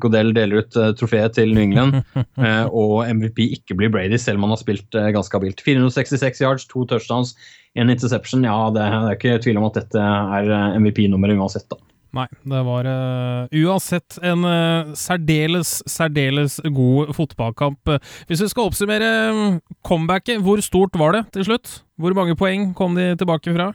Godell 0.00 0.32
deler 0.36 0.64
ut 0.64 0.78
trofeet 0.98 1.36
til 1.36 1.52
New 1.52 1.62
England, 1.62 2.00
og 2.80 3.04
MVP 3.04 3.42
ikke 3.58 3.76
blir 3.78 3.92
Brady, 3.92 4.16
selv 4.16 4.40
om 4.40 4.48
han 4.48 4.56
har 4.56 4.62
spilt 4.62 4.98
ganske 5.14 5.36
habilt? 5.36 5.60
466 5.64 6.40
yards, 6.40 6.66
to 6.72 6.86
touchdowns, 6.88 7.34
en 7.76 7.92
interception. 7.92 8.48
Ja, 8.48 8.56
det, 8.74 8.88
er 8.88 9.12
ikke 9.14 9.38
tvil 9.44 9.60
om 9.60 9.68
at 9.68 9.76
dette 9.82 10.00
er 10.00 10.80
MVP-nummeret 10.80 11.36
uansett, 11.36 11.68
da. 11.68 11.78
Nei, 12.16 12.24
det 12.48 12.60
var 12.64 12.86
uh, 12.88 13.58
uansett 13.68 14.16
en 14.24 14.46
uh, 14.46 14.92
særdeles, 14.96 15.74
særdeles 15.84 16.56
god 16.72 17.12
fotballkamp. 17.16 17.92
Hvis 18.30 18.42
vi 18.46 18.48
skal 18.48 18.70
oppsummere 18.70 19.10
um, 19.34 19.58
comebacket, 19.84 20.40
hvor 20.44 20.62
stort 20.64 20.96
var 20.98 21.18
det 21.18 21.26
til 21.36 21.50
slutt? 21.50 21.82
Hvor 22.00 22.16
mange 22.16 22.36
poeng 22.38 22.70
kom 22.78 22.96
de 22.96 23.12
tilbake 23.18 23.52
fra? 23.52 23.72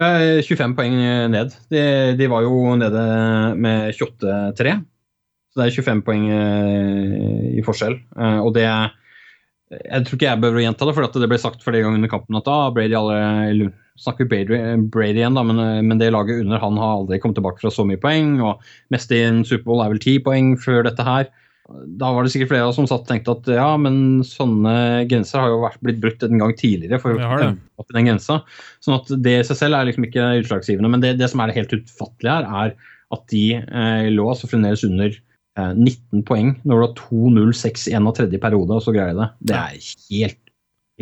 Uh, 0.00 0.40
25 0.42 0.76
poeng 0.78 0.96
ned. 1.32 1.52
De, 1.70 1.82
de, 2.18 2.30
var 2.30 2.46
jo 2.46 2.72
nede 2.78 3.04
med 3.60 3.92
28-3. 3.94 4.78
Så 5.52 5.60
det 5.60 5.66
er 5.68 5.76
25 5.76 6.02
poeng 6.06 6.26
i 7.52 7.62
forskjell. 7.64 7.98
og 8.40 8.54
det 8.56 8.64
Jeg 8.64 10.04
tror 10.06 10.16
ikke 10.16 10.28
jeg 10.30 10.40
behøver 10.40 10.62
å 10.62 10.64
gjenta 10.64 10.86
det, 10.88 10.94
for 10.96 11.20
det 11.20 11.28
ble 11.28 11.38
sagt 11.40 11.64
flere 11.64 11.82
ganger 11.84 12.00
under 12.00 12.12
kampen 12.12 12.38
at 12.38 12.48
da 12.48 12.56
Brady 12.72 12.96
alle 12.96 13.68
snakker 14.00 14.28
Brady, 14.28 14.58
Brady 14.92 15.20
igjen, 15.20 15.36
da, 15.36 15.44
men, 15.44 15.60
men, 15.86 16.00
det 16.00 16.10
laget 16.12 16.40
under 16.40 16.60
han 16.62 16.78
har 16.80 16.96
aldri 16.96 17.20
kommet 17.20 17.36
tilbake 17.36 17.60
fra 17.60 17.72
så 17.72 17.84
mye 17.84 18.00
poeng. 18.00 18.38
og 18.40 18.64
Mest 18.92 19.12
i 19.12 19.20
en 19.26 19.42
Superbowl 19.44 19.84
er 19.84 19.92
vel 19.92 20.02
ti 20.02 20.16
poeng 20.24 20.54
før 20.60 20.86
dette 20.88 21.06
her. 21.06 21.28
Da 21.70 22.08
var 22.10 22.26
det 22.26 22.32
sikkert 22.34 22.50
flere 22.50 22.70
som 22.74 22.88
satt 22.90 23.04
og 23.04 23.10
tenkte 23.10 23.34
at 23.36 23.48
ja, 23.54 23.68
men 23.80 24.24
sånne 24.26 25.04
grenser 25.10 25.44
har 25.44 25.52
jo 25.52 25.60
vært, 25.62 25.78
blitt 25.84 26.00
brutt 26.02 26.24
en 26.26 26.42
gang 26.42 26.54
tidligere. 26.58 26.98
for 27.02 27.14
å 27.14 27.52
opp 27.80 27.94
den 27.94 28.08
grensa. 28.10 28.40
Sånn 28.82 28.98
at 28.98 29.12
det 29.22 29.36
i 29.38 29.44
seg 29.46 29.60
selv 29.60 29.78
er 29.78 29.88
liksom 29.88 30.08
ikke 30.08 30.26
utslagsgivende. 30.42 30.90
Men 30.90 31.04
det, 31.04 31.14
det 31.20 31.30
som 31.30 31.42
er 31.42 31.50
det 31.50 31.60
helt 31.60 31.76
utfattelige 31.78 32.34
her, 32.34 32.48
er 32.66 32.90
at 33.12 33.24
de 33.30 33.44
eh, 33.60 34.08
lå 34.10 34.26
altså 34.32 34.50
fremdeles 34.50 34.82
under 34.88 35.14
eh, 35.14 35.72
19 35.76 36.26
poeng 36.28 36.54
når 36.64 36.74
det 36.74 36.82
var 36.82 36.94
2-0-6-1 37.04 38.10
av 38.10 38.16
tredje 38.18 38.42
periode, 38.42 38.78
og 38.78 38.84
så 38.84 38.94
greier 38.96 39.14
de 39.14 39.22
det. 39.22 39.30
Det 39.52 39.58
er 39.58 39.90
helt 40.10 40.40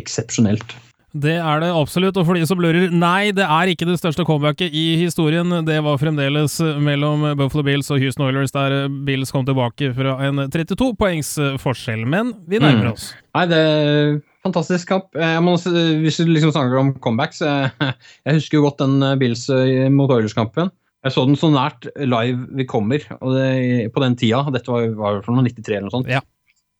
eksepsjonelt. 0.01 0.77
Det 1.11 1.33
er 1.35 1.59
det 1.59 1.69
absolutt, 1.75 2.15
og 2.15 2.23
for 2.27 2.39
de 2.39 2.45
som 2.47 2.59
lurer, 2.63 2.87
nei, 2.95 3.33
det 3.35 3.43
er 3.43 3.71
ikke 3.73 3.87
det 3.89 3.97
største 3.99 4.23
comebacket 4.27 4.71
i 4.71 4.95
historien. 5.01 5.51
Det 5.67 5.75
var 5.83 5.99
fremdeles 5.99 6.55
mellom 6.79 7.25
Buffalo 7.39 7.65
Bills 7.67 7.91
og 7.91 7.99
Houston 7.99 8.29
Oilers, 8.29 8.53
der 8.55 8.87
Bills 9.07 9.33
kom 9.35 9.43
tilbake 9.47 9.91
fra 9.97 10.15
en 10.23 10.45
32 10.47 10.93
poengs 10.99 11.33
forskjell. 11.59 12.05
Men 12.07 12.31
vi 12.47 12.61
nærmer 12.63 12.87
mm. 12.87 12.91
oss. 12.93 13.09
Mm. 13.11 13.25
Nei, 13.35 13.45
det 13.51 13.59
er 13.59 14.13
fantastisk 14.47 14.93
kamp. 14.93 15.11
Må, 15.43 15.57
hvis 15.59 16.21
du 16.21 16.31
liksom 16.31 16.55
snakker 16.55 16.79
om 16.79 16.93
comebacks 17.03 17.43
Jeg 17.43 18.37
husker 18.37 18.59
jo 18.59 18.65
godt 18.69 18.79
den 18.79 19.03
Bills 19.19 19.49
mot 19.91 20.11
Oilers-kampen. 20.15 20.71
Jeg 21.01 21.15
så 21.15 21.25
den 21.25 21.37
så 21.39 21.49
nært 21.49 21.87
live 21.97 22.45
vi 22.55 22.67
kommer 22.69 23.03
og 23.17 23.33
det, 23.33 23.89
på 23.91 24.03
den 24.03 24.15
tida. 24.19 24.45
Dette 24.53 24.69
var, 24.69 24.85
jo 24.85 25.23
for 25.25 25.33
noe 25.33 25.47
93 25.47 25.75
eller 25.75 25.87
noe 25.89 25.95
sånt. 25.95 26.11
Ja. 26.11 26.21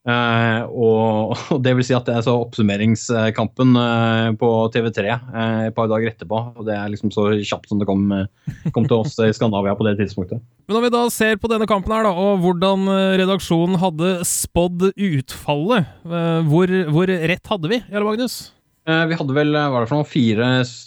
Uh, 0.02 0.66
og, 0.74 1.36
og, 1.54 1.60
det 1.62 1.76
vil 1.78 1.86
si 1.86 1.94
at 1.94 2.08
jeg 2.10 2.26
så 2.26 2.34
oppsummeringskampen 2.42 3.76
uh, 3.78 4.30
på 4.40 4.50
TV3 4.74 5.04
uh, 5.14 5.68
et 5.68 5.76
par 5.78 5.92
dager 5.92 6.10
etterpå. 6.10 6.40
Og 6.58 6.66
det 6.68 6.78
er 6.78 6.90
liksom 6.90 7.14
så 7.14 7.28
kjapt 7.38 7.70
som 7.70 7.82
det 7.82 7.90
kom, 7.90 8.08
kom, 8.74 8.88
til 8.88 8.98
oss 8.98 9.18
i 9.22 9.30
Skandinavia 9.38 9.76
på 9.78 9.86
det 9.88 10.00
tidspunktet. 10.02 10.42
Men 10.66 10.78
når 10.78 10.88
vi 10.88 10.94
da 10.96 11.04
ser 11.14 11.38
på 11.42 11.52
denne 11.52 11.70
kampen 11.70 11.94
her 11.94 12.08
da, 12.08 12.16
og 12.16 12.42
hvordan 12.42 12.88
redaksjonen 13.20 13.78
hadde 13.82 14.16
spådd 14.28 14.90
utfallet, 14.96 15.92
hvor, 16.48 16.74
hvor, 16.96 17.12
rett 17.12 17.54
hadde 17.54 17.72
vi, 17.72 17.82
Jarle 17.92 18.08
Magnus? 18.08 18.42
vi 18.82 19.14
hadde 19.14 19.36
vel 19.36 19.54
hva 19.54 19.78
er 19.78 19.84
det 19.84 19.90
for 19.92 20.00
noe, 20.00 20.08
fire, 20.10 20.46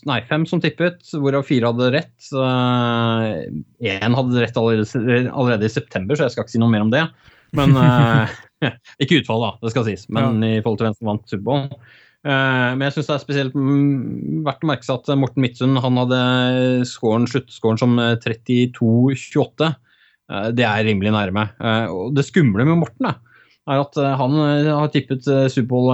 nei, 0.08 0.16
fem 0.26 0.42
som 0.50 0.58
tippet, 0.60 0.98
hvorav 1.14 1.44
fire 1.46 1.70
hadde 1.70 1.90
rett. 1.94 2.30
Én 2.34 4.16
hadde 4.18 4.42
rett 4.42 4.58
allerede, 4.58 5.20
allerede, 5.30 5.68
i 5.68 5.72
september, 5.72 6.18
så 6.18 6.26
jeg 6.26 6.34
skal 6.34 6.44
ikke 6.44 6.56
si 6.56 6.62
noe 6.62 6.72
mer 6.72 6.84
om 6.84 6.90
det. 6.92 7.04
Men 7.54 7.76
Ikke 9.02 9.20
utfall, 9.20 9.44
da, 9.44 9.52
det 9.62 9.74
skal 9.74 9.86
sies, 9.88 10.08
men 10.12 10.42
ja. 10.42 10.56
i 10.56 10.64
forhold 10.64 10.80
til 10.80 10.88
hvem 10.88 10.98
som 10.98 11.12
vant 11.12 11.30
Superbowl. 11.30 11.68
Uh, 12.24 12.72
men 12.72 12.86
jeg 12.86 12.94
syns 12.96 13.10
det 13.10 13.14
er 13.18 13.20
spesielt 13.20 13.56
verdt 14.46 14.62
å 14.64 14.68
merke 14.70 14.86
seg 14.86 14.96
at 14.96 15.20
Morten 15.20 15.44
Midtsund 15.44 15.80
han 15.84 16.00
hadde 16.00 16.20
scoren, 16.88 17.28
sluttskåren 17.28 17.80
som 17.80 17.98
32-28. 18.00 19.68
Uh, 20.32 20.48
det 20.56 20.64
er 20.64 20.86
rimelig 20.88 21.12
nærme. 21.12 21.50
Og 21.92 22.14
det 22.16 22.24
skumle 22.24 22.64
med 22.64 22.80
Morten 22.80 23.10
da, 23.10 23.18
er 23.68 23.80
at 23.82 23.96
han 24.20 24.38
har 24.66 24.88
tippet 24.92 25.24
Superbowl 25.24 25.92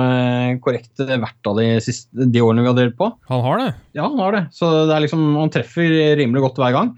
korrekt 0.63 1.03
hvert 1.03 1.51
av 1.51 1.59
de, 1.59 1.67
siste, 1.83 2.27
de 2.31 2.43
årene 2.43 2.65
vi 2.65 2.71
har 2.71 2.79
delt 2.79 2.97
på. 2.99 3.11
Han 3.31 3.43
har 3.47 3.63
det? 3.63 3.69
Ja, 3.99 4.07
han 4.07 4.23
har 4.23 4.35
det. 4.35 4.45
Så 4.55 4.71
det 4.91 4.95
er 4.95 5.05
liksom, 5.07 5.27
han 5.39 5.53
treffer 5.55 5.95
rimelig 6.19 6.43
godt 6.47 6.63
hver 6.63 6.75
gang. 6.75 6.95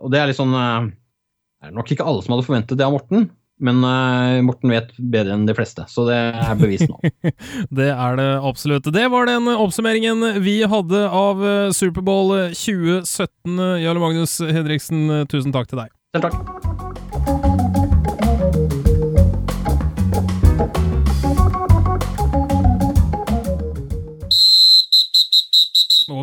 Og 0.00 0.12
det 0.12 0.20
er 0.20 0.28
litt 0.28 0.40
sånn 0.40 0.52
Det 0.56 1.68
er 1.68 1.76
nok 1.76 1.92
ikke 1.92 2.06
alle 2.08 2.24
som 2.24 2.34
hadde 2.34 2.46
forventet 2.48 2.80
det 2.80 2.84
av 2.88 2.96
Morten. 2.96 3.28
Men 3.62 3.84
uh, 3.86 4.42
Morten 4.42 4.72
vet 4.72 4.90
bedre 4.98 5.36
enn 5.36 5.46
de 5.46 5.54
fleste, 5.54 5.84
så 5.90 6.06
det 6.08 6.16
er 6.18 6.56
bevist 6.58 6.90
nå. 6.90 6.98
det 7.78 7.90
er 7.92 8.18
det 8.18 8.28
absolutt. 8.42 8.90
Det 8.94 9.06
var 9.12 9.30
den 9.30 9.46
oppsummeringen 9.52 10.42
vi 10.44 10.58
hadde 10.68 11.04
av 11.06 11.44
eh, 11.46 11.70
Superbowl 11.74 12.34
2017. 12.50 13.62
Jarle 13.84 14.02
Magnus 14.02 14.40
Hedriksen, 14.42 15.06
tusen 15.30 15.54
takk 15.54 15.70
til 15.70 15.84
deg. 15.84 15.94
Selv 16.14 16.28
takk. 16.30 16.93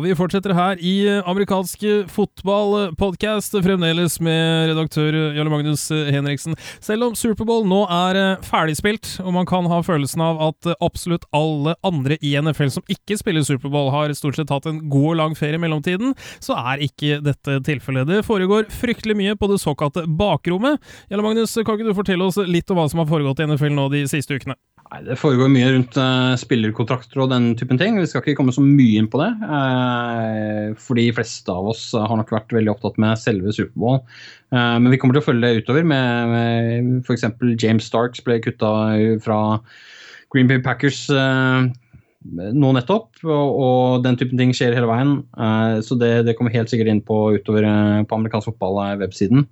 Og 0.02 0.08
vi 0.08 0.16
fortsetter 0.18 0.50
her 0.58 0.80
i 0.82 0.96
eh, 1.06 1.20
amerikansk 1.30 1.84
fotballpodkast, 2.10 3.54
fremdeles 3.62 4.16
med 4.18 4.72
redaktør 4.72 5.14
Jarle 5.36 5.52
Magnus 5.52 5.84
Henriksen. 5.94 6.56
Selv 6.82 7.06
om 7.06 7.14
Superbowl 7.14 7.62
nå 7.70 7.84
er 7.86 8.18
eh, 8.18 8.42
ferdigspilt, 8.42 9.20
og 9.22 9.30
man 9.36 9.46
kan 9.46 9.68
ha 9.70 9.78
følelsen 9.86 10.24
av 10.26 10.42
at 10.48 10.72
absolutt 10.82 11.28
alle 11.30 11.76
andre 11.86 12.18
i 12.18 12.34
NFL 12.34 12.72
som 12.74 12.90
ikke 12.90 13.20
spiller 13.20 13.46
Superbowl, 13.46 13.92
har 13.94 14.10
stort 14.18 14.40
sett 14.40 14.50
hatt 14.50 14.66
en 14.66 14.82
god 14.90 15.12
og 15.12 15.18
lang 15.20 15.38
ferie 15.38 15.54
i 15.54 15.62
mellomtiden, 15.62 16.16
så 16.42 16.58
er 16.58 16.82
ikke 16.82 17.22
dette 17.22 17.60
tilfellet. 17.70 18.10
Det 18.10 18.24
foregår 18.26 18.72
fryktelig 18.74 19.20
mye 19.22 19.38
på 19.38 19.52
det 19.54 19.62
såkalte 19.62 20.08
bakrommet. 20.10 20.82
Jarle 21.14 21.28
Magnus, 21.28 21.54
kan 21.62 21.78
ikke 21.78 21.92
du 21.92 22.00
fortelle 22.02 22.26
oss 22.26 22.42
litt 22.42 22.74
om 22.74 22.82
hva 22.82 22.90
som 22.90 23.04
har 23.04 23.10
foregått 23.14 23.38
i 23.38 23.46
NFL 23.52 23.78
nå 23.78 23.86
de 23.94 24.02
siste 24.10 24.34
ukene? 24.34 24.58
Nei, 24.92 25.00
Det 25.06 25.16
foregår 25.16 25.48
mye 25.48 25.70
rundt 25.72 25.94
uh, 25.96 26.34
spillerkontrakter 26.36 27.22
og 27.24 27.30
den 27.32 27.52
typen 27.56 27.78
ting. 27.80 27.96
Vi 27.96 28.08
skal 28.10 28.20
ikke 28.20 28.36
komme 28.42 28.52
så 28.52 28.60
mye 28.64 29.00
inn 29.00 29.08
på 29.08 29.22
det. 29.22 29.30
Uh, 29.40 30.76
for 30.76 31.00
de 31.00 31.06
fleste 31.16 31.48
av 31.48 31.70
oss 31.72 31.86
har 31.96 32.12
nok 32.18 32.32
vært 32.34 32.52
veldig 32.52 32.74
opptatt 32.74 33.00
med 33.00 33.20
selve 33.20 33.54
Superbowl. 33.56 34.02
Uh, 34.52 34.76
men 34.76 34.90
vi 34.92 34.98
kommer 35.00 35.16
til 35.16 35.24
å 35.24 35.28
følge 35.30 35.48
det 35.48 35.64
utover 35.64 35.88
med, 35.88 36.34
med 36.34 37.08
f.eks. 37.08 37.24
James 37.62 37.88
Starks 37.88 38.20
ble 38.26 38.36
kutta 38.44 38.72
fra 39.24 39.38
Green 40.34 40.50
Bay 40.50 40.60
Packers 40.64 41.06
nå 41.08 42.74
nettopp. 42.76 43.16
Og, 43.24 43.32
og, 43.32 44.04
den 44.04 44.20
typen 44.20 44.36
ting 44.40 44.52
skjer 44.56 44.76
hele 44.76 44.90
veien. 44.90 45.22
så 45.82 45.96
det, 45.98 46.12
det, 46.28 46.36
kommer 46.38 46.52
helt 46.54 46.70
sikkert 46.70 46.92
inn 46.92 47.02
på 47.04 47.16
utover 47.38 47.64
på 48.06 48.20
amerikansk 48.20 48.52
fotball-websiden. 48.52 49.48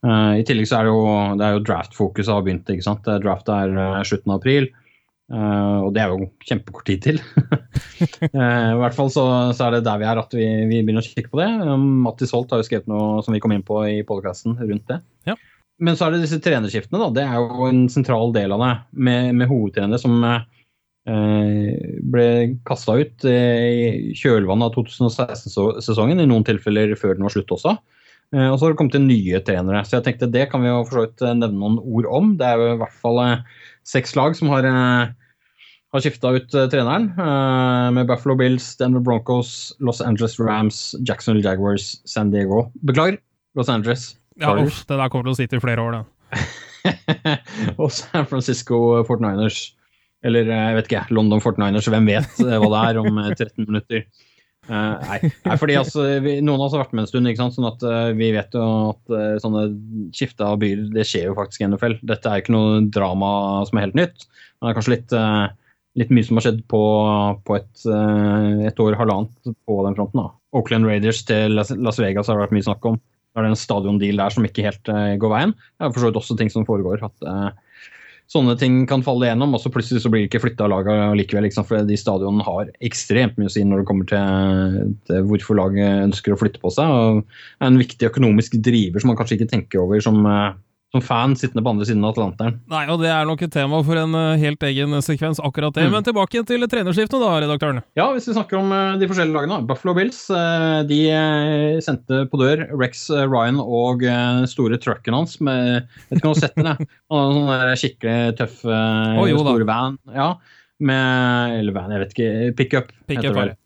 Uh, 0.00 0.38
I 0.40 0.44
tillegg 0.48 0.68
så 0.68 0.78
er 0.78 0.86
det 0.86 0.92
jo, 0.94 1.00
det 1.36 1.48
jo 1.56 1.64
draft-fokuset 1.68 2.32
har 2.32 2.44
begynt. 2.44 2.70
ikke 2.72 2.86
sant? 2.86 3.08
Draft 3.24 3.50
er 3.52 3.74
uh, 3.76 3.98
slutten 4.06 4.32
av 4.32 4.40
april, 4.40 4.70
uh, 5.32 5.84
og 5.84 5.90
det 5.96 6.02
er 6.02 6.14
jo 6.14 6.30
kjempekort 6.48 6.88
tid 6.88 7.04
til. 7.04 7.20
I 8.30 8.78
hvert 8.80 8.96
fall 8.96 9.12
så, 9.12 9.24
så, 9.52 9.66
er 9.66 9.76
det 9.76 9.84
der 9.88 10.00
vi 10.00 10.08
er 10.08 10.22
at 10.22 10.36
vi, 10.36 10.46
vi 10.70 10.80
begynner 10.80 11.04
å 11.04 11.08
kikke 11.08 11.32
på 11.32 11.42
det. 11.42 11.50
Um, 11.68 12.00
Mattis 12.06 12.32
Holt 12.36 12.52
har 12.54 12.62
jo 12.62 12.68
skrevet 12.70 12.88
noe 12.90 13.20
som 13.26 13.36
vi 13.36 13.42
kom 13.44 13.52
inn 13.56 13.66
på 13.66 13.82
i 13.90 14.00
podkasten 14.08 14.56
rundt 14.62 14.88
det. 14.88 15.02
Ja. 15.28 15.36
Men 15.80 15.96
så 15.96 16.06
er 16.06 16.16
det 16.16 16.24
disse 16.24 16.40
trenerskiftene. 16.44 17.00
da, 17.00 17.12
Det 17.20 17.26
er 17.26 17.36
jo 17.40 17.68
en 17.68 17.84
sentral 17.92 18.32
del 18.36 18.56
av 18.56 18.64
det, 18.64 18.72
med, 19.08 19.34
med 19.36 19.52
hovedtrenere 19.52 20.00
som 20.00 20.20
ble 21.00 22.24
kasta 22.68 22.92
ut 23.00 23.24
i 23.26 24.12
kjølvannet 24.14 24.68
av 24.68 24.74
2016-sesongen, 24.76 26.20
i 26.20 26.26
noen 26.28 26.44
tilfeller 26.46 26.92
før 27.00 27.16
den 27.16 27.24
var 27.24 27.32
slutt 27.32 27.54
også. 27.56 27.72
Eh, 28.30 28.46
og 28.46 28.58
så 28.58 28.66
har 28.66 28.74
det 28.74 28.78
kommet 28.78 28.94
til 28.94 29.06
nye 29.08 29.40
trenere. 29.46 29.82
Så 29.86 29.98
jeg 29.98 30.06
tenkte 30.06 30.30
det 30.30 30.46
kan 30.52 30.62
vi 30.62 30.70
jo 30.70 30.84
for 30.86 30.98
så 30.98 31.06
vidt 31.06 31.24
eh, 31.24 31.34
nevne 31.38 31.58
noen 31.58 31.80
ord 31.82 32.10
om. 32.20 32.36
Det 32.38 32.46
er 32.46 32.60
jo 32.60 32.68
i 32.76 32.78
hvert 32.82 33.00
fall 33.02 33.18
eh, 33.24 33.64
seks 33.88 34.14
lag 34.18 34.36
som 34.38 34.52
har, 34.52 34.68
har 35.90 36.04
skifta 36.04 36.30
ut 36.36 36.54
treneren. 36.70 37.10
Med 37.96 38.06
Buffalo 38.06 38.36
Bills, 38.38 38.68
Denver 38.78 39.02
Broncos, 39.02 39.72
Los 39.82 40.02
Angeles 40.04 40.38
Rams, 40.38 40.94
Jacksonville 41.08 41.42
Jaguars, 41.42 41.96
San 42.06 42.30
Diego. 42.30 42.68
Beklager, 42.86 43.18
Los 43.58 43.72
Angeles. 43.72 44.12
Ja, 44.40 44.54
uff, 44.54 44.84
det 44.86 45.00
der 45.00 45.10
kommer 45.10 45.26
til 45.26 45.34
å 45.34 45.40
sitte 45.40 45.58
i 45.58 45.64
flere 45.64 45.82
år, 45.82 45.98
det. 45.98 46.44
og 47.82 47.90
San 47.92 48.28
Francisco 48.30 49.00
49ers. 49.08 49.72
Eller 50.22 50.46
jeg 50.52 50.76
vet 50.76 50.90
ikke, 50.92 51.06
London 51.16 51.42
49ers. 51.42 51.88
Hvem 51.90 52.12
vet 52.12 52.38
hva 52.44 52.70
det 52.70 52.84
er 52.84 53.00
om 53.00 53.18
13 53.24 53.66
minutter. 53.66 54.04
Uh, 54.70 55.00
nei. 55.02 55.18
nei, 55.48 55.54
fordi 55.58 55.74
altså, 55.80 56.04
vi, 56.22 56.36
Noen 56.46 56.60
av 56.60 56.68
oss 56.68 56.74
har 56.76 56.84
vært 56.84 56.92
med 56.94 57.02
en 57.02 57.10
stund, 57.10 57.26
ikke 57.26 57.42
sant? 57.42 57.56
sånn 57.56 57.66
at 57.66 57.80
uh, 57.82 58.12
vi 58.14 58.28
vet 58.36 58.54
jo 58.54 58.66
at 58.92 59.14
uh, 59.14 59.38
sånne 59.42 59.64
skifte 60.14 60.46
av 60.46 60.60
byer 60.62 60.84
det 60.94 61.06
skjer 61.10 61.26
jo 61.26 61.38
faktisk 61.38 61.64
i 61.64 61.66
NFL. 61.72 61.96
Dette 62.06 62.30
er 62.30 62.42
ikke 62.42 62.54
noe 62.54 62.84
drama 62.94 63.32
som 63.66 63.80
er 63.80 63.88
helt 63.88 63.98
nytt. 63.98 64.28
Men 64.60 64.68
det 64.68 64.70
er 64.70 64.76
kanskje 64.78 64.94
litt, 64.94 65.14
litt 65.98 66.12
mye 66.14 66.26
som 66.28 66.38
har 66.38 66.44
skjedd 66.46 66.60
på, 66.70 66.82
på 67.48 67.56
et, 67.56 67.70
et, 68.68 68.82
år, 68.84 68.98
halvannet 69.00 69.54
på 69.66 69.78
den 69.86 69.96
fronten. 69.96 70.20
da. 70.20 70.34
Oakland 70.54 70.86
Raiders 70.86 71.22
til 71.26 71.56
Las, 71.56 71.72
Vegas 71.72 72.28
har 72.28 72.36
det 72.36 72.44
vært 72.44 72.52
mye 72.58 72.66
snakk 72.68 72.84
om. 72.90 72.98
Det 73.00 73.40
er 73.40 73.48
en 73.48 73.56
stadiondeal 73.56 74.20
der 74.20 74.34
som 74.34 74.44
ikke 74.44 74.66
helt 74.66 74.92
går 75.22 75.32
veien. 75.32 75.54
Det 75.56 75.88
er 75.88 75.94
for 75.94 76.02
så 76.02 76.10
vidt 76.10 76.20
også 76.20 76.36
ting 76.36 76.52
som 76.52 76.68
foregår. 76.68 77.00
at 77.08 77.56
sånne 78.30 78.54
ting 78.60 78.84
kan 78.86 79.02
falle 79.02 79.26
igjennom, 79.26 79.56
og 79.56 79.62
så 79.62 79.72
plutselig 79.74 80.04
så 80.04 80.10
blir 80.12 80.22
det 80.22 80.30
ikke 80.30 80.42
flytta 80.44 80.68
laget 80.70 81.16
likevel. 81.18 81.48
Liksom, 81.48 81.66
for 81.66 81.86
de 81.86 81.98
stadionene 81.98 82.46
har 82.46 82.70
ekstremt 82.86 83.38
mye 83.40 83.50
å 83.50 83.54
si 83.54 83.64
når 83.66 83.82
det 83.82 83.88
kommer 83.90 84.10
til, 84.10 84.92
til, 85.10 85.24
hvorfor 85.26 85.58
laget 85.58 86.06
ønsker 86.06 86.36
å 86.36 86.38
flytte 86.38 86.62
på 86.62 86.70
seg. 86.74 86.86
og 86.86 87.24
er 87.58 87.72
En 87.72 87.80
viktig 87.80 88.06
økonomisk 88.10 88.54
driver 88.62 89.02
som 89.02 89.10
man 89.10 89.18
kanskje 89.18 89.40
ikke 89.40 89.50
tenker 89.50 89.82
over 89.82 90.02
som, 90.04 90.22
eh, 90.30 90.52
som 90.90 91.02
fan 91.04 91.36
sittende 91.38 91.62
på 91.62 91.70
andre 91.70 91.86
siden 91.86 92.04
av 92.04 92.14
Atlanteren. 92.14 92.56
Nei, 92.70 92.82
og 92.90 92.98
det 93.02 93.10
er 93.14 93.28
nok 93.28 93.44
et 93.46 93.52
tema 93.54 93.78
for 93.86 94.00
en 94.00 94.16
uh, 94.16 94.40
helt 94.40 94.64
egen 94.66 94.96
sekvens, 95.06 95.38
akkurat 95.42 95.76
det. 95.76 95.86
Mm. 95.86 95.94
Men 95.94 96.06
tilbake 96.06 96.42
til 96.48 96.66
trenerskiftet, 96.70 97.22
da, 97.22 97.30
redaktøren. 97.44 97.82
Ja, 97.98 98.08
hvis 98.14 98.26
vi 98.26 98.34
snakker 98.34 98.58
om 98.58 98.74
uh, 98.74 98.98
de 98.98 99.08
forskjellige 99.10 99.36
lagene. 99.36 99.60
Buffalo 99.68 99.94
Bills 99.96 100.22
de 100.90 101.00
sendte 101.84 102.24
på 102.30 102.40
dør 102.40 102.64
Rex 102.80 103.06
Ryan 103.10 103.60
og 103.62 104.02
store 104.50 104.78
trucken 104.82 105.14
hans 105.14 105.36
med 105.44 105.86
Vet 106.08 106.18
ikke 106.18 106.30
om 106.30 106.34
du 106.34 106.38
har 106.38 106.42
sett 106.42 106.58
den? 106.58 106.70
Han 107.12 107.36
sånn 107.36 107.50
der 107.50 107.72
skikkelig 107.78 108.36
tøff, 108.40 108.62
oh, 108.66 109.30
store 109.30 109.68
van. 109.68 109.98
Ja, 110.14 110.32
med 110.80 111.58
Eller 111.60 111.76
van, 111.76 111.94
jeg 111.94 112.04
vet 112.04 112.14
ikke. 112.16 112.30
Pickup, 112.58 112.94
pick 113.06 113.20
heter 113.20 113.34
det 113.34 113.40
vel. 113.40 113.56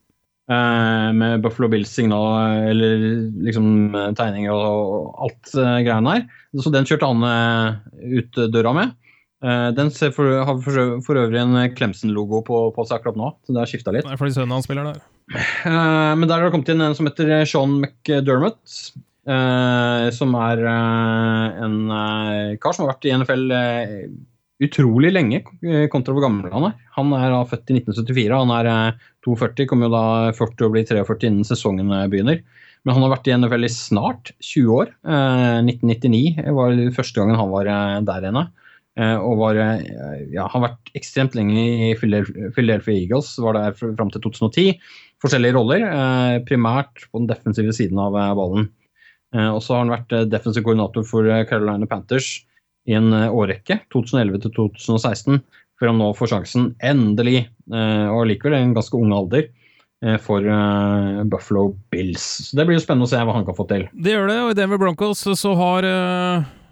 Uh, 0.45 1.09
med 1.17 1.41
Buffalo 1.41 1.71
Bills-signal 1.73 2.67
eller 2.69 3.05
liksom 3.47 3.95
tegninger 4.13 4.53
og, 4.53 5.15
alt 5.25 5.55
uh, 5.57 5.79
greiene 5.81 6.19
der. 6.19 6.27
Så 6.61 6.73
den 6.75 6.85
kjørte 6.85 7.09
han 7.09 7.25
ut 8.05 8.37
døra 8.53 8.75
med. 8.77 8.93
den 9.77 9.91
for, 10.15 10.29
har 10.47 10.61
for, 10.63 11.17
øvrig 11.19 11.41
en 11.41 11.57
Clemson-logo 11.77 12.43
på, 12.47 12.61
på, 12.77 12.85
seg 12.87 13.01
akkurat 13.01 13.19
nå, 13.19 13.31
så 13.45 13.57
det 13.57 13.61
har 13.61 13.73
skifta 13.73 13.93
litt. 13.97 14.07
Det 14.07 14.15
er 14.15 14.21
fordi 14.21 14.37
sønnen 14.37 14.55
hans 14.55 14.69
spiller 14.69 14.87
der. 14.87 15.01
men 16.21 16.29
der 16.29 16.37
har 16.37 16.47
det 16.47 16.53
kommet 16.55 16.71
inn 16.73 16.85
en 16.85 16.95
som 16.97 17.09
heter 17.09 17.33
Sean 17.49 17.75
McDermott. 17.81 18.63
som 20.15 20.39
er 20.45 20.63
en 20.69 21.77
kar 22.63 22.77
som 22.77 22.85
har 22.85 22.95
vært 22.95 23.09
i 23.09 23.17
NFL 23.19 23.45
utrolig 24.63 25.11
lenge 25.11 25.41
kontra 25.91 26.15
hvor 26.15 26.23
gammel 26.23 26.53
han 26.53 26.69
er. 26.69 26.75
Han 26.95 27.11
er 27.17 27.33
født 27.51 27.73
i 27.73 27.79
1974. 27.81 28.37
Han 28.39 28.53
er 28.55 29.01
42, 29.27 29.67
kommer 29.71 29.89
jo 29.89 29.95
da 29.97 30.05
40 30.37 30.69
og 30.69 30.77
blir 30.77 30.87
43 30.87 31.31
innen 31.31 31.49
sesongen 31.49 31.91
begynner. 32.13 32.45
Men 32.85 32.99
han 32.99 33.07
har 33.07 33.15
vært 33.15 33.31
i 33.31 33.35
NFL 33.39 33.65
i 33.65 33.73
snart 33.73 34.31
20 34.45 34.75
år. 34.77 34.93
Eh, 35.09 35.59
1999 35.65 36.53
var 36.53 36.77
første 36.99 37.21
gangen 37.21 37.41
han 37.41 37.53
var 37.53 37.71
eh, 37.73 38.01
der 38.05 38.29
inne. 38.29 38.45
Eh, 39.01 39.17
og 39.17 39.41
var, 39.41 39.59
eh, 39.59 39.87
ja, 40.35 40.45
har 40.53 40.65
vært 40.69 40.93
ekstremt 40.99 41.35
lenge 41.35 41.65
i 41.89 41.91
Philadelphia 41.99 42.95
Eagles, 42.95 43.33
var 43.43 43.57
der 43.57 43.75
fram 43.81 44.13
til 44.13 44.23
2010. 44.29 44.77
Forskjellige 45.25 45.57
roller, 45.57 45.87
eh, 45.89 46.39
primært 46.47 47.09
på 47.09 47.23
den 47.23 47.31
defensive 47.33 47.73
siden 47.75 47.99
av 47.99 48.17
eh, 48.21 48.35
ballen. 48.39 48.73
og 49.35 49.59
så 49.67 49.75
har 49.75 49.81
han 49.83 49.91
vært 49.91 50.31
defensiv 50.31 50.63
koordinator 50.63 51.03
for 51.03 51.27
Carolina 51.49 51.89
Panthers 51.91 52.45
i 52.89 52.97
en 52.99 53.13
årrekke, 53.13 53.81
2011 53.95 54.43
til 54.45 54.55
2016. 54.59 55.43
før 55.81 55.91
han 55.91 55.99
nå 55.99 56.13
får 56.15 56.31
sjansen, 56.31 56.67
endelig, 56.85 57.49
og 57.67 58.27
likevel 58.31 58.55
i 58.55 58.63
en 58.63 58.75
ganske 58.77 58.95
ung 58.95 59.11
alder, 59.17 59.49
for 60.23 60.45
Buffalo 61.33 61.65
Bills. 61.91 62.23
Så 62.51 62.59
Det 62.59 62.67
blir 62.69 62.77
jo 62.77 62.85
spennende 62.85 63.09
å 63.09 63.11
se 63.11 63.19
hva 63.19 63.35
han 63.35 63.47
kan 63.47 63.57
få 63.57 63.67
til. 63.67 63.89
Det 63.91 64.15
gjør 64.15 64.31
det, 64.31 64.37
og 64.45 64.53
i 64.53 64.59
Denver 64.61 64.79
Broncos 64.79 65.25
så 65.25 65.55
har 65.59 65.89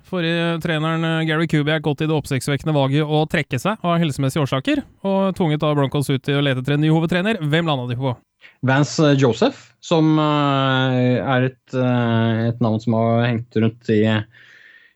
forrige 0.06 0.60
treneren 0.62 1.26
Gary 1.26 1.48
Kubiak 1.50 1.82
gått 1.82 2.04
i 2.04 2.10
det 2.10 2.14
oppsiktsvekkende 2.14 2.76
valget 2.76 3.08
å 3.08 3.24
trekke 3.26 3.58
seg 3.58 3.82
av 3.82 3.98
helsemessige 4.04 4.44
årsaker, 4.44 4.84
og 5.02 5.32
tvunget 5.34 5.64
da 5.64 5.72
Broncos 5.74 6.12
ut 6.12 6.22
til 6.22 6.38
å 6.38 6.44
lete 6.44 6.62
etter 6.62 6.76
en 6.76 6.84
ny 6.84 6.92
hovedtrener. 6.92 7.42
Hvem 7.42 7.72
landa 7.72 7.88
de 7.90 7.98
på? 7.98 8.14
Vance 8.62 9.02
eh, 9.02 9.18
Joseph, 9.18 9.72
som 9.82 10.14
eh, 10.18 11.18
er 11.18 11.48
et, 11.50 11.74
eh, 11.74 12.48
et, 12.50 12.62
navn 12.62 12.80
som 12.82 12.96
har 12.98 13.26
hengt 13.26 13.58
rundt 13.58 13.92
i, 13.92 14.02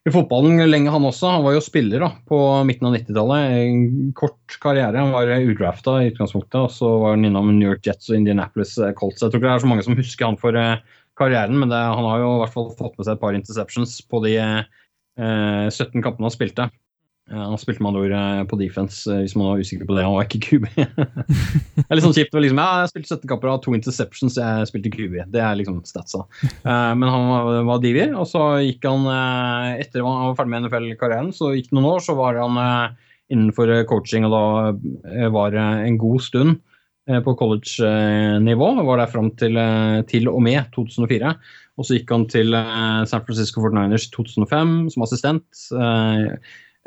i, 0.07 0.13
fotballen 0.15 0.61
lenge, 0.71 0.93
han 0.95 1.07
også. 1.09 1.33
Han 1.35 1.45
var 1.47 1.57
jo 1.57 1.65
spiller 1.65 2.03
da, 2.05 2.13
på 2.31 2.39
midten 2.69 2.89
av 2.89 2.95
90-tallet. 2.95 3.57
En 3.59 4.13
kort 4.19 4.59
karriere. 4.63 5.01
Han 5.03 5.15
var 5.15 5.33
udrafta 5.35 5.99
i 6.03 6.13
utgangspunktet, 6.13 6.61
og 6.61 6.71
så 6.75 6.93
var 7.03 7.17
han 7.17 7.27
innom 7.27 7.51
New 7.57 7.73
York 7.73 7.87
Jets 7.87 8.13
og 8.13 8.21
Indianapolis 8.21 8.77
Colts. 8.99 9.25
Jeg 9.25 9.33
tror 9.33 9.41
ikke 9.41 9.49
det 9.49 9.55
er 9.57 9.65
så 9.65 9.73
mange 9.73 9.87
som 9.87 9.99
husker 9.99 10.31
han 10.31 10.39
for 10.41 10.61
karrieren, 11.17 11.59
men 11.59 11.73
det, 11.73 11.81
han 11.81 12.07
har 12.07 12.23
jo 12.23 12.33
i 12.35 12.41
hvert 12.45 12.55
fall 12.55 12.73
fått 12.79 12.99
med 12.99 13.09
seg 13.09 13.17
et 13.17 13.23
par 13.23 13.39
interceptions 13.39 13.97
på 14.11 14.21
de 14.27 14.35
eh, 14.39 15.69
17 15.73 16.05
kampene 16.05 16.29
han 16.29 16.35
spilte. 16.35 16.69
Han 17.27 17.59
spilte 17.59 17.83
med 17.83 17.91
andre 17.91 18.03
ord 18.05 18.13
eh, 18.15 18.41
på 18.47 18.57
defense, 18.61 19.01
eh, 19.11 19.25
hvis 19.25 19.35
man 19.35 19.49
var 19.49 19.63
usikker 19.63 19.89
på 19.89 19.97
det. 19.97 20.05
Han 20.07 20.15
var 20.15 20.29
ikke 20.29 20.43
QB. 20.47 20.67
det 20.77 21.83
er 21.83 21.99
litt 21.99 22.05
sånn 22.05 22.15
kjipt. 22.15 22.37
Liksom, 22.39 22.61
ja, 22.63 22.83
jeg 22.85 22.93
spilte 22.93 23.17
17 23.17 23.31
kamper 23.33 23.51
og 23.51 23.65
to 23.65 23.75
interceptions, 23.75 24.37
jeg 24.39 24.69
spilte 24.71 24.93
QB. 24.95 25.17
Det 25.35 25.43
er 25.43 25.59
liksom 25.59 25.81
statsa. 25.89 26.23
Men 27.01 27.09
han 27.11 27.27
var, 27.33 27.51
var 27.67 27.83
divi, 27.83 28.05
og 28.15 28.29
så 28.31 28.45
gikk 28.63 28.87
han 28.87 29.09
Etter 29.11 30.05
at 30.05 30.07
han 30.07 30.31
var 30.31 30.39
ferdig 30.39 30.55
med 30.55 30.67
NFL-karrieren, 30.67 31.35
så 31.35 31.51
gikk 31.57 31.73
det 31.73 31.79
noen 31.81 31.91
år, 31.97 32.05
så 32.07 32.15
var 32.19 32.39
han 32.39 32.63
innenfor 33.33 33.73
coaching, 33.91 34.29
og 34.29 34.35
da 34.37 35.27
var 35.35 35.51
det 35.57 35.65
en 35.89 35.99
god 35.99 36.23
stund 36.23 36.61
på 37.27 37.35
college-nivå. 37.39 38.69
Var 38.87 39.01
der 39.03 39.11
fram 39.11 39.33
til, 39.39 39.59
til 40.11 40.31
og 40.31 40.39
med 40.47 40.71
2004. 40.77 41.35
Og 41.77 41.87
så 41.87 41.99
gikk 41.99 42.15
han 42.15 42.29
til 42.31 42.55
San 42.55 43.27
Francisco 43.27 43.67
49ers 43.67 44.07
2005 44.15 44.79
som 44.95 45.07
assistent. 45.07 45.67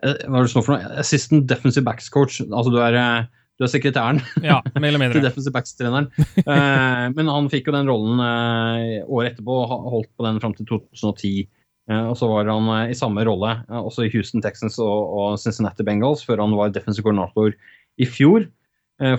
Eh, 0.04 0.24
hva 0.30 0.40
er 0.40 0.48
det 0.48 0.64
for 0.64 0.76
noe? 0.76 0.96
Assistant 1.02 1.48
defensive 1.50 1.86
backs 1.88 2.10
coach. 2.14 2.40
Altså 2.48 2.74
du 2.74 2.80
er, 2.84 2.96
eh, 2.96 3.30
du 3.60 3.66
er 3.66 3.72
sekretæren 3.72 4.22
ja, 4.46 4.60
mer 4.78 4.92
eller 4.92 5.02
mindre. 5.04 5.20
til 5.20 5.28
defensive 5.28 5.56
backs-treneren. 5.56 6.10
uh, 6.46 7.06
men 7.16 7.32
han 7.32 7.50
fikk 7.52 7.68
jo 7.68 7.76
den 7.76 7.90
rollen 7.92 8.22
året 8.24 9.34
etterpå 9.34 9.58
og 9.66 9.90
holdt 9.96 10.12
på 10.16 10.28
den 10.28 10.40
fram 10.44 10.56
til 10.56 10.70
2010. 10.70 11.50
Uh, 11.90 12.06
og 12.12 12.16
så 12.20 12.30
var 12.30 12.52
han 12.52 12.70
i 12.92 12.98
samme 12.98 13.26
rolle 13.28 13.58
også 13.68 14.06
i 14.06 14.14
Houston 14.14 14.44
Texans 14.46 14.78
og, 14.80 15.36
Cincinnati 15.42 15.84
Bengals 15.84 16.24
før 16.28 16.46
han 16.46 16.56
var 16.56 16.72
defensive 16.72 17.08
koordinator 17.08 17.56
i 18.00 18.08
fjor 18.08 18.48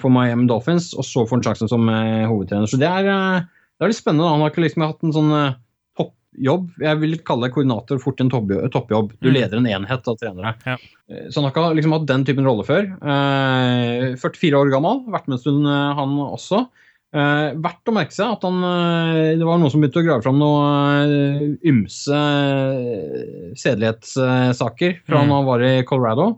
for 0.01 0.12
Miami 0.12 0.45
Dolphins, 0.45 0.90
og 0.93 1.07
så 1.09 1.23
får 1.25 1.38
han 1.38 1.43
sjansen 1.47 1.69
som 1.71 1.87
hovedtrener. 1.88 2.69
Så 2.69 2.77
det 2.77 2.85
er, 2.85 3.07
det 3.49 3.87
er 3.87 3.88
litt 3.88 3.97
spennende. 3.97 4.29
Han 4.29 4.43
har 4.45 4.53
ikke 4.53 4.61
liksom 4.61 4.85
hatt 4.85 5.07
en 5.07 5.14
sånn 5.16 5.31
jobb. 6.38 6.69
Jeg 6.83 7.01
vil 7.01 7.16
kalle 7.27 7.51
koordinator 7.53 8.01
fort 8.03 8.21
en 8.23 8.31
toppjobb. 8.31 9.14
Du 9.19 9.31
mm. 9.31 9.35
leder 9.35 9.61
en 9.61 9.71
enhet 9.71 10.11
av 10.11 10.19
trenere. 10.21 10.55
Ja. 10.66 10.77
Eh, 11.11 11.27
så 11.31 11.40
han 11.40 11.49
har 11.49 11.55
ikke 11.55 11.79
liksom 11.79 11.97
hatt 11.97 12.11
den 12.11 12.27
typen 12.29 12.47
rolle 12.47 12.66
før. 12.66 12.87
Eh, 13.01 14.12
44 14.21 14.61
år 14.61 14.71
gammel, 14.75 15.03
vært 15.11 15.27
med 15.29 15.38
en 15.38 15.43
stund 15.43 15.66
eh, 15.71 15.88
han 15.99 16.14
også. 16.27 16.64
Eh, 17.11 17.49
verdt 17.59 17.90
å 17.90 17.97
merke 17.97 18.14
seg 18.14 18.37
at 18.37 18.45
han 18.47 18.61
eh, 18.62 19.33
Det 19.40 19.47
var 19.49 19.59
noen 19.59 19.73
som 19.73 19.83
begynte 19.83 19.99
å 19.99 20.07
grave 20.07 20.23
fram 20.23 20.38
noen 20.38 21.57
ymse 21.66 22.21
sedelighetssaker 23.59 25.01
fra 25.03 25.19
mm. 25.19 25.35
han 25.35 25.49
var 25.49 25.64
i 25.66 25.75
Colorado. 25.88 26.37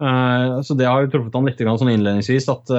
så 0.00 0.74
det 0.76 0.86
har 0.88 1.02
jo 1.04 1.10
truffet 1.12 1.34
han 1.36 1.48
litt 1.48 1.58
sånn 1.60 1.90
innledningsvis 1.92 2.46
at 2.52 2.70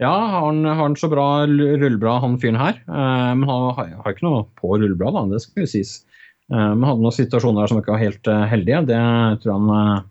ja, 0.00 0.12
han, 0.32 0.64
har 0.64 0.94
så 0.96 1.10
bra 1.12 1.26
rulleblad, 1.46 2.22
han 2.24 2.38
fyren 2.40 2.60
her? 2.60 2.80
Uh, 2.88 3.32
men 3.36 3.44
han 3.48 3.68
har, 3.76 3.92
har, 3.98 4.14
ikke 4.14 4.26
noe 4.26 4.46
på 4.58 4.72
rulleblad, 4.76 5.14
da, 5.18 5.26
det 5.34 5.42
skal 5.44 5.66
jo 5.66 5.72
sies. 5.74 5.98
Uh, 6.52 6.72
men 6.72 6.86
hadde 6.88 7.04
noen 7.04 7.16
situasjoner 7.16 7.70
som 7.70 7.82
ikke 7.82 7.94
var 7.94 8.02
helt 8.02 8.30
uh, 8.30 8.46
heldige. 8.50 8.82
Det 8.88 9.02
tror 9.42 9.52
jeg 9.52 9.60
han 9.60 10.08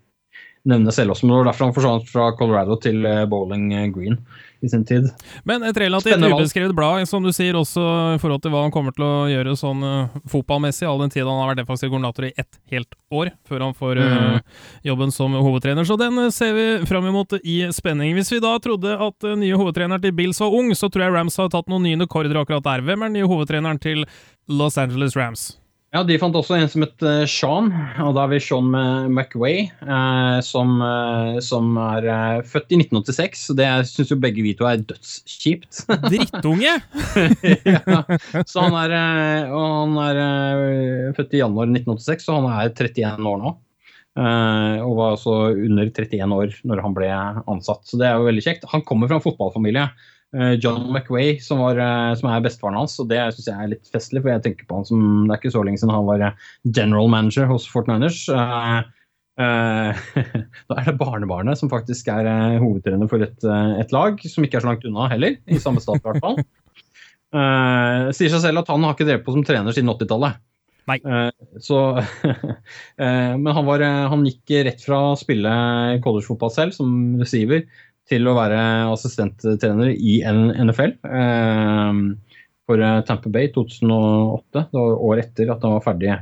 nevner 0.71 0.95
selv 0.95 1.15
også. 1.15 1.25
Men 1.25 1.33
det 1.33 1.41
var 1.41 1.49
derfor 1.51 1.67
han 1.67 1.75
forsvant 1.79 2.11
fra 2.11 2.29
Colorado 2.37 2.77
til 2.81 3.01
Bowling 3.31 3.71
Green 3.95 4.19
i 4.61 4.69
sin 4.69 4.83
tid. 4.85 5.09
Men 5.47 5.63
et 5.65 5.77
relativt 5.77 6.21
ubeskrevet 6.21 6.75
blad, 6.77 7.07
som 7.09 7.23
du 7.25 7.31
sier, 7.33 7.57
også 7.57 7.81
i 8.15 8.19
forhold 8.21 8.43
til 8.43 8.53
hva 8.53 8.63
han 8.65 8.73
kommer 8.73 8.93
til 8.95 9.05
å 9.05 9.13
gjøre 9.31 9.55
sånn 9.59 9.81
uh, 9.85 10.19
fotballmessig, 10.29 10.85
all 10.87 11.01
den 11.01 11.13
tid 11.13 11.25
han 11.25 11.39
har 11.41 11.51
vært 11.51 11.63
defensiv 11.63 11.89
koordinator 11.89 12.29
i 12.29 12.33
ett 12.35 12.59
helt 12.73 12.93
år, 13.11 13.31
før 13.49 13.65
han 13.65 13.77
får 13.77 14.01
uh, 14.01 14.11
mm. 14.11 14.43
jobben 14.91 15.15
som 15.15 15.37
hovedtrener. 15.37 15.87
Så 15.87 15.97
den 15.99 16.19
uh, 16.21 16.29
ser 16.33 16.53
vi 16.57 16.67
fram 16.89 17.09
imot 17.09 17.39
i 17.41 17.57
spenning. 17.73 18.13
Hvis 18.17 18.31
vi 18.33 18.41
da 18.43 18.53
trodde 18.61 18.93
at 18.93 19.27
uh, 19.27 19.37
nye 19.39 19.57
hovedtrener 19.57 20.03
til 20.03 20.13
Bills 20.17 20.41
var 20.43 20.53
ung, 20.57 20.69
så 20.77 20.91
tror 20.91 21.07
jeg 21.07 21.15
Rams 21.17 21.39
har 21.41 21.49
tatt 21.53 21.71
noen 21.71 21.87
nye 21.87 22.03
rekorder 22.03 22.43
akkurat 22.43 22.67
der. 22.67 22.85
Hvem 22.85 23.01
er 23.01 23.11
den 23.11 23.19
nye 23.21 23.31
hovedtreneren 23.31 23.81
til 23.81 24.05
Los 24.51 24.77
Angeles 24.81 25.17
Rams? 25.17 25.49
Ja, 25.91 26.05
De 26.07 26.15
fant 26.15 26.35
også 26.39 26.55
en 26.55 26.69
som 26.71 26.85
het 26.85 27.03
uh, 27.03 27.25
Sean, 27.27 27.65
og 27.99 28.13
da 28.15 28.23
har 28.23 28.29
vi 28.31 28.37
Sean 28.39 28.69
McWay, 29.11 29.65
uh, 29.83 30.37
som, 30.45 30.77
uh, 30.79 31.35
som, 31.43 31.73
er 31.83 32.45
født 32.47 32.71
i 32.71 32.77
1986. 32.79 33.41
og 33.51 33.57
det 33.59 33.67
syns 33.89 34.13
jo 34.13 34.17
begge 34.23 34.45
vi 34.45 34.53
to 34.55 34.69
er 34.69 34.85
dødskjipt. 34.87 35.81
Drittunge! 36.07 36.77
ja, 37.67 37.81
så 38.47 38.63
han 38.63 38.77
er, 38.85 38.95
han 39.51 39.99
er 40.05 41.11
født 41.17 41.35
i 41.35 41.43
januar 41.43 41.67
1986, 41.67 42.23
så 42.23 42.39
han 42.39 42.47
er 42.53 42.71
31 42.71 43.27
år 43.33 43.43
nå. 43.43 43.53
og 44.21 44.95
var 44.95 45.17
altså 45.17 45.35
under 45.51 45.91
31 45.91 46.39
år 46.39 46.55
når 46.71 46.85
han 46.87 46.95
ble 46.95 47.11
ansatt, 47.51 47.83
så 47.83 47.99
det 47.99 48.07
er 48.07 48.15
jo 48.15 48.31
veldig 48.31 48.47
kjekt. 48.47 48.69
Han 48.71 48.87
kommer 48.87 49.11
fra 49.11 49.19
en 49.19 49.27
fotballfamilie. 49.27 49.89
Eh, 50.37 50.53
John 50.63 50.93
McWay, 50.93 51.39
som, 51.39 51.59
var, 51.59 51.75
eh, 51.75 52.13
som 52.15 52.29
er 52.31 52.43
bestefaren 52.43 52.77
hans. 52.79 52.95
og 53.03 53.09
Det 53.11 53.19
syns 53.35 53.49
jeg 53.49 53.57
er 53.57 53.71
litt 53.73 53.91
festlig, 53.91 54.23
for 54.23 54.31
jeg 54.31 54.43
tenker 54.45 54.67
på 54.67 54.79
han 54.79 54.87
som 54.87 55.03
Det 55.27 55.35
er 55.35 55.41
ikke 55.41 55.53
så 55.57 55.63
lenge 55.67 55.81
siden 55.81 55.93
han 55.95 56.07
var 56.07 56.23
eh, 56.23 56.49
general 56.63 57.11
manager 57.11 57.49
hos 57.51 57.67
Fort 57.67 57.91
Niners. 57.91 58.23
Uh, 58.31 58.79
uh, 59.41 59.91
da 60.71 60.77
er 60.77 60.87
det 60.87 60.99
barnebarnet 61.01 61.59
som 61.59 61.71
faktisk 61.71 62.07
er 62.13 62.29
uh, 62.29 62.61
hovedtrener 62.63 63.11
for 63.11 63.23
et, 63.25 63.35
et, 63.43 63.91
lag, 63.91 64.23
som 64.23 64.47
ikke 64.47 64.61
er 64.61 64.63
så 64.63 64.71
langt 64.71 64.87
unna 64.87 65.09
heller, 65.11 65.35
i 65.51 65.59
samme 65.59 65.83
stat 65.83 65.99
i 65.99 66.07
hvert 66.07 66.23
fall. 66.23 66.39
sier 67.31 68.27
seg 68.27 68.41
selv 68.43 68.59
at 68.59 68.67
han 68.67 68.83
har 68.83 68.95
ikke 68.95 69.05
drevet 69.07 69.23
på 69.23 69.31
som 69.31 69.43
trener 69.47 69.71
siden 69.71 69.91
80-tallet. 69.93 70.39
Nei. 70.89 70.97
så, 71.63 71.77
men 72.97 73.47
han, 73.55 73.67
var, 73.67 73.83
han 74.11 74.25
gikk 74.27 74.51
rett 74.67 74.83
fra 74.83 74.97
å 75.13 75.15
spille 75.15 75.53
collegefotball 76.03 76.51
selv, 76.51 76.75
som 76.75 77.21
receiver, 77.21 77.63
til 78.09 78.27
å 78.27 78.35
være 78.37 78.59
assistenttrener 78.91 79.93
i 79.93 80.19
NFL 80.25 80.97
eh, 81.05 82.01
for 82.67 82.81
Tampa 82.81 83.05
Tamper 83.07 83.33
Bay 83.35 83.51
2008. 83.53 84.67
Det 84.71 84.79
var 84.79 85.07
året 85.11 85.31
etter 85.31 85.53
at 85.53 85.63
han 85.65 85.77
var 85.77 85.85
ferdig. 85.85 86.19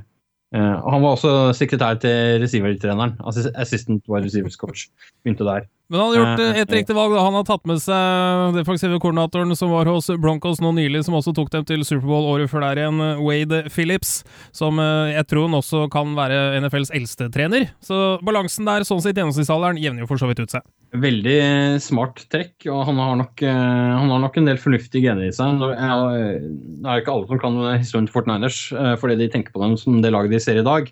Eh, 0.55 0.77
han 0.91 1.03
var 1.03 1.13
også 1.13 1.51
sekretær 1.53 1.99
til 2.01 2.39
receiver-treneren. 2.41 3.19
Assistant 3.29 4.01
wide 4.09 4.25
receivers 4.25 4.57
coach. 4.57 4.87
Begynte 5.23 5.45
der. 5.45 5.67
Men 5.89 6.01
han 6.01 6.09
har 6.09 6.17
gjort 6.17 6.41
eh, 6.41 6.61
et 6.63 6.73
riktig 6.73 6.95
valg. 6.97 7.13
Han 7.17 7.37
har 7.37 7.45
tatt 7.45 7.69
med 7.69 7.81
seg 7.81 8.57
defensive 8.57 8.97
koordinatoren 9.01 9.53
som 9.57 9.73
var 9.73 9.89
hos 9.89 10.09
Broncos 10.21 10.61
nå 10.61 10.73
nylig, 10.77 11.03
som 11.05 11.17
også 11.17 11.35
tok 11.37 11.53
dem 11.53 11.67
til 11.69 11.85
Superbowl 11.85 12.31
året 12.33 12.49
før 12.49 12.65
der 12.65 12.81
igjen, 12.81 13.05
Wade 13.21 13.63
Phillips. 13.69 14.19
Som 14.55 14.81
eh, 14.81 15.13
jeg 15.13 15.29
tror 15.29 15.49
han 15.49 15.61
også 15.61 15.85
kan 15.93 16.17
være 16.17 16.63
NFLs 16.65 16.93
eldste 16.97 17.29
trener. 17.33 17.69
Så 17.85 18.17
balansen 18.25 18.69
der, 18.69 18.87
sånn 18.89 19.05
sett 19.05 19.17
gjennomsnittsalderen, 19.21 19.81
jevner 19.81 20.05
jo 20.05 20.09
for 20.09 20.21
så 20.21 20.29
vidt 20.31 20.41
ut 20.41 20.57
seg. 20.57 20.65
Veldig 20.89 21.37
smart 21.85 22.23
trekk, 22.33 22.65
og 22.71 22.81
han 22.87 22.97
har 22.97 23.19
nok, 23.19 23.43
eh, 23.45 23.91
han 23.99 24.09
har 24.09 24.23
nok 24.23 24.39
en 24.39 24.49
del 24.49 24.57
fornuftige 24.57 25.05
gener 25.05 25.27
i 25.27 25.35
seg. 25.35 25.61
Det 25.61 25.75
er 25.77 27.03
ikke 27.03 27.13
alle 27.13 27.29
som 27.29 27.41
kan 27.43 27.59
historien 27.75 28.09
til 28.09 28.15
Fort 28.15 28.29
Niners, 28.31 28.63
fordi 29.01 29.19
de 29.19 29.29
tenker 29.29 29.53
på 29.53 29.61
dem 29.61 29.77
som 29.77 30.01
det 30.01 30.13
laget 30.15 30.33
de 30.33 30.41
ser 30.41 30.57
i 30.57 30.65
dag. 30.65 30.89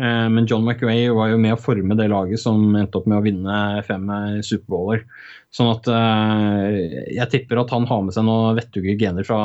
Eh, 0.00 0.28
men 0.28 0.46
John 0.46 0.64
McRae 0.64 1.12
var 1.14 1.30
jo 1.30 1.38
med 1.38 1.54
å 1.54 1.60
forme 1.60 1.94
det 1.98 2.08
laget 2.10 2.42
som 2.42 2.74
endte 2.74 2.98
opp 2.98 3.06
med 3.10 3.20
å 3.20 3.24
vinne 3.24 3.58
fem 3.86 4.08
eh, 4.10 4.40
Superbowler. 4.42 5.04
Sånn 5.54 5.70
at 5.70 5.88
eh, 5.90 6.78
jeg 7.14 7.30
tipper 7.30 7.62
at 7.62 7.74
han 7.74 7.86
har 7.90 8.02
med 8.02 8.16
seg 8.16 8.26
noen 8.26 8.58
vettuge 8.58 8.96
gener 8.98 9.26
fra 9.26 9.40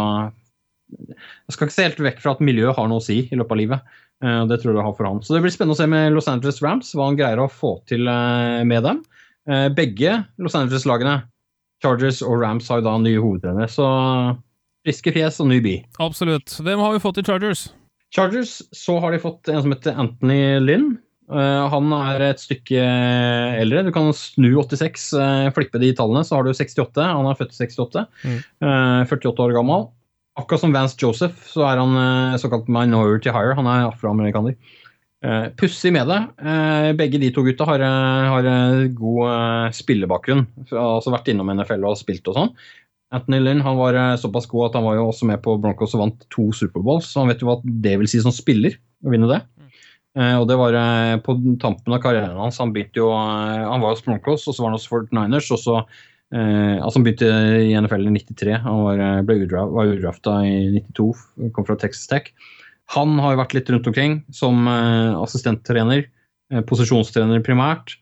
Jeg 0.89 1.53
skal 1.53 1.67
ikke 1.67 1.75
se 1.75 1.85
helt 1.85 2.05
vekk 2.07 2.23
fra 2.23 2.33
at 2.33 2.45
miljøet 2.45 2.77
har 2.79 2.89
noe 2.89 3.01
å 3.01 3.05
si 3.05 3.21
i 3.27 3.37
løpet 3.37 3.53
av 3.53 3.59
livet. 3.61 3.97
Det 4.19 4.55
tror 4.59 4.73
jeg 4.73 4.75
det 4.79 4.83
har 4.83 4.95
for 4.97 5.07
han. 5.07 5.19
Så 5.23 5.35
det 5.35 5.39
blir 5.43 5.53
spennende 5.53 5.77
å 5.77 5.79
se 5.79 5.85
med 5.87 6.09
Los 6.11 6.27
Angeles 6.27 6.57
Rams, 6.65 6.89
hva 6.97 7.05
han 7.07 7.15
greier 7.19 7.39
å 7.39 7.45
få 7.47 7.75
til 7.87 8.09
med 8.09 8.81
dem. 8.83 9.03
Begge 9.73 10.19
Los 10.37 10.55
Angeles-lagene, 10.57 11.23
Chargers 11.81 12.21
og 12.21 12.41
Rams, 12.43 12.67
har 12.69 12.81
jo 12.81 12.85
da 12.85 12.95
nye 13.01 13.21
hovedtrenere. 13.23 13.69
Så 13.71 13.87
friske 14.85 15.13
fjes 15.15 15.39
og 15.43 15.49
ny 15.51 15.59
by. 15.63 15.75
Absolutt. 16.03 16.53
Hvem 16.61 16.81
har 16.83 16.95
vi 16.95 17.03
fått 17.03 17.21
i 17.21 17.25
Chargers? 17.25 17.67
Chargers 18.15 18.59
så 18.75 18.97
har 19.01 19.13
de 19.13 19.21
fått 19.21 19.49
en 19.51 19.61
som 19.63 19.73
heter 19.73 19.97
Anthony 19.99 20.41
Lynn. 20.63 20.89
Uh, 21.29 21.69
han 21.69 21.91
er 21.93 22.23
et 22.31 22.41
stykke 22.41 22.81
eldre. 23.61 23.83
Du 23.85 23.93
kan 23.93 24.09
snu 24.17 24.49
86, 24.57 25.11
uh, 25.13 25.21
eh, 25.45 25.51
flippe 25.53 25.81
de 25.81 25.91
tallene, 25.93 26.23
så 26.25 26.39
har 26.39 26.47
du 26.47 26.55
68. 26.55 27.05
Han 27.05 27.29
er 27.29 27.37
født 27.37 27.53
i 27.53 27.59
68. 27.61 28.05
Mm. 28.25 28.39
Uh, 28.65 29.05
48 29.05 29.45
år 29.45 29.53
gammel. 29.59 29.87
Akkurat 30.39 30.63
som 30.63 30.73
Vance 30.73 30.97
Joseph 30.97 31.51
så 31.51 31.65
er 31.67 31.81
han 31.81 32.39
såkalt 32.39 32.69
minority 32.71 33.27
hire. 33.27 33.57
Han 33.57 33.67
er 33.67 33.89
afroamerikaner. 33.89 34.55
Uh, 35.19 35.51
Pussig 35.59 35.91
med 35.91 36.07
det. 36.07 36.19
Uh, 36.39 36.91
begge 36.95 37.19
de 37.19 37.31
to 37.35 37.43
gutta 37.43 37.65
har, 37.67 37.83
har 37.83 38.45
god 38.95 39.75
spillebakgrunn. 39.75 40.45
Altså 40.71 41.11
vært 41.11 41.27
innom 41.31 41.51
NFL 41.57 41.83
og 41.89 41.99
spilt 41.99 42.27
og 42.31 42.37
sånn. 42.37 42.53
Anthony 43.15 43.39
Lynn 43.41 43.63
han 43.65 43.79
var 43.79 43.97
såpass 44.21 44.45
god 44.47 44.69
at 44.69 44.75
han 44.77 44.85
var 44.85 44.99
jo 44.99 45.07
også 45.09 45.25
med 45.25 45.41
på 45.41 45.55
Broncos 45.59 45.95
og 45.97 46.03
vant 46.03 46.27
to 46.29 46.51
Superbowls, 46.53 47.07
så 47.09 47.23
han 47.23 47.31
vet 47.31 47.41
jo 47.41 47.49
hva 47.49 47.55
det 47.65 47.95
vil 47.97 48.09
si 48.11 48.21
som 48.21 48.35
spiller 48.35 48.75
å 48.77 49.09
vinne 49.09 49.29
det. 49.31 49.39
og 50.37 50.45
det 50.45 50.57
var 50.59 50.77
på 51.25 51.33
tampen 51.63 51.95
av 51.95 52.03
karrieren 52.03 52.37
hans. 52.37 52.59
Han 52.61 52.69
begynte 52.75 53.01
jo 53.01 53.09
Han 53.09 53.81
var 53.81 53.95
hos 53.95 54.05
Broncos, 54.05 54.45
og 54.45 54.53
så 54.53 54.61
var 54.61 54.69
han 54.69 54.77
hos 54.77 54.85
Fort 54.85 55.09
Niners, 55.09 55.49
og 55.49 55.57
så 55.57 55.79
altså 56.29 56.99
Han 56.99 57.07
begynte 57.07 57.33
i 57.65 57.73
NFL 57.81 58.05
i 58.05 58.13
93. 58.13 58.59
Han 58.67 58.85
var, 58.85 59.03
ble 59.25 59.39
udrafta 59.41 60.37
i 60.45 60.83
92, 60.93 61.09
kom 61.57 61.65
fra 61.65 61.79
Texas 61.81 62.05
Tech. 62.13 62.29
Han 62.95 63.17
har 63.21 63.35
jo 63.35 63.41
vært 63.43 63.55
litt 63.57 63.69
rundt 63.69 63.87
omkring 63.89 64.19
som 64.33 64.65
uh, 64.65 65.17
assistenttrener, 65.21 66.07
uh, 66.53 66.61
posisjonstrener 66.69 67.43
primært. 67.45 67.93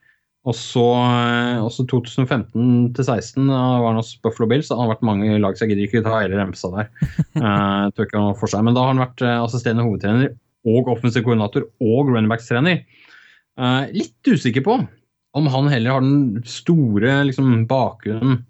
Og 0.48 0.56
så, 0.56 0.84
uh, 0.96 1.66
også 1.66 1.84
2015 1.92 2.94
til 2.96 3.04
2016 3.04 3.50
var 3.52 3.90
han 3.90 4.00
hos 4.00 4.14
Buffalo 4.24 4.48
Bills. 4.52 4.72
Han 4.72 4.86
har 4.86 4.94
vært 4.94 5.08
mange 5.08 5.40
lag, 5.44 5.58
så 5.58 5.66
jeg 5.66 5.74
gidder 5.74 5.90
ikke 5.90 6.04
ta 6.06 6.22
hele 6.22 6.40
remsa 6.40 6.72
der. 6.76 6.92
Uh, 7.38 7.92
tror 7.94 8.08
ikke 8.08 8.22
for 8.40 8.50
seg. 8.50 8.64
Men 8.66 8.78
da 8.78 8.86
har 8.86 8.94
han 8.94 9.04
vært 9.04 9.22
assisterende 9.28 9.84
hovedtrener 9.86 10.32
og 10.68 10.88
offensiv 10.92 11.24
koordinator 11.24 11.68
og 11.84 12.10
runningbacks-trener. 12.10 12.82
litt 13.94 14.28
usikker 14.28 14.64
på 14.66 14.74
om 15.38 15.48
han 15.54 15.70
heller 15.72 15.94
har 15.94 16.04
den 16.04 16.42
store 16.50 17.22
liksom, 17.30 17.68
bakgrunnen. 17.70 18.42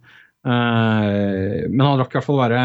men 0.47 1.83
han 1.83 1.99
rakk 1.99 2.15
i 2.15 2.17
hvert 2.17 2.25
fall 2.25 2.39
være 2.39 2.63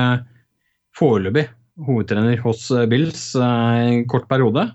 foreløpig 0.97 1.45
hovedtrener 1.81 2.41
hos 2.45 2.67
eh, 2.71 2.87
Bills 2.91 3.33
eh, 3.37 3.79
en 3.87 4.05
kort 4.11 4.29
periode, 4.31 4.67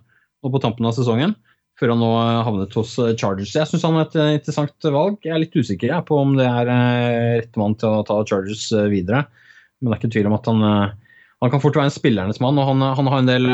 og 0.43 0.53
på 0.53 0.61
tampen 0.63 0.87
av 0.87 0.95
sesongen, 0.97 1.35
før 1.77 1.93
han 1.93 2.01
nå 2.01 2.11
havnet 2.47 2.77
hos 2.77 2.95
eh, 3.01 3.13
Chargers. 3.19 3.53
Jeg 3.55 3.69
syns 3.69 3.85
han 3.85 3.99
er 3.99 4.07
et 4.07 4.39
interessant 4.39 4.89
valg. 4.93 5.19
Jeg 5.25 5.35
er 5.35 5.43
litt 5.43 5.57
usikker 5.57 5.93
på 6.07 6.21
om 6.21 6.37
det 6.39 6.47
er 6.47 6.71
rette 6.71 7.61
mann 7.61 7.77
til 7.77 7.99
å 7.99 8.05
ta 8.07 8.21
Chargers 8.27 8.69
videre. 8.91 9.25
Men 9.77 9.91
det 9.91 9.95
er 9.95 10.01
ikke 10.01 10.15
tvil 10.15 10.31
om 10.31 10.37
at 10.39 10.49
han, 10.49 10.63
han 11.43 11.53
kan 11.53 11.61
fort 11.61 11.77
være 11.77 11.91
en 11.91 11.93
spillernes 11.93 12.41
mann, 12.41 12.57
og 12.57 12.71
han, 12.71 12.81
han 12.97 13.11
har 13.11 13.21
en 13.21 13.29
del 13.29 13.51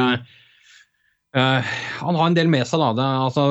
Uh, 1.33 1.65
han 2.05 2.15
har 2.15 2.27
en 2.27 2.35
del 2.37 2.49
med 2.51 2.67
seg. 2.69 2.81
da. 2.81 2.91
Det, 2.97 3.05
altså, 3.25 3.45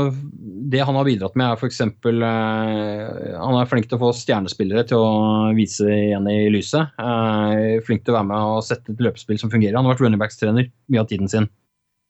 det 0.71 0.85
han 0.87 0.95
har 0.95 1.07
bidratt 1.07 1.35
med, 1.39 1.51
er 1.51 1.59
f.eks. 1.59 1.81
Uh, 1.83 3.35
han 3.35 3.59
er 3.59 3.71
flink 3.71 3.89
til 3.91 3.99
å 3.99 4.05
få 4.05 4.13
stjernespillere 4.15 4.87
til 4.87 5.03
å 5.03 5.51
vise 5.57 5.89
igjen 5.91 6.29
i 6.31 6.47
lyset. 6.55 6.95
Uh, 7.03 7.83
flink 7.87 8.07
til 8.07 8.15
å 8.15 8.21
være 8.21 8.31
med 8.31 8.55
og 8.55 8.63
sette 8.67 8.95
et 8.95 9.03
løpespill 9.03 9.41
som 9.43 9.51
fungerer. 9.51 9.75
Han 9.79 9.89
har 9.89 9.97
vært 9.97 10.07
runningbacks-trener 10.07 10.71
mye 10.71 11.03
av 11.03 11.11
tiden 11.11 11.31
sin. 11.33 11.51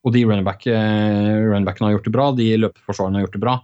Og 0.03 0.13
de 0.17 0.25
runningback, 0.27 0.65
runningbackene 0.67 1.87
har 1.87 1.93
gjort 1.95 2.09
det 2.09 2.17
bra, 2.17 2.25
de 2.35 2.47
løpeforsvarene 2.59 3.21
har 3.21 3.29
gjort 3.29 3.37
det 3.37 3.45
bra. 3.45 3.61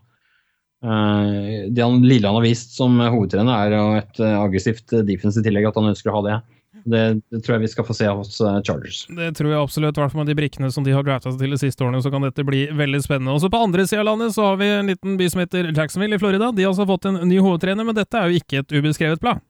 Uh, 0.78 1.66
det 1.74 1.82
han, 1.82 1.98
lille 2.06 2.30
han 2.30 2.38
har 2.38 2.46
vist 2.46 2.76
som 2.78 2.94
hovedtrener, 3.02 3.66
er 3.66 3.98
et 3.98 4.20
aggressivt 4.22 4.94
defense 5.04 5.42
i 5.42 5.44
tillegg, 5.44 5.66
at 5.68 5.76
han 5.76 5.90
ønsker 5.90 6.12
å 6.12 6.20
ha 6.20 6.24
det. 6.28 6.38
Det, 6.84 7.20
det, 7.32 7.40
tror 7.44 7.56
jeg 7.56 7.64
vi 7.64 7.70
skal 7.72 7.86
få 7.88 7.94
se 7.96 8.08
hos 8.12 8.38
uh, 8.44 8.58
Chargers. 8.64 9.00
Det 9.16 9.30
tror 9.38 9.50
jeg 9.50 9.60
absolutt. 9.60 9.96
I 9.96 10.02
hvert 10.02 10.12
fall 10.12 10.22
med 10.22 10.30
de 10.30 10.36
brikkene 10.38 10.70
som 10.72 10.84
de 10.86 10.94
har 10.94 11.04
drafta 11.06 11.32
seg 11.32 11.40
til 11.42 11.54
de 11.54 11.60
siste 11.60 11.84
årene, 11.84 12.02
så 12.04 12.12
kan 12.12 12.24
dette 12.26 12.44
bli 12.46 12.66
veldig 12.76 13.00
spennende. 13.04 13.34
Også 13.34 13.50
på 13.52 13.62
andre 13.64 13.86
sida 13.88 14.02
av 14.04 14.10
landet 14.10 14.36
så 14.36 14.50
har 14.50 14.60
vi 14.60 14.68
en 14.76 14.92
liten 14.92 15.16
by 15.20 15.30
som 15.32 15.42
heter 15.42 15.70
Jacksonville 15.72 16.18
i 16.18 16.22
Florida. 16.22 16.52
De 16.52 16.66
har 16.66 16.74
altså 16.74 16.88
fått 16.88 17.08
en 17.10 17.22
ny 17.28 17.40
hovedtrener, 17.40 17.88
men 17.88 17.96
dette 17.96 18.20
er 18.20 18.28
jo 18.28 18.42
ikke 18.42 18.62
et 18.62 18.76
ubeskrevet 18.76 19.24
blad. 19.24 19.42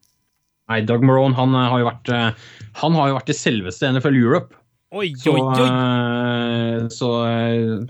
Nei, 0.69 0.83
Doug 0.87 1.05
Marone 1.07 1.37
han 1.37 1.55
eh, 1.57 1.69
har 1.73 1.83
jo 1.83 1.89
vært, 1.89 2.11
eh, 2.13 2.49
han 2.83 2.97
har 2.99 3.11
jo 3.11 3.19
vært 3.19 3.31
i 3.33 3.37
selveste 3.37 3.93
NFL 3.97 4.19
Europe. 4.21 4.59
Oi, 4.89 5.11
oi, 5.29 5.37
oi. 5.37 5.69
Så, 6.89 6.97
så 6.97 7.09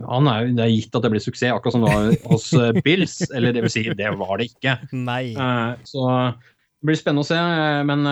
han 0.02 0.30
er, 0.32 0.48
det 0.50 0.64
er 0.64 0.72
gitt 0.72 0.96
at 0.98 1.04
det 1.04 1.12
blir 1.12 1.22
suksess, 1.22 1.52
akkurat 1.54 1.76
som 1.76 1.84
det 1.84 1.92
var 1.94 2.08
hos 2.32 2.48
Bills. 2.86 3.20
Eller 3.30 3.54
det 3.54 3.62
vil 3.66 3.70
si, 3.70 3.84
det 3.94 4.14
var 4.18 4.40
det 4.40 4.48
ikke. 4.50 4.80
Nei. 4.98 5.28
Så 5.86 6.08
det 6.78 6.90
blir 6.90 6.98
spennende 6.98 7.26
å 7.26 7.28
se. 7.28 7.38
Men 7.88 8.06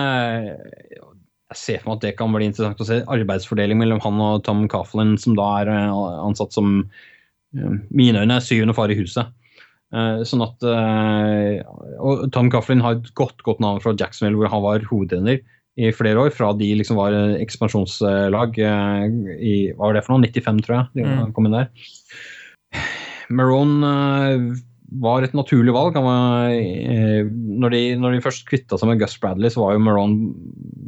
jeg 1.47 1.59
ser 1.61 1.81
for 1.81 1.91
meg 1.91 1.97
at 1.97 2.05
det 2.05 2.15
kan 2.19 2.33
bli 2.33 2.47
interessant 2.49 2.81
å 2.83 2.87
se. 2.87 2.99
Arbeidsfordeling 3.07 3.79
mellom 3.79 4.01
han 4.03 4.19
og 4.23 4.43
Tom 4.47 4.65
Coughlin, 4.71 5.15
som 5.21 5.37
da 5.37 5.47
er 5.61 5.71
eh, 5.71 5.99
ansatt 6.25 6.55
som 6.55 6.81
eh, 6.83 7.77
mine 7.87 8.23
øyne 8.23 8.39
syvende 8.43 8.75
far 8.75 8.91
i 8.91 8.97
huset. 8.99 9.31
Eh, 9.95 10.23
sånn 10.27 10.43
at 10.43 10.65
Og 10.67 12.25
Tom 12.35 12.51
Coughlin 12.51 12.83
har 12.83 12.97
et 12.97 13.13
godt, 13.15 13.39
godt 13.47 13.63
navn 13.63 13.79
fra 13.83 13.95
Jacksonville, 13.95 14.41
hvor 14.41 14.51
han 14.51 14.65
var 14.65 14.89
hovedtrener 14.89 15.39
i 15.79 15.93
flere 15.95 16.25
år. 16.25 16.33
Fra 16.35 16.51
de 16.57 16.73
liksom 16.75 16.99
var 16.99 17.15
ekspansjonslag 17.37 18.59
i 18.59 19.55
hva 19.71 19.87
var 19.87 19.95
det 19.95 20.03
for 20.03 20.17
noe, 20.17 20.27
95, 20.27 20.63
tror 20.65 20.81
jeg. 20.81 20.89
De 20.97 21.07
mm. 21.07 21.35
kom 21.37 21.47
inn 21.47 21.55
der. 21.61 21.71
Marone 23.31 23.93
var 24.87 25.25
et 25.25 25.35
naturlig 25.35 25.73
valg. 25.75 25.97
Var, 25.99 26.53
eh, 26.55 27.27
når, 27.27 27.73
de, 27.73 27.81
når, 27.99 28.15
de, 28.15 28.23
først 28.23 28.45
kvitta 28.47 28.79
seg 28.79 28.91
med 28.91 29.01
Gus 29.01 29.17
Bradley, 29.21 29.51
så 29.53 29.63
var 29.63 29.75
jo 29.75 29.83
Marone 29.83 30.31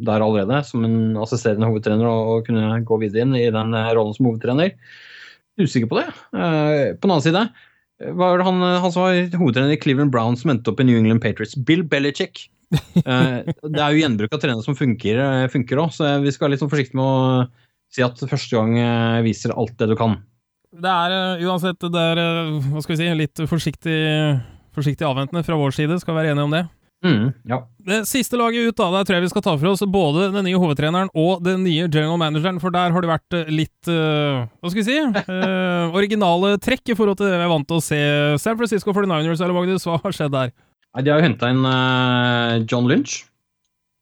der 0.08 0.24
allerede 0.24 0.62
som 0.68 0.86
en 0.88 1.18
assisterende 1.20 1.68
hovedtrener 1.68 2.08
og, 2.08 2.46
kunne 2.48 2.82
gå 2.88 3.00
videre 3.02 3.26
inn 3.26 3.36
i 3.38 3.50
den 3.54 3.76
eh, 3.76 3.92
rollen 3.98 4.16
som 4.16 4.30
hovedtrener. 4.30 4.76
Usikker 5.60 5.92
på 5.92 6.00
det. 6.00 6.08
Eh, 6.32 6.96
på 6.96 7.04
den 7.04 7.16
annen 7.16 7.26
side 7.26 7.50
var 8.16 8.40
det 8.40 8.48
han, 8.48 8.64
han 8.64 8.94
som 8.96 9.04
var 9.04 9.42
hovedtrener 9.42 9.76
i 9.76 9.82
Cleveland 9.82 10.14
Brown 10.14 10.38
som 10.40 10.54
endte 10.54 10.72
opp 10.72 10.80
i 10.80 10.88
New 10.88 10.96
England 10.96 11.20
Patriots. 11.26 11.58
Bill 11.68 11.84
Belichick. 11.84 12.46
det 12.70 13.82
er 13.82 13.92
jo 13.92 14.00
gjenbruk 14.00 14.32
av 14.32 14.40
trenere 14.40 14.64
som 14.64 14.78
funker 14.78 15.20
òg, 15.20 15.90
så 15.92 16.14
vi 16.24 16.32
skal 16.32 16.46
være 16.46 16.54
litt 16.54 16.62
sånn 16.62 16.72
forsiktige 16.72 17.00
med 17.02 17.10
å 17.10 17.48
si 17.92 18.06
at 18.06 18.22
første 18.22 18.56
gang 18.56 19.26
viser 19.26 19.52
alt 19.58 19.74
det 19.82 19.90
du 19.92 19.98
kan. 20.00 20.20
Det 20.70 20.90
er 20.90 21.14
uh, 21.14 21.48
uansett 21.50 21.82
det 21.82 22.02
er, 22.12 22.20
uh, 22.22 22.58
hva 22.74 22.82
skal 22.86 22.94
vi 22.94 23.00
si, 23.02 23.14
litt 23.18 23.42
forsiktig, 23.50 24.02
forsiktig 24.76 25.08
avventende 25.08 25.42
fra 25.46 25.58
vår 25.58 25.74
side, 25.74 25.98
skal 26.02 26.14
vi 26.14 26.22
være 26.22 26.36
enige 26.36 26.46
om 26.46 26.54
det. 26.54 26.68
Mm, 27.00 27.30
ja. 27.48 27.62
Det 27.88 28.02
siste 28.10 28.38
laget 28.38 28.70
ut, 28.70 28.76
da, 28.78 28.90
der 28.92 29.08
tror 29.08 29.18
jeg 29.18 29.24
vi 29.24 29.32
skal 29.32 29.44
ta 29.46 29.54
for 29.56 29.72
oss 29.72 29.82
både 29.88 30.28
den 30.34 30.46
nye 30.46 30.60
hovedtreneren 30.60 31.10
og 31.18 31.42
den 31.46 31.64
nye 31.64 31.88
general 31.88 32.20
manageren, 32.20 32.60
for 32.62 32.76
der 32.76 32.92
har 32.92 33.06
det 33.06 33.10
vært 33.10 33.38
eh, 33.40 33.52
litt 33.56 33.88
uh, 33.88 34.44
Hva 34.60 34.74
skal 34.74 34.82
vi 34.82 34.88
si? 34.90 34.98
originale 35.96 36.58
trekk 36.62 36.92
i 36.92 37.00
forhold 37.00 37.18
til 37.18 37.32
det 37.32 37.40
vi 37.40 37.48
er 37.48 37.54
vant 37.54 37.70
til 37.70 37.80
å 37.80 37.86
se 37.86 38.02
San 38.44 38.60
Francisco 38.60 38.94
49ers 38.94 39.40
eller 39.40 39.56
Magnus. 39.56 39.88
Hva 39.88 39.98
har 40.04 40.16
skjedd 40.16 40.36
der? 40.36 40.54
De 41.00 41.14
har 41.14 41.22
jo 41.22 41.30
henta 41.30 41.50
inn 41.54 41.66
John 42.68 42.90
Lynch. 42.90 43.22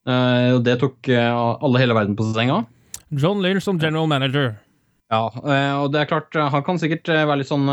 og 0.08 0.62
det 0.66 0.80
tok 0.82 1.12
alle 1.14 1.84
hele 1.84 1.96
verden 1.96 2.18
på 2.18 2.26
senga. 2.34 2.64
John 3.12 3.44
Lynch 3.44 3.64
som 3.64 3.80
general 3.80 4.10
manager. 4.10 4.56
Ja, 5.14 5.28
eh, 5.32 5.74
og 5.80 5.94
det 5.94 6.02
er 6.02 6.10
klart, 6.10 6.36
eh, 6.36 6.50
han 6.52 6.66
kan 6.68 6.80
sikkert 6.82 7.08
eh, 7.14 7.28
være 7.28 7.44
litt 7.44 7.52
sånn 7.52 7.70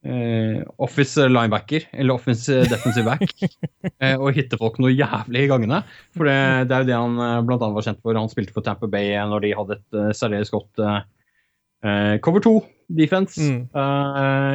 Uh, 0.00 0.62
office 0.80 1.20
linebacker, 1.28 1.82
eller 1.92 2.16
offensive 2.16 2.62
defensive 2.70 3.04
back, 3.04 3.34
uh, 4.00 4.14
og 4.22 4.30
hitte 4.32 4.56
folk 4.56 4.78
noe 4.80 4.94
jævlig 4.94 5.42
i 5.44 5.50
gangene. 5.50 5.82
For 6.16 6.24
det, 6.24 6.36
det 6.70 6.72
er 6.72 6.86
jo 6.86 6.88
det 6.88 6.94
han 6.96 7.18
uh, 7.20 7.42
bl.a. 7.44 7.58
var 7.60 7.84
kjent 7.84 8.00
for. 8.00 8.16
Han 8.16 8.30
spilte 8.32 8.54
for 8.56 8.64
Tamper 8.64 8.88
Bay 8.88 9.12
når 9.28 9.44
de 9.44 9.50
hadde 9.58 9.76
et 9.76 9.98
uh, 9.98 10.08
særdeles 10.16 10.52
godt 10.54 10.80
cover 12.24 12.42
two 12.44 12.58
defense 12.92 13.40
mm. 13.40 13.60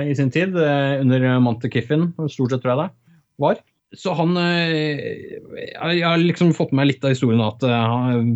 i 0.06 0.13
sin 0.13 0.28
tid, 0.30 0.54
under 0.54 1.24
Monte 1.41 1.72
Kiffin, 1.74 2.12
stort 2.30 2.52
sett 2.54 2.62
tror 2.62 2.76
jeg 2.76 2.82
det 2.84 3.15
var. 3.41 3.62
Så 3.98 4.13
han 4.13 4.38
Jeg 4.38 6.04
har 6.04 6.22
liksom 6.22 6.54
fått 6.54 6.70
med 6.70 6.84
meg 6.84 6.91
litt 6.91 7.08
av 7.08 7.15
historien 7.15 7.41
at 7.41 7.65
han 7.65 8.36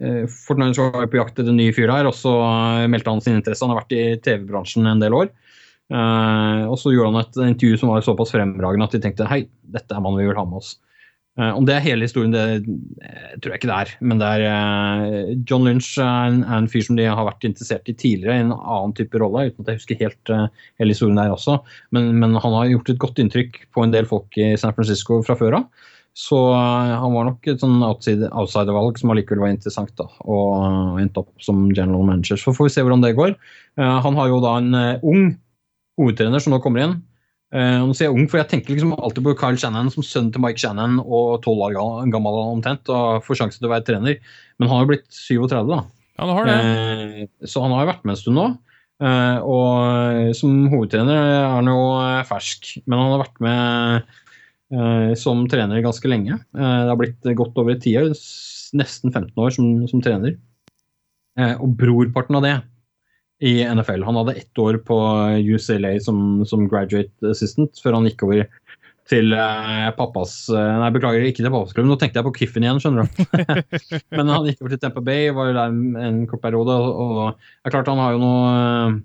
Fortnite 0.00 0.82
var 0.82 1.06
på 1.06 1.20
jakt 1.20 1.36
etter 1.38 1.52
en 1.52 1.60
ny 1.60 1.68
fyr 1.74 1.92
her, 1.92 2.08
og 2.08 2.16
så 2.18 2.32
eh, 2.42 2.86
meldte 2.90 3.12
han 3.12 3.22
sin 3.22 3.38
interesse. 3.38 3.62
Han 3.62 3.74
har 3.74 3.84
vært 3.84 3.94
i 3.94 4.06
TV-bransjen 4.24 4.88
en 4.90 5.02
del 5.02 5.14
år. 5.14 5.30
Uh, 5.92 6.64
og 6.72 6.78
så 6.80 6.94
gjorde 6.94 7.12
han 7.12 7.20
et 7.20 7.36
intervju 7.52 7.76
som 7.76 7.90
var 7.92 8.02
såpass 8.02 8.32
fremragende 8.32 8.86
at 8.88 8.94
de 8.96 9.02
tenkte 9.04 9.26
hei, 9.28 9.42
dette 9.68 9.92
er 9.92 10.00
mannen 10.00 10.22
vi 10.22 10.30
vil 10.30 10.38
ha 10.38 10.46
med 10.48 10.62
oss. 10.62 10.78
Om 11.34 11.64
det 11.66 11.74
er 11.74 11.82
hele 11.82 12.06
historien, 12.06 12.30
det 12.30 12.62
tror 13.42 13.50
jeg 13.50 13.58
ikke 13.58 13.66
det 13.66 13.78
er. 13.82 13.92
Men 14.06 14.20
det 14.20 14.28
er 14.46 15.32
John 15.50 15.64
Lynch 15.66 15.88
er 15.98 16.28
en, 16.30 16.44
er 16.46 16.60
en, 16.60 16.68
fyr 16.70 16.84
som 16.86 16.94
de 16.94 17.08
har 17.10 17.26
vært 17.26 17.46
interessert 17.48 17.90
i 17.90 17.94
tidligere, 17.98 18.36
i 18.38 18.44
en 18.44 18.52
annen 18.54 18.94
type 18.94 19.18
rolle. 19.18 19.48
Uten 19.50 19.64
at 19.64 19.72
jeg 19.72 19.80
husker 19.80 19.98
helt 19.98 20.30
hele 20.30 20.94
historien 20.94 21.18
der 21.18 21.34
også. 21.34 21.56
Men, 21.90 22.12
men, 22.22 22.38
han 22.38 22.54
har 22.54 22.70
gjort 22.70 22.92
et 22.94 23.02
godt 23.02 23.18
inntrykk 23.18 23.58
på 23.74 23.82
en 23.82 23.96
del 23.96 24.06
folk 24.06 24.38
i 24.38 24.52
San 24.62 24.76
Francisco 24.78 25.18
fra 25.26 25.34
før 25.40 25.58
av. 25.58 25.90
Så 26.14 26.38
uh, 26.54 26.94
han 26.94 27.10
var 27.10 27.26
nok 27.26 27.46
et 27.50 27.62
sånn 27.62 27.80
outsider-valg 27.82 29.00
som 29.00 29.10
allikevel 29.10 29.42
var 29.42 29.50
interessant, 29.50 29.90
da, 29.98 30.06
og 30.22 31.00
endte 31.02 31.24
opp 31.24 31.32
som 31.42 31.66
general 31.72 32.06
manager. 32.06 32.38
Så 32.38 32.54
får 32.54 32.68
vi 32.68 32.74
se 32.76 32.84
hvordan 32.86 33.02
det 33.02 33.16
går. 33.18 33.34
Uh, 33.80 33.98
han 34.04 34.14
har 34.20 34.30
jo 34.30 34.38
da 34.44 34.54
en 34.60 34.78
uh, 34.78 35.02
ung 35.02 35.32
hovedtrener 35.98 36.42
som 36.42 36.54
nå 36.54 36.60
kommer 36.62 36.86
inn. 36.86 36.94
nå 37.54 37.92
sier 37.94 38.08
jeg 38.08 38.14
ung, 38.16 38.24
for 38.26 38.40
jeg 38.40 38.48
tenker 38.50 38.74
liksom 38.74 38.96
alltid 38.96 39.22
på 39.22 39.34
Kyle 39.38 39.58
Shannon 39.62 39.86
som 39.94 40.02
sønn 40.02 40.32
til 40.34 40.42
Mike 40.42 40.58
Shannon 40.58 40.96
og 41.04 41.36
tolv 41.44 41.68
år 41.68 41.76
gammel 42.10 42.38
omtrent, 42.40 42.90
og 42.90 43.22
får 43.22 43.38
sjanse 43.38 43.60
til 43.60 43.68
å 43.68 43.70
være 43.70 43.86
trener. 43.86 44.16
Men 44.58 44.66
han 44.66 44.80
har 44.80 44.82
jo 44.82 44.90
blitt 44.90 45.06
37, 45.06 45.70
da. 45.70 45.78
Ja, 46.18 46.26
det 46.26 46.34
har 46.34 46.50
det. 46.50 47.28
så 47.46 47.62
han 47.62 47.76
har 47.76 47.84
jo 47.84 47.92
vært 47.92 48.02
med 48.02 48.16
en 48.16 48.18
stund 48.18 48.40
nå. 48.40 48.48
og 49.54 50.34
som 50.34 50.58
hovedtrener 50.72 51.14
er 51.14 51.46
han 51.54 51.70
jo 51.70 51.78
fersk, 52.26 52.72
men 52.88 52.98
han 52.98 53.14
har 53.14 53.22
vært 53.22 53.40
med 53.46 53.64
Eh, 54.02 54.23
som 55.20 55.44
trener 55.50 55.82
ganske 55.84 56.08
lenge. 56.08 56.38
Eh, 56.56 56.78
det 56.84 56.90
har 56.90 56.98
blitt 56.98 57.28
godt 57.36 57.58
over 57.60 57.76
ti 57.78 57.92
år, 58.00 58.14
nesten 58.74 59.12
15 59.12 59.32
år 59.38 59.52
som, 59.54 59.68
som 59.90 60.02
trener. 60.02 60.38
Eh, 61.38 61.54
og 61.58 61.74
brorparten 61.78 62.38
av 62.38 62.46
det 62.46 62.54
i 63.44 63.56
NFL. 63.66 64.04
Han 64.06 64.18
hadde 64.20 64.36
ett 64.38 64.58
år 64.58 64.78
på 64.86 64.98
UCLA 65.42 65.96
som, 66.00 66.44
som 66.46 66.68
graduate 66.70 67.32
assistant 67.32 67.80
før 67.82 67.98
han 67.98 68.06
gikk 68.08 68.22
over 68.26 68.44
til 69.10 69.34
eh, 69.36 69.88
pappas 69.98 70.36
eh, 70.48 70.76
Nei, 70.80 70.92
beklager, 70.94 71.26
ikke 71.28 71.42
til 71.42 71.50
pappas 71.52 71.74
klubb. 71.76 71.90
Nå 71.90 71.98
tenkte 72.00 72.20
jeg 72.20 72.28
på 72.28 72.34
Kiffen 72.38 72.64
igjen, 72.64 72.78
skjønner 72.80 73.04
du. 73.04 73.24
Men 74.16 74.30
han 74.32 74.46
gikk 74.48 74.62
over 74.62 74.72
til 74.72 74.80
Tampa 74.80 75.02
Bay, 75.04 75.26
var 75.36 75.52
der 75.52 75.74
en, 75.74 76.22
kort 76.30 76.44
periode. 76.44 76.76
Og, 76.78 77.34
det 77.34 77.68
er 77.68 77.74
klart 77.74 77.90
han 77.90 78.00
har 78.00 78.14
jo 78.14 78.22
noe 78.22 78.54
eh, 78.54 79.02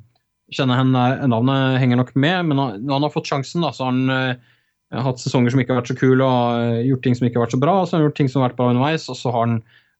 Kjenner 0.49 0.79
henne, 0.79 1.01
navnet 1.29 1.75
henger 1.77 1.99
nok 1.99 2.07
med, 2.17 2.47
men 2.49 2.57
når 2.57 2.87
han 2.89 3.03
har 3.05 3.11
fått 3.13 3.27
sjansen, 3.29 3.61
da, 3.61 3.69
så 3.69 3.83
har 3.85 3.91
han 3.91 4.09
eh, 4.09 4.47
hatt 4.89 5.21
sesonger 5.21 5.53
som 5.53 5.61
ikke 5.61 5.75
har 5.75 5.83
vært 5.83 5.91
så 5.91 5.99
kule 5.99 6.25
og 6.25 6.63
eh, 6.63 6.87
gjort 6.87 7.03
ting 7.05 7.17
som 7.17 7.27
ikke 7.27 7.39
har 7.39 7.45
vært 7.45 7.57
så 7.57 7.61
bra. 7.61 7.75
og 7.81 7.87
Så 7.87 7.95
har 7.95 8.01
han 8.01 8.09
gjort 8.09 8.17
ting 8.21 8.31
som 8.31 8.41
har 8.41 8.49
vært 8.49 8.57
bra 8.61 8.71
underveis, 8.73 9.05
og 9.11 9.19
så 9.19 9.35
har 9.35 9.45
han 9.45 9.59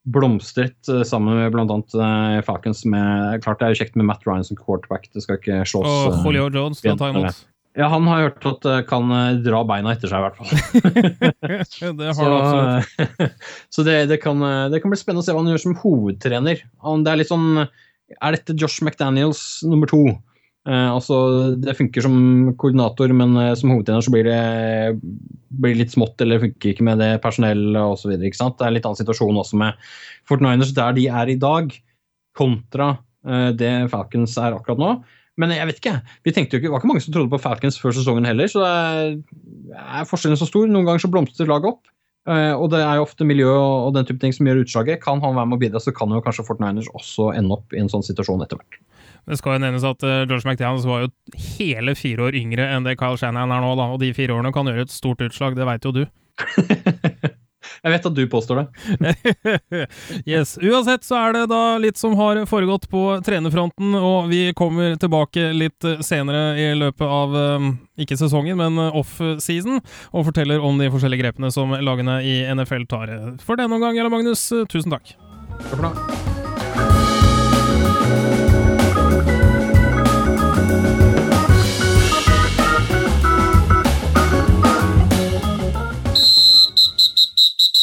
blomstret 0.10 0.90
eh, 0.90 1.06
sammen 1.06 1.38
med 1.38 1.54
bl.a. 1.54 1.78
Uh, 1.94 2.40
Falcons. 2.48 2.82
Med, 2.90 3.44
klart 3.46 3.62
det 3.62 3.68
er 3.68 3.76
jo 3.76 3.82
kjekt 3.84 4.00
med 4.00 4.10
Matt 4.10 4.26
Ryan 4.26 4.48
som 4.48 4.58
quarterback, 4.58 5.10
det 5.14 5.26
skal 5.26 5.38
ikke 5.42 5.62
slås. 5.70 5.88
Og 5.90 6.20
Folio 6.26 6.50
Jones 6.50 6.82
skal 6.82 6.98
ta 7.00 7.14
imot. 7.14 7.46
Ja, 7.78 7.88
han 7.88 8.08
har 8.10 8.24
hørt 8.26 8.46
at 8.50 8.64
det 8.66 8.78
kan 8.90 9.12
eh, 9.14 9.38
dra 9.46 9.62
beina 9.68 9.94
etter 9.94 10.10
seg, 10.10 10.20
i 10.20 10.26
hvert 10.26 10.40
fall. 10.40 10.50
det 12.00 12.08
har 12.10 12.18
så, 12.18 12.32
absolutt. 12.34 13.36
så 13.76 13.86
det, 13.86 14.00
det, 14.10 14.18
kan, 14.24 14.42
eh, 14.44 14.66
det, 14.74 14.82
kan, 14.82 14.92
bli 14.92 15.00
spennende 15.00 15.24
å 15.24 15.28
se 15.28 15.36
hva 15.36 15.44
han 15.44 15.52
gjør 15.54 15.64
som 15.68 15.78
hovedtrener. 15.84 16.64
Det 16.66 17.14
Er 17.14 17.22
litt 17.22 17.30
sånn 17.30 17.62
Er 17.62 18.36
dette 18.36 18.58
Josh 18.58 18.82
McDaniels 18.84 19.62
nummer 19.70 19.90
to? 19.92 20.02
Eh, 20.70 20.90
altså, 20.94 21.18
Det 21.58 21.76
funker 21.78 22.06
som 22.06 22.16
koordinator, 22.60 23.12
men 23.16 23.36
eh, 23.42 23.56
som 23.58 23.74
hovedtrener 23.74 24.06
så 24.06 24.14
blir 24.14 24.28
det 24.28 24.40
blir 25.60 25.78
litt 25.80 25.96
smått, 25.96 26.20
eller 26.22 26.42
funker 26.44 26.74
ikke 26.74 26.86
med 26.86 27.02
det 27.02 27.14
personellet 27.24 27.80
osv. 27.82 28.14
Det 28.14 28.30
er 28.30 28.68
en 28.68 28.76
litt 28.76 28.86
annen 28.86 29.00
situasjon 29.00 29.40
også 29.42 29.58
med 29.60 29.80
Fort 30.30 30.44
Niners 30.46 30.76
der 30.78 30.94
de 30.94 31.08
er 31.10 31.32
i 31.32 31.40
dag, 31.42 31.74
kontra 32.38 32.92
eh, 33.26 33.50
det 33.58 33.72
Falcons 33.90 34.38
er 34.38 34.58
akkurat 34.58 34.82
nå. 34.82 34.92
Men 35.40 35.56
jeg 35.56 35.70
vet 35.70 35.80
ikke. 35.80 35.96
Vi 36.28 36.34
tenkte 36.36 36.58
jo 36.58 36.60
ikke, 36.60 36.68
Det 36.68 36.74
var 36.74 36.82
ikke 36.84 36.92
mange 36.92 37.02
som 37.06 37.14
trodde 37.16 37.32
på 37.32 37.42
Falcons 37.42 37.80
før 37.80 37.96
sesongen 37.96 38.28
heller, 38.28 38.52
så 38.52 38.62
det 38.62 38.74
er, 38.76 39.16
er 39.80 40.10
forskjellen 40.10 40.38
så 40.38 40.48
stor. 40.50 40.68
Noen 40.68 40.86
ganger 40.86 41.02
så 41.06 41.12
blomstrer 41.12 41.50
laget 41.50 41.72
opp. 41.72 41.88
Uh, 42.28 42.54
og 42.60 42.68
det 42.74 42.82
er 42.84 43.00
jo 43.00 43.06
ofte 43.08 43.26
miljø 43.26 43.48
og, 43.48 43.94
den 43.96 44.06
type 44.06 44.20
ting 44.22 44.36
som 44.36 44.46
gjør 44.46 44.60
utslaget. 44.66 45.00
Kan 45.02 45.24
han 45.24 45.38
være 45.38 45.50
med 45.50 45.58
å 45.58 45.62
bidra, 45.64 45.82
så 45.82 45.96
kan 45.96 46.12
jo 46.12 46.20
kanskje 46.22 46.44
Fort 46.46 46.60
Niners 46.62 46.92
også 46.92 47.32
ende 47.40 47.56
opp 47.56 47.74
i 47.74 47.80
en 47.82 47.90
sånn 47.90 48.04
situasjon 48.06 48.44
etter 48.44 48.60
hvert. 48.60 48.82
Det 49.30 49.38
skal 49.38 49.58
jo 49.58 49.64
nevnes 49.66 49.86
at 49.86 50.06
uh, 50.06 50.24
George 50.26 50.46
McDaniels 50.48 50.88
var 50.90 51.06
jo 51.06 51.12
hele 51.60 51.94
fire 51.98 52.30
år 52.30 52.38
yngre 52.40 52.66
enn 52.74 52.88
det 52.88 52.98
Kyle 53.00 53.20
Shanahan 53.20 53.54
er 53.54 53.66
nå, 53.66 53.76
da. 53.78 53.92
Og 53.94 54.02
de 54.02 54.14
fire 54.18 54.34
årene 54.36 54.54
kan 54.56 54.70
gjøre 54.70 54.88
et 54.88 54.96
stort 54.96 55.22
utslag, 55.26 55.58
det 55.58 55.70
veit 55.70 55.86
jo 55.86 55.94
du. 56.02 56.06
Jeg 57.84 57.92
vet 57.92 58.06
at 58.08 58.16
du 58.16 58.22
påstår 58.32 58.62
det. 58.62 59.36
yes. 60.32 60.56
Uansett 60.64 61.04
så 61.06 61.20
er 61.20 61.36
det 61.36 61.44
da 61.52 61.78
litt 61.82 62.00
som 62.00 62.16
har 62.20 62.42
foregått 62.50 62.88
på 62.92 63.04
trenerfronten, 63.26 63.94
og 64.00 64.32
vi 64.32 64.50
kommer 64.58 64.96
tilbake 65.00 65.52
litt 65.56 65.88
senere 66.06 66.56
i 66.60 66.72
løpet 66.80 67.06
av 67.06 67.36
um, 67.36 67.70
ikke 68.00 68.18
sesongen, 68.20 68.60
men 68.60 68.80
off-season, 68.90 69.84
og 70.12 70.28
forteller 70.32 70.64
om 70.64 70.82
de 70.82 70.90
forskjellige 70.92 71.26
grepene 71.26 71.54
som 71.56 71.76
lagene 71.76 72.20
i 72.24 72.42
NFL 72.48 72.90
tar. 72.90 73.16
For 73.44 73.60
denne 73.60 73.80
omgang, 73.80 74.00
Jarle 74.00 74.16
Magnus, 74.16 74.50
tusen 74.72 74.96
takk. 74.96 75.16
Takk 75.60 75.74
for 75.76 75.90
det. 75.90 76.39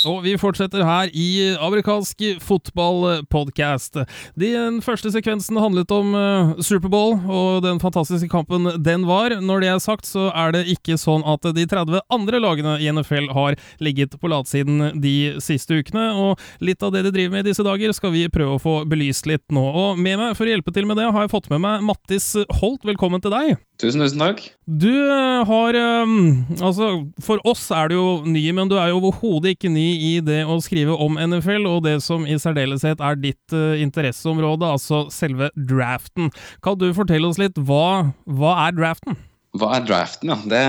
Og 0.07 0.23
vi 0.23 0.37
fortsetter 0.39 0.85
her 0.87 1.11
i 1.11 1.55
amerikansk 1.59 2.23
fotballpodkast. 2.45 3.99
Den 4.39 4.79
første 4.85 5.11
sekvensen 5.15 5.59
handlet 5.59 5.91
om 5.95 6.15
uh, 6.15 6.55
Superbowl 6.63 7.19
og 7.27 7.65
den 7.65 7.81
fantastiske 7.83 8.31
kampen 8.31 8.71
den 8.87 9.07
var. 9.09 9.35
Når 9.43 9.65
det 9.65 9.71
er 9.73 9.83
sagt, 9.83 10.07
så 10.07 10.29
er 10.31 10.55
det 10.55 10.67
ikke 10.71 10.99
sånn 11.01 11.27
at 11.27 11.47
de 11.57 11.67
30 11.67 12.05
andre 12.13 12.41
lagene 12.43 12.77
i 12.83 12.91
NFL 12.93 13.33
har 13.35 13.59
ligget 13.83 14.15
på 14.21 14.31
latsiden 14.31 15.01
de 15.03 15.37
siste 15.43 15.81
ukene, 15.81 16.07
og 16.15 16.43
litt 16.65 16.83
av 16.87 16.95
det 16.95 17.03
de 17.07 17.15
driver 17.15 17.37
med 17.37 17.47
i 17.47 17.51
disse 17.51 17.67
dager, 17.67 17.95
skal 17.97 18.15
vi 18.15 18.27
prøve 18.33 18.57
å 18.57 18.63
få 18.63 18.77
belyst 18.89 19.27
litt 19.29 19.45
nå. 19.55 19.65
Og 19.67 20.01
med 20.01 20.21
meg 20.21 20.37
for 20.39 20.47
å 20.47 20.55
hjelpe 20.55 20.75
til 20.75 20.87
med 20.89 21.01
det, 21.01 21.11
har 21.11 21.27
jeg 21.27 21.35
fått 21.35 21.51
med 21.53 21.65
meg 21.65 21.85
Mattis 21.87 22.33
Holt. 22.61 22.87
Velkommen 22.87 23.23
til 23.25 23.35
deg. 23.35 23.57
Tusen, 23.77 24.01
tusen 24.01 24.23
takk. 24.23 24.41
Du 24.65 24.89
eh, 24.89 25.43
har 25.45 25.77
um, 25.77 26.47
Altså, 26.65 26.87
for 27.21 27.43
oss 27.49 27.67
er 27.75 27.91
du 27.91 27.97
jo 27.99 28.07
ny, 28.25 28.45
men 28.57 28.71
du 28.71 28.79
er 28.81 28.89
jo 28.89 29.03
overhodet 29.03 29.57
ikke 29.57 29.73
ny 29.73 29.85
i 29.97 30.13
det 30.25 30.43
å 30.49 30.59
skrive 30.65 30.95
om 31.03 31.19
NFL, 31.21 31.67
og 31.71 31.85
det 31.87 31.99
som 32.05 32.27
i 32.29 32.39
særdeleshet 32.41 33.03
er 33.05 33.19
ditt 33.21 33.55
uh, 33.57 33.75
interesseområde, 33.81 34.69
altså 34.77 35.07
selve 35.13 35.51
draften. 35.57 36.31
Kan 36.65 36.79
du 36.81 36.89
fortelle 36.97 37.29
oss 37.29 37.41
litt, 37.41 37.59
hva, 37.69 38.13
hva 38.39 38.57
er 38.67 38.77
draften? 38.77 39.19
Hva 39.57 39.73
er 39.79 39.87
draften, 39.89 40.33
ja? 40.33 40.39
Det, 40.45 40.63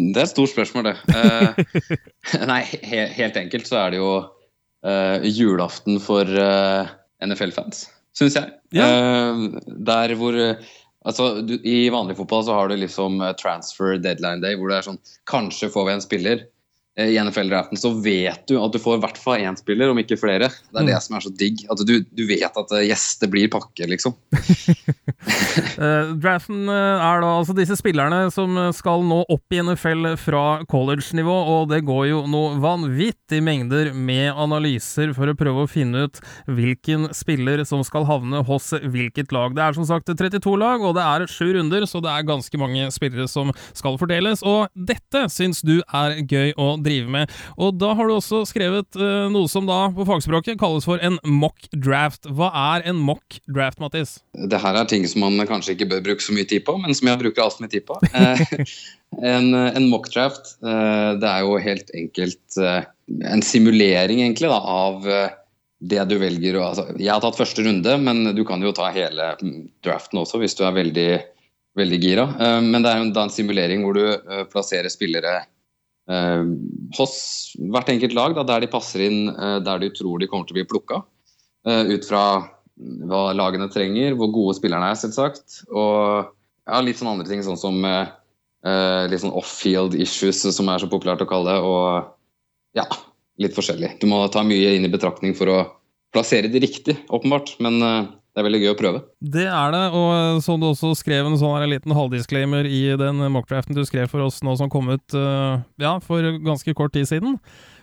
det 0.00 0.20
er 0.20 0.26
et 0.26 0.32
stort 0.32 0.52
spørsmål, 0.54 0.90
det. 0.90 0.96
Uh, 1.12 1.90
nei, 2.50 2.62
he 2.84 3.06
helt 3.18 3.40
enkelt 3.40 3.68
så 3.68 3.82
er 3.84 3.94
det 3.94 4.02
jo 4.02 4.12
uh, 4.22 5.26
julaften 5.26 6.00
for 6.02 6.28
NFL-fans, 7.22 7.86
syns 8.16 8.38
jeg. 8.40 8.54
Ja. 8.76 8.88
der 9.66 10.16
hvor 10.18 10.38
Altså, 11.02 11.40
du, 11.42 11.56
I 11.66 11.90
vanlig 11.90 12.14
fotball 12.14 12.44
så 12.46 12.54
har 12.54 12.68
du 12.70 12.76
liksom 12.78 13.16
transfer 13.34 13.96
deadline 13.98 14.38
day, 14.38 14.54
hvor 14.54 14.70
det 14.70 14.76
er 14.76 14.84
sånn 14.86 15.00
Kanskje 15.26 15.66
får 15.74 15.88
vi 15.88 15.94
en 15.96 16.04
spiller. 16.04 16.44
Eh, 16.98 17.06
i 17.06 17.18
NFL-draften, 17.24 17.78
så 17.80 17.88
vet 18.04 18.42
du 18.48 18.58
at 18.60 18.72
du 18.74 18.76
får 18.76 18.98
i 18.98 19.00
hvert 19.00 19.16
fall 19.16 19.40
én 19.40 19.56
spiller, 19.56 19.88
om 19.88 19.96
ikke 19.96 20.18
flere. 20.20 20.50
Det 20.52 20.76
er 20.76 20.84
mm. 20.84 20.88
det 20.90 20.98
som 21.00 21.14
er 21.16 21.22
så 21.24 21.30
digg. 21.40 21.62
At 21.72 21.80
du, 21.88 21.92
du 22.04 22.22
vet 22.28 22.58
at 22.60 22.74
gjester 22.84 23.30
blir 23.32 23.48
pakke, 23.48 23.86
liksom. 23.88 24.12
uh, 25.80 26.12
draften 26.24 26.68
er 26.68 27.22
da 27.24 27.30
altså 27.38 27.56
disse 27.56 27.78
spillerne 27.80 28.26
som 28.34 28.58
skal 28.76 29.06
nå 29.08 29.22
opp 29.32 29.56
i 29.56 29.62
NFL 29.64 30.10
fra 30.20 30.42
college-nivå, 30.68 31.36
og 31.54 31.70
det 31.72 31.80
går 31.88 32.10
jo 32.10 32.18
noe 32.28 32.60
vanvittig 32.60 33.40
mengder 33.40 33.94
med 33.96 34.36
analyser 34.36 35.14
for 35.16 35.32
å 35.32 35.36
prøve 35.38 35.64
å 35.64 35.72
finne 35.72 36.04
ut 36.04 36.20
hvilken 36.44 37.08
spiller 37.16 37.64
som 37.68 37.80
skal 37.88 38.04
havne 38.10 38.44
hos 38.50 38.68
hvilket 38.84 39.32
lag. 39.32 39.56
Det 39.56 39.64
er 39.64 39.80
som 39.80 39.88
sagt 39.88 40.12
32 40.12 40.58
lag, 40.60 40.84
og 40.84 40.98
det 41.00 41.08
er 41.08 41.24
sju 41.24 41.54
runder, 41.56 41.88
så 41.88 42.04
det 42.04 42.12
er 42.12 42.28
ganske 42.28 42.60
mange 42.60 42.92
spillere 42.92 43.30
som 43.32 43.56
skal 43.72 43.96
fordeles. 43.96 44.44
Og 44.44 44.68
dette 44.76 45.24
syns 45.32 45.64
du 45.64 45.78
er 45.88 46.20
gøy 46.28 46.52
å 46.60 46.81
drive 46.84 47.10
med. 47.12 47.32
Og 47.56 47.76
da 47.80 47.92
har 47.98 48.08
du 48.08 48.16
også 48.16 48.42
skrevet 48.48 48.98
uh, 49.00 49.28
noe 49.32 49.50
som 49.50 49.68
da 49.68 49.84
på 49.94 50.06
fagspråket 50.08 50.60
kalles 50.60 50.86
for 50.88 51.02
en 51.04 51.18
mock 51.26 51.68
draft. 51.72 52.26
Hva 52.28 52.50
er 52.76 52.88
en 52.90 53.00
mock 53.02 53.38
draft, 53.50 53.80
Mattis? 53.82 54.18
Det 54.32 54.60
her 54.62 54.78
er 54.78 54.88
ting 54.88 55.06
som 55.08 55.24
man 55.24 55.40
kanskje 55.48 55.76
ikke 55.76 55.90
bør 55.94 56.04
bruke 56.08 56.24
så 56.24 56.34
mye 56.36 56.48
tid 56.48 56.64
på, 56.66 56.76
men 56.80 56.96
som 56.96 57.10
jeg 57.10 57.20
bruker 57.22 57.44
altfor 57.44 57.64
mye 57.64 57.72
tid 57.72 57.86
på. 57.88 57.98
Eh, 58.12 58.42
en, 59.34 59.52
en 59.54 59.88
mock 59.90 60.10
draft, 60.12 60.56
uh, 60.64 61.14
det 61.20 61.28
er 61.28 61.46
jo 61.46 61.60
helt 61.62 61.94
enkelt 61.98 62.58
uh, 62.60 62.82
en 63.28 63.44
simulering 63.44 64.22
egentlig 64.22 64.50
da, 64.52 64.58
av 64.58 65.06
det 65.82 66.02
du 66.06 66.14
velger 66.22 66.60
altså, 66.62 66.84
Jeg 66.94 67.10
har 67.10 67.22
tatt 67.24 67.38
første 67.40 67.64
runde, 67.66 67.96
men 67.98 68.30
du 68.36 68.44
kan 68.46 68.62
jo 68.62 68.70
ta 68.76 68.92
hele 68.94 69.32
draften 69.84 70.20
også 70.22 70.38
hvis 70.40 70.54
du 70.58 70.62
er 70.64 70.76
veldig, 70.76 71.08
veldig 71.78 71.98
gira. 72.00 72.26
Men 72.62 72.84
det 72.84 72.92
er 72.92 73.00
jo 73.00 73.08
en 73.10 73.34
simulering 73.34 73.82
hvor 73.82 73.98
du 73.98 74.46
plasserer 74.52 74.86
spillere 74.92 75.40
hos 76.08 77.12
hvert 77.56 77.90
enkelt 77.92 78.16
lag, 78.16 78.34
da, 78.34 78.42
der 78.46 78.64
de 78.64 78.70
passer 78.72 79.04
inn 79.06 79.28
eh, 79.32 79.58
der 79.62 79.82
de 79.82 79.92
tror 79.94 80.18
de 80.18 80.28
kommer 80.30 80.48
til 80.48 80.56
å 80.56 80.60
bli 80.60 80.68
plukka. 80.68 81.02
Eh, 81.68 81.92
ut 81.94 82.08
fra 82.08 82.24
hva 83.06 83.22
lagene 83.36 83.68
trenger, 83.70 84.16
hvor 84.18 84.32
gode 84.34 84.56
spillerne 84.58 84.88
er, 84.90 84.98
selvsagt. 84.98 85.62
Og 85.70 86.32
ja, 86.66 86.80
litt 86.82 86.98
sånn 86.98 87.12
andre 87.12 87.28
ting, 87.28 87.44
sånn 87.44 87.60
som 87.60 87.78
litt 87.82 89.18
sånn 89.18 89.34
off-field 89.34 89.96
issues, 89.98 90.38
som 90.54 90.68
er 90.70 90.78
så 90.78 90.86
populært 90.90 91.22
å 91.24 91.26
kalle 91.26 91.50
det. 91.50 91.62
Og 91.66 92.78
ja, 92.78 92.86
litt 93.42 93.56
forskjellig. 93.56 93.96
Du 93.98 94.06
må 94.10 94.20
ta 94.30 94.44
mye 94.46 94.76
inn 94.76 94.86
i 94.86 94.90
betraktning 94.90 95.34
for 95.34 95.50
å 95.50 95.58
plassere 96.14 96.50
de 96.50 96.62
riktig, 96.62 96.94
åpenbart. 97.10 97.56
Men 97.62 97.82
det 98.32 98.40
er 98.40 98.46
veldig 98.46 98.60
gøy 98.62 98.70
å 98.72 98.76
prøve. 98.78 99.00
Det 99.20 99.44
er 99.44 99.74
det, 99.74 99.82
og 99.92 100.38
som 100.44 100.60
du 100.60 100.70
også 100.70 100.94
skrev 100.96 101.26
en 101.28 101.36
sånn 101.36 101.66
liten 101.68 101.92
halvdisclaimer 101.92 102.64
i 102.64 102.80
den 102.96 103.20
mockdraften 103.34 103.76
du 103.76 103.82
skrev 103.84 104.08
for 104.08 104.24
oss 104.24 104.40
nå 104.46 104.54
som 104.56 104.70
kom 104.72 104.88
ut 104.88 105.16
uh, 105.16 105.60
ja, 105.82 105.98
for 106.00 106.24
ganske 106.40 106.72
kort 106.78 106.94
tid 106.96 107.10
siden. 107.10 107.36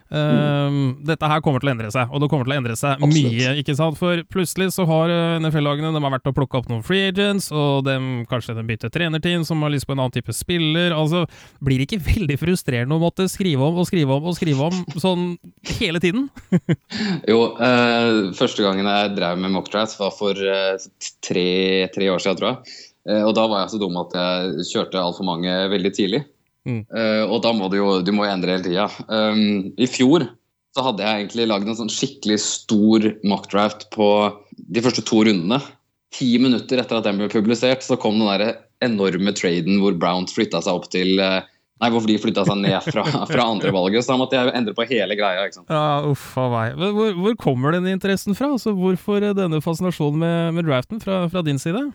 Uh, 0.10 0.96
Dette 1.06 1.28
her 1.30 1.42
kommer 1.46 1.62
til 1.62 1.70
å 1.70 1.74
endre 1.76 1.92
seg, 1.94 2.10
og 2.10 2.24
det 2.24 2.30
kommer 2.32 2.48
til 2.48 2.56
å 2.56 2.60
endre 2.60 2.76
seg 2.80 2.98
Absolutt. 2.98 3.36
mye. 3.36 3.52
ikke 3.62 3.76
sant? 3.78 3.98
For 4.00 4.24
plutselig 4.32 4.72
så 4.74 4.86
har 4.90 5.12
eh, 5.14 5.38
NFL-lagene 5.42 5.92
de 5.94 6.02
har 6.02 6.14
vært 6.16 6.30
og 6.32 6.36
plukka 6.38 6.62
opp 6.62 6.70
noen 6.72 6.84
free 6.86 7.12
agents, 7.12 7.50
og 7.54 7.86
de, 7.86 7.96
kanskje 8.30 8.56
de 8.58 8.66
bytter 8.66 8.94
trenerteam 8.94 9.46
som 9.48 9.62
har 9.66 9.74
lyst 9.74 9.88
på 9.90 9.94
en 9.94 10.02
annen 10.02 10.16
type 10.16 10.34
spiller. 10.36 10.96
altså 10.96 11.26
Blir 11.66 11.82
det 11.82 11.90
ikke 11.90 12.02
veldig 12.08 12.40
frustrerende 12.42 12.98
å 12.98 13.04
måtte 13.04 13.28
skrive 13.32 13.70
om 13.70 13.82
og 13.82 13.90
skrive 13.90 14.18
om 14.18 14.30
og 14.32 14.38
skrive 14.38 14.70
om 14.70 15.00
sånn 15.02 15.30
hele 15.78 16.02
tiden? 16.04 16.28
jo, 17.32 17.40
uh, 17.60 18.32
første 18.38 18.66
gangen 18.66 18.90
jeg 18.90 19.14
drev 19.18 19.42
med 19.42 19.54
mockdraft 19.54 20.00
var 20.02 20.16
for 20.16 20.38
uh, 20.38 20.90
tre, 21.26 21.50
tre, 21.94 22.10
år 22.10 22.24
siden, 22.24 22.40
tror 22.40 22.52
jeg. 22.52 22.78
og 23.26 23.32
da 23.38 23.46
var 23.50 23.64
jeg 23.64 23.74
så 23.76 23.80
dum 23.82 23.98
at 24.02 24.18
jeg 24.18 24.70
kjørte 24.74 25.02
altfor 25.02 25.28
mange 25.28 25.54
veldig 25.72 25.94
tidlig. 25.96 26.26
Mm. 26.68 26.84
Uh, 26.92 27.24
og 27.30 27.40
da 27.46 27.54
må 27.56 27.70
du 27.72 27.80
jo 27.80 27.92
du 28.06 28.12
må 28.16 28.28
endre 28.28 28.58
hele 28.58 28.66
tida. 28.66 28.88
Um, 29.08 29.72
I 29.80 29.88
fjor 29.90 30.28
så 30.76 30.86
hadde 30.86 31.04
jeg 31.04 31.24
egentlig 31.24 31.48
lagd 31.50 31.70
en 31.70 31.78
sånn 31.80 31.92
skikkelig 31.92 32.40
stor 32.44 33.06
mockdraft 33.28 33.88
på 33.96 34.10
de 34.70 34.84
første 34.86 35.04
to 35.06 35.24
rundene. 35.26 35.62
ti 36.14 36.38
minutter 36.42 36.82
etter 36.82 36.98
at 36.98 37.06
den 37.06 37.20
ble 37.22 37.30
publisert, 37.30 37.84
så 37.86 37.98
kom 38.00 38.18
den 38.18 38.30
der 38.30 38.60
enorme 38.86 39.34
traden 39.38 39.78
hvor 39.82 39.98
Browns 39.98 40.34
flytta 40.34 40.62
seg 40.66 40.80
opp 40.80 40.90
til 40.94 41.20
uh, 41.22 41.42
Nei, 41.80 41.88
hvorfor 41.94 42.10
de 42.12 42.18
flytta 42.20 42.44
seg 42.44 42.58
ned 42.60 42.76
fra, 42.92 43.06
fra 43.30 43.44
andrevalget. 43.48 44.04
Så 44.04 44.12
da 44.12 44.18
måtte 44.20 44.36
jeg 44.36 44.52
endre 44.52 44.74
på 44.76 44.84
hele 44.90 45.16
greia. 45.16 45.46
ikke 45.48 45.62
sant? 45.62 45.70
Ja, 45.72 46.02
uff 46.04 46.34
a 46.36 46.50
meg. 46.52 46.74
Hvor, 46.76 47.14
hvor, 47.16 47.38
kommer 47.40 47.72
denne 47.72 47.94
interessen 47.96 48.36
fra? 48.36 48.50
Altså, 48.52 48.74
hvorfor 48.76 49.24
denne 49.24 49.62
fascinasjonen 49.64 50.20
med, 50.20 50.58
med 50.58 50.68
draften 50.68 51.00
fra, 51.00 51.22
fra, 51.32 51.44
din 51.48 51.62
side? 51.62 51.86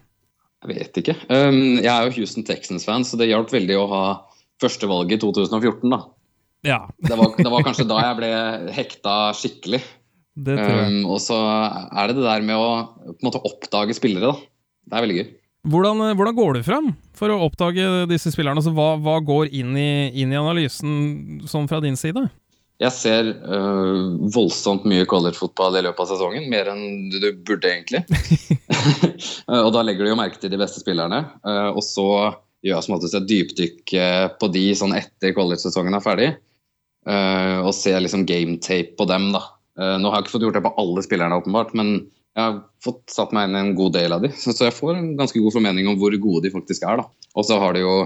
Jeg 0.65 0.71
vet 0.73 1.03
ikke. 1.03 1.19
Um, 1.29 1.83
jeg 1.83 1.91
er 1.93 2.09
jo 2.09 2.15
Houston 2.17 2.49
Texans-fan, 2.49 3.05
så 3.05 3.21
det 3.21 3.29
hjalp 3.29 3.53
veldig 3.53 3.77
å 3.77 3.85
ha 3.93 4.05
førstevalget 4.65 5.19
i 5.19 5.23
2014, 5.23 5.93
da. 5.93 6.01
Ja. 6.65 6.81
det, 7.09 7.15
var, 7.21 7.37
det, 7.37 7.51
var, 7.53 7.67
kanskje 7.67 7.89
da 7.89 8.01
jeg 8.09 8.19
ble 8.21 8.33
hekta 8.75 9.15
skikkelig. 9.37 9.85
Det 10.35 10.59
tror. 10.59 10.83
Um, 10.91 11.01
og 11.15 11.21
så 11.23 11.39
er 11.39 12.11
det 12.11 12.19
det 12.19 12.27
der 12.27 12.45
med 12.47 12.59
å 12.59 12.69
på 13.07 13.15
en 13.15 13.29
måte 13.29 13.43
oppdage 13.47 13.95
spillere, 13.97 14.33
da. 14.33 14.51
Det 14.85 14.97
er 14.97 15.05
veldig 15.07 15.19
gøy. 15.21 15.27
Hvordan, 15.65 16.01
eh, 16.05 16.15
hvordan, 16.19 16.37
går 16.37 16.57
du 16.59 16.65
fram 16.65 16.89
for 17.17 17.33
å 17.33 17.41
oppdage 17.47 18.05
disse 18.11 18.33
spillerne? 18.35 18.61
Altså, 18.61 18.75
hva, 18.77 18.95
hva, 19.01 19.17
går 19.25 19.53
inn 19.57 19.73
i, 19.81 20.11
inn 20.13 20.33
i, 20.33 20.41
analysen 20.41 21.45
sånn 21.49 21.69
fra 21.71 21.81
din 21.81 21.97
side? 21.97 22.27
Jeg 22.83 22.93
ser 22.93 23.31
øh, 23.31 24.19
voldsomt 24.35 24.85
mye 24.91 25.07
collegefotball 25.09 25.79
i 25.79 25.85
løpet 25.87 26.03
av 26.05 26.11
sesongen. 26.11 26.51
Mer 26.53 26.69
enn 26.75 27.09
du, 27.13 27.31
burde, 27.47 27.71
egentlig. 27.71 28.03
og 29.65 29.71
da 29.73 29.85
legger 29.87 30.05
du 30.05 30.13
jo 30.13 30.19
merke 30.21 30.43
til 30.43 30.53
de 30.53 30.61
beste 30.61 30.83
spillerne. 30.83 31.23
Uh, 31.47 31.71
og 31.71 31.81
så 31.87 32.09
gjør 32.65 32.83
som 32.85 32.97
oftest 32.97 33.17
et 33.19 33.29
dypdykk 33.29 33.95
på 34.41 34.49
de 34.55 34.65
sånn 34.79 34.95
etter 34.97 35.35
college-sesongen 35.37 35.97
er 35.97 36.05
ferdig. 36.05 36.29
Uh, 37.05 37.61
og 37.61 37.75
ser 37.77 38.01
liksom 38.01 38.25
gametape 38.25 38.97
på 38.97 39.07
dem, 39.09 39.29
da. 39.35 39.43
Uh, 39.77 39.97
nå 40.01 40.09
har 40.09 40.19
jeg 40.19 40.25
ikke 40.25 40.35
fått 40.39 40.47
gjort 40.47 40.57
det 40.57 40.65
på 40.65 40.73
alle 40.81 41.03
spillerne, 41.05 41.37
åpenbart, 41.37 41.75
men 41.77 41.91
jeg 42.35 42.41
har 42.41 42.61
fått 42.83 43.03
satt 43.13 43.35
meg 43.37 43.51
inn 43.51 43.59
i 43.59 43.61
en 43.61 43.75
god 43.77 43.93
del 43.99 44.15
av 44.17 44.25
de, 44.25 44.31
så 44.41 44.57
jeg 44.57 44.77
får 44.77 44.97
en 44.97 45.11
ganske 45.19 45.43
god 45.45 45.57
formening 45.59 45.91
om 45.91 45.99
hvor 46.01 46.17
gode 46.23 46.47
de 46.47 46.55
faktisk 46.55 46.87
er. 46.89 47.03
da. 47.03 47.29
Og 47.37 47.45
så 47.45 47.59
har 47.61 47.77
de 47.77 47.85
jo 47.85 47.97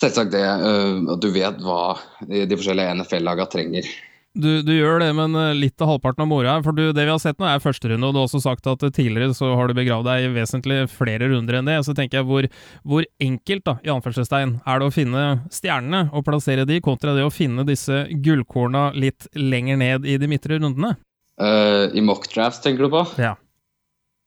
selvsagt 0.00 0.32
det 0.32 0.46
uh, 0.46 1.12
at 1.12 1.20
du 1.20 1.28
vet 1.34 1.60
hva 1.60 1.82
de, 2.24 2.46
forskjellige 2.56 2.96
NFL-laga 3.02 3.48
trenger. 3.52 3.92
Du, 4.32 4.62
du, 4.64 4.70
gjør 4.72 5.02
det, 5.02 5.10
men 5.12 5.34
eh, 5.36 5.50
litt 5.52 5.82
av 5.84 5.90
halvparten 5.90 6.24
av 6.24 6.28
moroa 6.30 6.54
For 6.64 6.72
du, 6.72 6.86
det 6.96 7.04
vi 7.04 7.12
har 7.12 7.20
sett 7.20 7.36
nå, 7.36 7.44
er 7.50 7.60
første 7.60 7.90
runde, 7.90 8.08
og 8.08 8.14
du 8.14 8.20
har 8.22 8.28
også 8.30 8.40
sagt 8.40 8.68
at 8.70 8.84
tidligere 8.96 9.34
så 9.36 9.50
har 9.58 9.68
du 9.68 9.76
begravd 9.76 10.08
deg 10.08 10.24
i 10.24 10.32
vesentlig 10.32 10.78
flere 10.88 11.28
runder 11.34 11.58
enn 11.58 11.68
det. 11.68 11.76
Så 11.84 11.92
tenker 11.96 12.22
jeg 12.22 12.28
hvor, 12.30 12.48
hvor 12.88 13.06
enkelt 13.20 13.66
da, 13.68 13.76
i 13.84 13.92
anførselstegn, 13.92 14.56
er 14.64 14.80
det 14.80 14.88
å 14.88 14.94
finne 14.94 15.26
stjernene 15.52 16.06
og 16.16 16.24
plassere 16.24 16.64
de, 16.68 16.80
kontra 16.84 17.12
det 17.18 17.26
å 17.26 17.34
finne 17.34 17.66
disse 17.68 18.06
gullkorna 18.24 18.88
litt 18.96 19.28
lenger 19.36 19.80
ned 19.84 20.08
i 20.08 20.16
de 20.20 20.30
midtre 20.30 20.56
rundene? 20.62 20.94
Uh, 21.40 21.92
I 21.92 22.04
mockdrafts, 22.04 22.62
tenker 22.64 22.88
du 22.88 22.92
på? 22.92 23.04
Ja. 23.20 23.36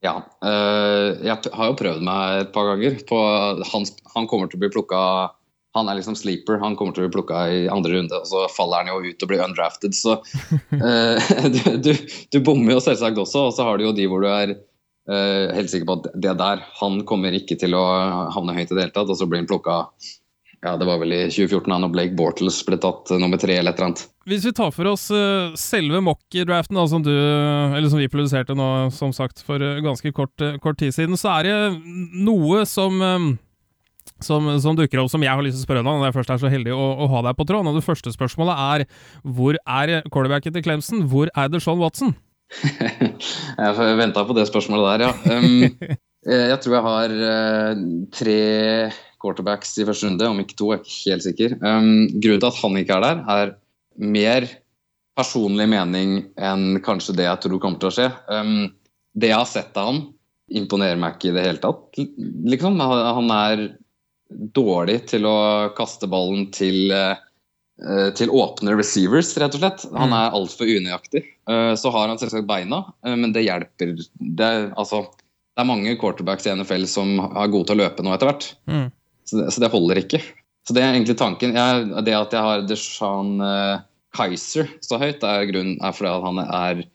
Ja. 0.06 0.20
Uh, 0.44 1.18
jeg 1.26 1.50
har 1.50 1.72
jo 1.72 1.78
prøvd 1.80 2.06
meg 2.06 2.44
et 2.44 2.54
par 2.54 2.70
ganger. 2.70 3.00
På, 3.10 3.20
han, 3.74 3.90
han, 4.14 4.30
kommer 4.30 4.52
til 4.52 4.60
å 4.60 4.66
bli 4.66 4.72
plukka 4.74 5.02
Han 5.76 5.90
er 5.92 6.00
liksom 6.00 6.16
sleeper. 6.16 6.60
Han 6.62 6.78
kommer 6.80 6.96
til 6.96 7.04
å 7.04 7.10
bli 7.10 7.18
plukka 7.18 7.42
i 7.52 7.64
andre 7.72 7.98
runde, 7.98 8.22
og 8.22 8.30
så 8.30 8.46
faller 8.52 8.84
han 8.84 8.94
jo 8.94 9.12
ut 9.12 9.26
og 9.26 9.32
blir 9.32 9.44
undrafted. 9.44 9.96
Så 9.98 10.18
uh, 10.22 11.32
du, 11.56 11.62
du, 11.84 11.92
du, 12.32 12.40
bommer 12.40 12.78
jo 12.78 12.84
selvsagt 12.84 13.20
også, 13.22 13.50
og 13.50 13.56
så 13.58 13.68
har 13.68 13.78
du 13.78 13.90
jo 13.90 13.96
de 13.96 14.08
hvor 14.12 14.24
du 14.24 14.30
er 14.32 14.56
uh, 14.56 15.54
helt 15.56 15.72
sikker 15.72 15.90
på 15.90 16.00
at 16.00 16.14
det 16.16 16.38
der 16.40 16.64
Han 16.80 17.02
kommer 17.08 17.36
ikke 17.36 17.60
til 17.60 17.76
å 17.78 17.86
havne 18.36 18.56
høyt 18.56 18.72
i 18.72 18.76
det 18.76 18.88
hele 18.88 18.96
tatt, 18.96 19.12
og 19.12 19.20
så 19.20 19.28
blir 19.28 19.44
han 19.44 19.52
plukka 19.52 19.84
ja, 20.66 20.72
det 20.82 20.88
var 20.88 20.98
vel 20.98 21.12
i 21.14 21.20
2014 21.30 21.70
da 21.70 21.78
og 21.86 21.92
Blake 21.94 22.16
Bortles 22.18 22.56
ble 22.66 22.80
tatt 22.82 23.12
nummer 23.22 23.38
tre 23.38 23.60
eller 23.60 23.76
et 23.76 23.78
eller 23.78 23.92
annet. 23.92 24.06
Hvis 24.26 24.48
vi 24.48 24.54
tar 24.58 24.72
for 24.74 24.90
oss 24.90 25.04
uh, 25.14 25.54
selve 25.60 26.00
mock-draften, 26.02 26.80
som, 26.90 27.04
som 27.06 28.00
vi 28.02 28.10
produserte 28.10 28.56
nå, 28.58 28.70
som 28.96 29.14
sagt, 29.14 29.44
for 29.46 29.62
ganske 29.86 30.10
kort, 30.16 30.42
kort, 30.64 30.80
tid 30.82 30.96
siden, 30.96 31.20
så 31.22 31.36
er 31.36 31.50
det 31.52 31.58
noe 32.26 32.64
som, 32.66 32.98
som, 34.24 34.48
som 34.64 34.78
dukker 34.78 35.02
opp 35.02 35.12
som 35.12 35.24
jeg 35.24 35.34
har 35.34 35.44
lyst 35.44 35.58
til 35.60 35.66
å 35.66 35.68
spørre 35.68 35.84
deg 35.84 35.90
når 35.90 36.08
jeg 36.08 36.16
først 36.16 36.34
er 36.36 36.42
så 36.44 36.52
heldig 36.52 36.76
å, 36.76 36.86
å 37.04 37.10
ha 37.12 37.24
deg 37.28 37.38
på 37.40 37.48
tråden. 37.48 37.72
Og 37.72 37.80
det 37.80 37.86
første 37.86 38.14
spørsmålet 38.14 38.62
er 38.66 38.86
hvor 39.24 39.60
er 39.60 39.98
quarterbacken 40.08 40.56
til 40.56 40.66
Clemson? 40.66 41.04
Hvor 41.12 41.32
er 41.34 41.52
det 41.52 41.64
Sean 41.66 41.82
Watson? 41.82 42.16
jeg 43.60 43.98
venta 44.00 44.24
på 44.26 44.36
det 44.38 44.48
spørsmålet 44.48 44.88
der, 44.94 45.08
ja. 45.08 45.36
Um, 45.36 45.98
jeg 46.52 46.60
tror 46.64 46.78
jeg 46.78 46.86
har 46.86 47.18
tre 48.16 48.40
quarterbacks 49.22 49.74
i 49.82 49.88
første 49.88 50.10
runde, 50.10 50.30
om 50.30 50.42
ikke 50.44 50.58
to, 50.60 50.72
jeg 50.74 50.82
er 50.82 50.86
ikke 50.86 51.16
helt 51.16 51.28
sikker. 51.28 51.58
Um, 51.62 51.90
grunnen 52.14 52.44
til 52.44 52.52
at 52.52 52.62
han 52.62 52.80
ikke 52.82 53.00
er 53.00 53.06
der, 53.08 53.24
er 53.36 53.56
mer 53.96 54.48
personlig 55.16 55.68
mening 55.72 56.18
enn 56.36 56.82
kanskje 56.84 57.16
det 57.16 57.28
jeg 57.30 57.46
tror 57.46 57.62
kommer 57.64 57.82
til 57.82 57.92
å 57.92 57.96
skje. 57.98 58.10
Um, 58.30 58.68
det 59.16 59.32
jeg 59.32 59.40
har 59.40 59.50
sett 59.50 59.80
av 59.80 59.92
han, 59.92 60.04
imponerer 60.56 61.00
meg 61.02 61.16
ikke 61.16 61.32
i 61.32 61.36
det 61.36 61.46
hele 61.48 61.62
tatt. 61.64 62.00
Liksom, 62.52 62.78
han 62.84 63.32
er 63.34 63.64
dårlig 64.30 65.06
til 65.12 65.28
å 65.28 65.38
kaste 65.78 66.08
ballen 66.10 66.48
til, 66.56 66.90
uh, 66.92 68.10
til 68.18 68.32
åpne 68.34 68.76
receivers, 68.78 69.34
rett 69.42 69.58
og 69.58 69.62
slett. 69.62 69.86
Han 69.94 70.12
mm. 70.12 70.18
er 70.20 70.38
altfor 70.40 70.72
unøyaktig. 70.72 71.24
Uh, 71.50 71.74
så 71.78 71.92
har 71.94 72.10
han 72.10 72.20
selvsagt 72.22 72.50
beina, 72.50 72.84
uh, 73.06 73.16
men 73.16 73.34
det 73.36 73.46
hjelper. 73.46 73.96
Det, 74.16 74.52
altså, 74.76 75.06
det 75.56 75.64
er 75.64 75.70
mange 75.70 75.98
quarterbacks 76.02 76.48
i 76.48 76.56
NFL 76.56 76.88
som 76.90 77.20
er 77.28 77.52
gode 77.54 77.70
til 77.70 77.78
å 77.78 77.86
løpe 77.86 78.06
nå 78.06 78.16
etter 78.16 78.32
hvert. 78.32 78.50
Mm. 78.72 78.88
Så 79.26 79.42
det, 79.42 79.52
så 79.54 79.64
det, 79.64 79.74
holder 79.74 80.02
ikke. 80.02 80.22
Så 80.66 80.76
det 80.78 80.82
er 80.82 80.96
egentlig 80.96 81.18
tanken. 81.22 81.56
Jeg, 81.58 81.86
det 82.06 82.18
at 82.18 82.34
jeg 82.34 82.50
har 82.50 82.66
Deshaun 82.70 83.38
uh, 83.42 83.84
Kaiser 84.16 84.70
så 84.86 85.00
høyt, 85.02 85.24
er, 85.26 85.50
grunnen, 85.50 85.78
er 85.84 85.94
fordi 85.94 86.14
han 86.24 86.42
er 86.46 86.86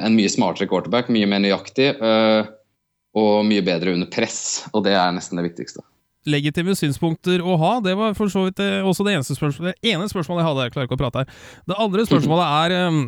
en 0.00 0.14
mye 0.14 0.30
smartere 0.30 0.70
quarterback, 0.70 1.10
mye 1.10 1.26
mer 1.26 1.42
nøyaktig 1.42 1.88
og 1.98 3.32
mye 3.42 3.64
bedre 3.66 3.96
under 3.96 4.06
press. 4.06 4.62
Og 4.70 4.84
det 4.86 4.94
er 4.94 5.10
nesten 5.12 5.40
det 5.40 5.48
viktigste. 5.48 5.82
Legitime 6.28 6.74
synspunkter 6.76 7.40
å 7.40 7.56
ha, 7.60 7.76
det 7.84 7.94
var 7.96 8.12
for 8.18 8.32
så 8.32 8.44
vidt 8.48 8.60
eh, 8.60 8.80
også 8.84 9.06
det 9.06 9.16
eneste 9.16 9.38
spørsmålet, 9.38 9.78
det 9.80 9.94
ene 9.94 10.10
spørsmålet 10.10 10.42
jeg 10.42 10.50
hadde. 10.50 10.66
Jeg 10.66 10.74
klarer 10.74 10.90
ikke 10.90 10.98
å 10.98 11.04
prate 11.04 11.22
her. 11.22 11.40
Det 11.70 11.80
andre 11.86 12.04
spørsmålet 12.10 12.58
er 12.58 12.90
um, 12.90 13.00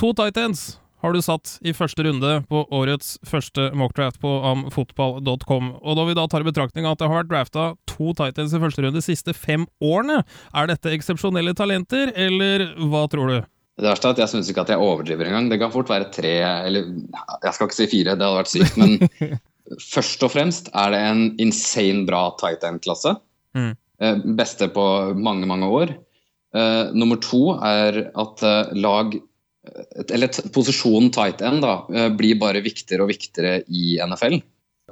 to 0.00 0.10
tight 0.18 0.42
ends 0.42 0.66
har 1.04 1.12
du 1.14 1.22
satt 1.22 1.58
i 1.62 1.74
første 1.76 2.02
runde 2.06 2.30
på 2.50 2.62
årets 2.74 3.16
første 3.26 3.68
mockdraft 3.76 4.18
på 4.22 4.30
amfotball.com. 4.50 5.74
Og 5.78 5.98
når 5.98 6.08
vi 6.08 6.16
da 6.18 6.24
tar 6.30 6.42
i 6.42 6.48
betraktning 6.48 6.88
at 6.88 6.98
det 6.98 7.06
har 7.06 7.20
vært 7.20 7.30
drafta 7.30 7.66
to 7.90 8.14
Titans 8.16 8.54
i 8.56 8.62
første 8.62 8.82
runde 8.82 8.98
de 8.98 9.04
siste 9.04 9.34
fem 9.36 9.68
årene, 9.84 10.22
er 10.56 10.70
dette 10.72 10.94
eksepsjonelle 10.96 11.54
talenter, 11.58 12.10
eller 12.16 12.70
hva 12.90 13.04
tror 13.12 13.30
du? 13.32 13.36
Det 13.76 13.90
verste 13.90 14.08
er 14.08 14.16
at 14.16 14.22
jeg 14.22 14.32
syns 14.32 14.48
ikke 14.48 14.64
at 14.64 14.72
jeg 14.72 14.80
overdriver 14.80 15.28
engang. 15.28 15.50
Det 15.52 15.60
kan 15.60 15.72
fort 15.74 15.90
være 15.92 16.08
tre, 16.14 16.32
eller 16.64 16.88
jeg 16.88 17.52
skal 17.52 17.68
ikke 17.68 17.76
si 17.76 17.90
fire, 17.92 18.16
det 18.16 18.24
hadde 18.24 18.40
vært 18.40 18.54
sykt, 18.54 18.80
men 18.80 18.96
først 19.82 20.22
og 20.26 20.32
fremst 20.34 20.70
er 20.74 20.92
det 20.94 21.02
en 21.02 21.22
insane 21.42 22.06
bra 22.08 22.28
tight 22.40 22.64
end-klasse. 22.66 23.16
Mm. 23.56 23.72
Eh, 24.00 24.26
beste 24.38 24.68
på 24.72 24.84
mange, 25.16 25.48
mange 25.48 25.70
år. 25.72 25.94
Uh, 26.56 26.92
nummer 26.96 27.18
to 27.20 27.50
er 27.58 28.06
at 28.16 28.44
uh, 28.46 28.70
lag 28.76 29.16
eller 30.14 30.30
posisjonen 30.54 31.10
tight 31.12 31.42
end 31.44 31.64
da, 31.64 31.80
uh, 31.90 32.08
blir 32.14 32.38
bare 32.40 32.62
viktigere 32.64 33.04
og 33.04 33.10
viktigere 33.10 33.58
i 33.66 33.96
NFL. 33.98 34.38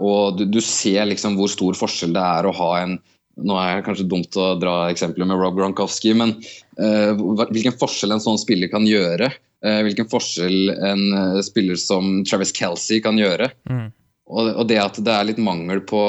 Og 0.03 0.41
du, 0.41 0.45
du, 0.51 0.59
ser 0.65 1.07
liksom 1.07 1.39
hvor 1.39 1.49
stor 1.53 1.79
forskjell 1.79 2.17
det 2.17 2.25
er 2.25 2.49
å 2.49 2.57
ha 2.59 2.71
en 2.83 2.97
Nå 3.35 3.57
er 3.59 3.81
det 3.81 3.87
kanskje 3.89 4.05
dumt 4.07 4.37
å 4.39 4.53
dra 4.63 4.75
eksempler 4.93 5.27
med 5.27 5.41
Rob 5.41 5.57
Gronkowski, 5.59 6.13
men 6.15 6.37
hvilken 6.79 7.75
forskjell 7.81 8.15
en 8.15 8.23
sånn 8.23 8.39
spiller 8.39 8.71
kan 8.71 8.87
gjøre. 8.87 9.27
Hvilken 9.59 10.07
forskjell 10.07 10.71
en 10.71 11.03
spiller 11.43 11.81
som 11.83 12.21
Travis 12.23 12.55
Kelsey 12.55 13.03
kan 13.03 13.19
gjøre. 13.19 13.49
Mm. 13.67 13.89
Og, 14.31 14.65
det 14.69 14.81
at 14.81 14.99
det 15.05 15.13
er 15.13 15.29
litt 15.29 15.43
mangel 15.43 15.83
på 15.85 16.01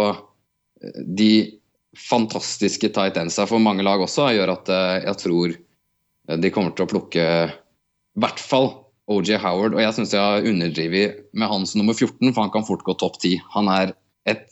de 0.95 1.31
fantastiske 1.95 2.89
tight 2.95 3.17
endsa 3.19 3.45
for 3.47 3.63
mange 3.63 3.83
lag 3.83 4.01
også, 4.03 4.29
gjør 4.35 4.53
at 4.53 4.71
jeg 5.03 5.19
tror 5.21 5.55
de 6.41 6.51
kommer 6.53 6.73
til 6.75 6.85
å 6.85 6.91
plukke 6.91 7.25
i 7.25 8.23
hvert 8.23 8.41
fall 8.41 8.71
OJ 9.11 9.35
Howard. 9.43 9.75
Og 9.75 9.83
jeg 9.83 9.95
syns 9.97 10.15
jeg 10.15 10.23
har 10.23 10.47
underdrevet 10.47 11.21
med 11.35 11.51
hans 11.51 11.75
nummer 11.77 11.95
14, 11.95 12.31
for 12.31 12.41
han 12.41 12.53
kan 12.53 12.67
fort 12.67 12.85
gå 12.87 12.95
topp 12.99 13.19
10. 13.21 13.35
Han 13.55 13.69
er 13.71 13.93
et 14.29 14.47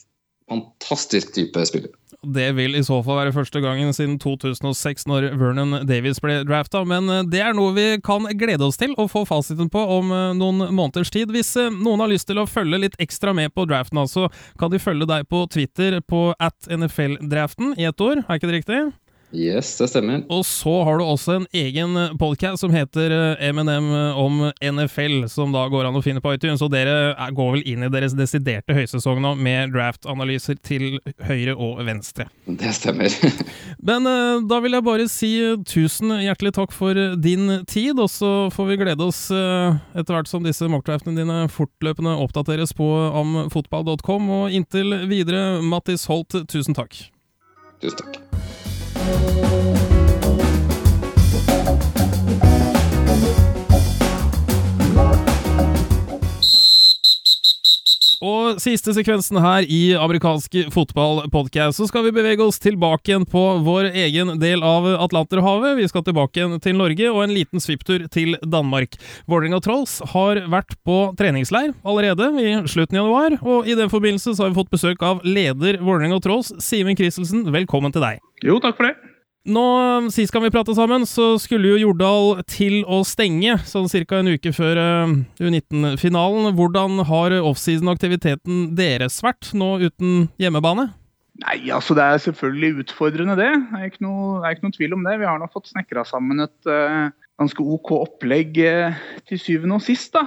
fantastisk 0.51 1.34
type 1.36 1.64
spiller. 1.68 1.93
Det 2.24 2.51
vil 2.55 2.76
i 2.76 2.84
så 2.86 3.01
fall 3.03 3.17
være 3.19 3.34
første 3.36 3.59
gangen 3.59 3.91
siden 3.95 4.15
2006, 4.21 5.07
når 5.11 5.26
Vernon 5.39 5.82
Davies 5.88 6.21
ble 6.24 6.39
drafta, 6.47 6.86
men 6.88 7.09
eh, 7.11 7.26
det 7.28 7.41
er 7.43 7.55
noe 7.57 7.74
vi 7.76 7.88
kan 8.03 8.30
glede 8.39 8.63
oss 8.63 8.80
til 8.80 8.95
å 8.95 9.09
få 9.11 9.26
fasiten 9.28 9.67
på 9.74 9.82
om 9.97 10.13
eh, 10.15 10.32
noen 10.39 10.69
måneders 10.71 11.11
tid. 11.11 11.34
Hvis 11.36 11.51
eh, 11.59 11.67
noen 11.74 11.99
har 11.99 12.11
lyst 12.13 12.30
til 12.32 12.39
å 12.39 12.47
følge 12.47 12.80
litt 12.86 12.95
ekstra 13.03 13.36
med 13.36 13.51
på 13.51 13.67
draften, 13.67 13.99
så 14.07 14.30
kan 14.59 14.71
de 14.71 14.80
følge 14.80 15.09
deg 15.09 15.28
på 15.28 15.43
Twitter 15.51 15.99
på 15.99 16.30
at 16.39 16.71
NFL-draften 16.71 17.76
i 17.76 17.89
ett 17.91 18.03
ord, 18.03 18.24
er 18.24 18.39
ikke 18.39 18.51
det 18.51 18.59
riktig? 18.61 18.82
Yes, 19.34 19.71
det 19.79 19.88
stemmer. 19.89 20.21
Og 20.29 20.43
så 20.45 20.71
har 20.86 20.99
du 20.99 21.03
også 21.05 21.39
en 21.39 21.47
egen 21.57 21.97
podcast 22.21 22.61
som 22.61 22.73
heter 22.73 23.13
M&M 23.49 23.88
om 24.19 24.43
NFL, 24.61 25.23
som 25.31 25.53
da 25.55 25.65
går 25.73 25.89
an 25.89 25.97
å 25.97 26.03
finne 26.05 26.21
på 26.21 26.36
iTunes. 26.36 26.61
Og 26.61 26.69
dere 26.73 27.15
går 27.34 27.49
vel 27.55 27.63
inn 27.69 27.86
i 27.86 27.91
deres 27.93 28.13
desiderte 28.17 28.75
høysesong 28.77 29.21
nå 29.23 29.34
med 29.41 29.73
draft-analyser 29.73 30.59
til 30.61 30.99
høyre 31.25 31.55
og 31.57 31.81
venstre. 31.88 32.27
Det 32.45 32.73
stemmer. 32.77 33.13
Men 33.89 34.05
da 34.49 34.59
vil 34.63 34.77
jeg 34.77 34.86
bare 34.86 35.09
si 35.11 35.31
tusen 35.65 36.13
hjertelig 36.21 36.53
takk 36.59 36.75
for 36.75 36.97
din 37.17 37.63
tid, 37.69 37.97
og 37.97 38.11
så 38.13 38.31
får 38.53 38.69
vi 38.69 38.79
glede 38.84 39.09
oss 39.09 39.25
etter 39.34 40.13
hvert 40.13 40.29
som 40.29 40.45
disse 40.45 40.69
mockdraftene 40.69 41.17
dine 41.17 41.39
fortløpende 41.53 42.19
oppdateres 42.21 42.75
på 42.77 42.91
amfotball.com. 43.23 44.29
Og 44.38 44.59
inntil 44.61 45.01
videre, 45.09 45.57
Mattis 45.65 46.05
Holt, 46.11 46.38
tusen 46.53 46.77
takk. 46.77 47.07
Tusen 47.81 48.05
takk. 48.05 48.32
Música 49.05 50.02
Og 58.24 58.59
siste 58.63 58.93
sekvensen 58.95 59.36
her 59.43 59.65
i 59.67 59.82
amerikansk 59.99 60.55
fotballpodkast, 60.71 61.76
så 61.76 61.88
skal 61.89 62.05
vi 62.05 62.13
bevege 62.15 62.45
oss 62.45 62.61
tilbake 62.63 63.11
igjen 63.11 63.26
på 63.28 63.41
vår 63.65 63.89
egen 63.91 64.38
del 64.39 64.63
av 64.63 64.88
Atlanterhavet. 65.03 65.76
Vi 65.82 65.89
skal 65.91 66.05
tilbake 66.07 66.39
igjen 66.39 66.55
til 66.63 66.80
Norge 66.80 67.11
og 67.11 67.19
en 67.26 67.36
liten 67.36 67.63
svipptur 67.63 68.07
til 68.13 68.38
Danmark. 68.47 68.95
Vålerenga 69.28 69.59
Trolls 69.65 69.99
har 70.13 70.39
vært 70.47 70.78
på 70.88 70.99
treningsleir 71.19 71.74
allerede 71.84 72.32
i 72.39 72.55
slutten 72.71 73.01
av 73.01 73.09
januar, 73.09 73.39
og 73.43 73.67
i 73.67 73.76
den 73.76 73.91
forbindelse 73.91 74.38
så 74.38 74.45
har 74.45 74.53
vi 74.53 74.61
fått 74.61 74.71
besøk 74.71 75.03
av 75.03 75.26
leder 75.28 75.82
Vålerenga 75.84 76.24
Trolls, 76.24 76.55
Simen 76.63 76.95
Christelsen. 76.95 77.49
Velkommen 77.51 77.91
til 77.91 78.07
deg. 78.07 78.24
Jo, 78.43 78.61
takk 78.63 78.80
for 78.80 78.88
det. 78.88 79.12
Nå, 79.43 79.63
Sist 80.13 80.31
gang 80.31 80.45
vi 80.45 80.51
prate 80.53 80.71
sammen, 80.71 81.03
så 81.03 81.33
skulle 81.41 81.73
jo 81.73 81.89
Jordal 81.89 82.37
til 82.47 82.77
å 82.87 83.01
stenge, 83.03 83.57
sånn 83.67 83.89
ca. 83.91 84.21
en 84.21 84.31
uke 84.31 84.53
før 84.55 84.79
uh, 84.79 85.15
U19-finalen. 85.35 86.53
Hvordan 86.55 87.01
har 87.09 87.35
offseason-aktiviteten 87.41 88.69
deres 88.77 89.19
vært, 89.23 89.51
nå 89.51 89.81
uten 89.83 90.29
hjemmebane? 90.39 90.93
Nei, 91.43 91.57
altså 91.75 91.97
Det 91.97 92.05
er 92.05 92.21
selvfølgelig 92.23 92.85
utfordrende, 92.85 93.35
det. 93.35 93.49
Det 93.51 93.81
er 93.81 93.91
ikke 93.91 94.05
noe, 94.05 94.37
er 94.45 94.55
ikke 94.55 94.69
noe 94.69 94.77
tvil 94.77 94.95
om 94.95 95.03
det. 95.03 95.17
Vi 95.19 95.27
har 95.27 95.41
nå 95.41 95.51
fått 95.51 95.73
snekra 95.73 96.05
sammen 96.07 96.39
et 96.45 96.71
uh, 96.71 97.11
ganske 97.41 97.67
OK 97.75 97.91
opplegg 97.97 98.61
uh, 98.63 99.03
til 99.27 99.43
syvende 99.43 99.81
og 99.81 99.83
sist. 99.83 100.15
da. 100.15 100.23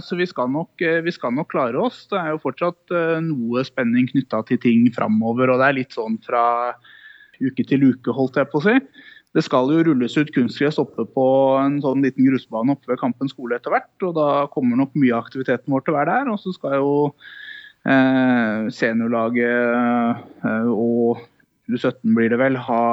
så 0.00 0.16
vi 0.16 0.30
skal, 0.30 0.48
nok, 0.56 0.80
vi 0.80 1.12
skal, 1.12 1.36
nok, 1.36 1.52
klare 1.52 1.84
oss. 1.84 2.06
Det 2.08 2.16
er 2.16 2.32
jo 2.32 2.40
fortsatt 2.48 2.96
noe 3.28 3.68
spenning 3.68 4.08
knytta 4.08 4.40
til 4.48 4.62
ting 4.64 4.88
framover, 4.96 5.52
og 5.52 5.60
det 5.60 5.68
er 5.68 5.80
litt 5.82 6.00
sånn 6.00 6.16
fra 6.24 6.46
uke 7.42 7.66
til 7.68 7.88
uke, 7.90 8.14
holdt 8.14 8.38
jeg 8.40 8.50
på 8.52 8.60
å 8.60 8.66
si. 8.66 8.76
Det 9.32 9.44
skal 9.46 9.70
jo 9.72 9.84
rulles 9.86 10.14
ut 10.18 10.32
kunstgress 10.34 10.78
oppe 10.82 11.06
på 11.08 11.26
en 11.56 11.78
sånn 11.80 12.04
liten 12.04 12.26
grusbane 12.26 12.74
oppe 12.74 12.90
ved 12.92 13.00
Kampen 13.00 13.30
skole 13.32 13.56
etter 13.56 13.72
hvert. 13.72 13.92
og 14.04 14.16
Da 14.18 14.28
kommer 14.52 14.76
nok 14.76 14.92
mye 14.98 15.14
av 15.16 15.24
aktiviteten 15.24 15.72
vår 15.72 15.86
til 15.86 15.94
å 15.94 15.98
være 16.00 16.18
der. 16.18 16.32
Og 16.34 16.40
så 16.42 16.52
skal 16.52 16.76
jo 16.76 16.92
eh, 17.88 18.68
seniorlaget 18.76 20.20
eh, 20.44 20.68
og 20.68 21.22
U17 21.72 22.12
blir 22.12 22.32
det 22.32 22.42
vel, 22.42 22.60
ha 22.60 22.84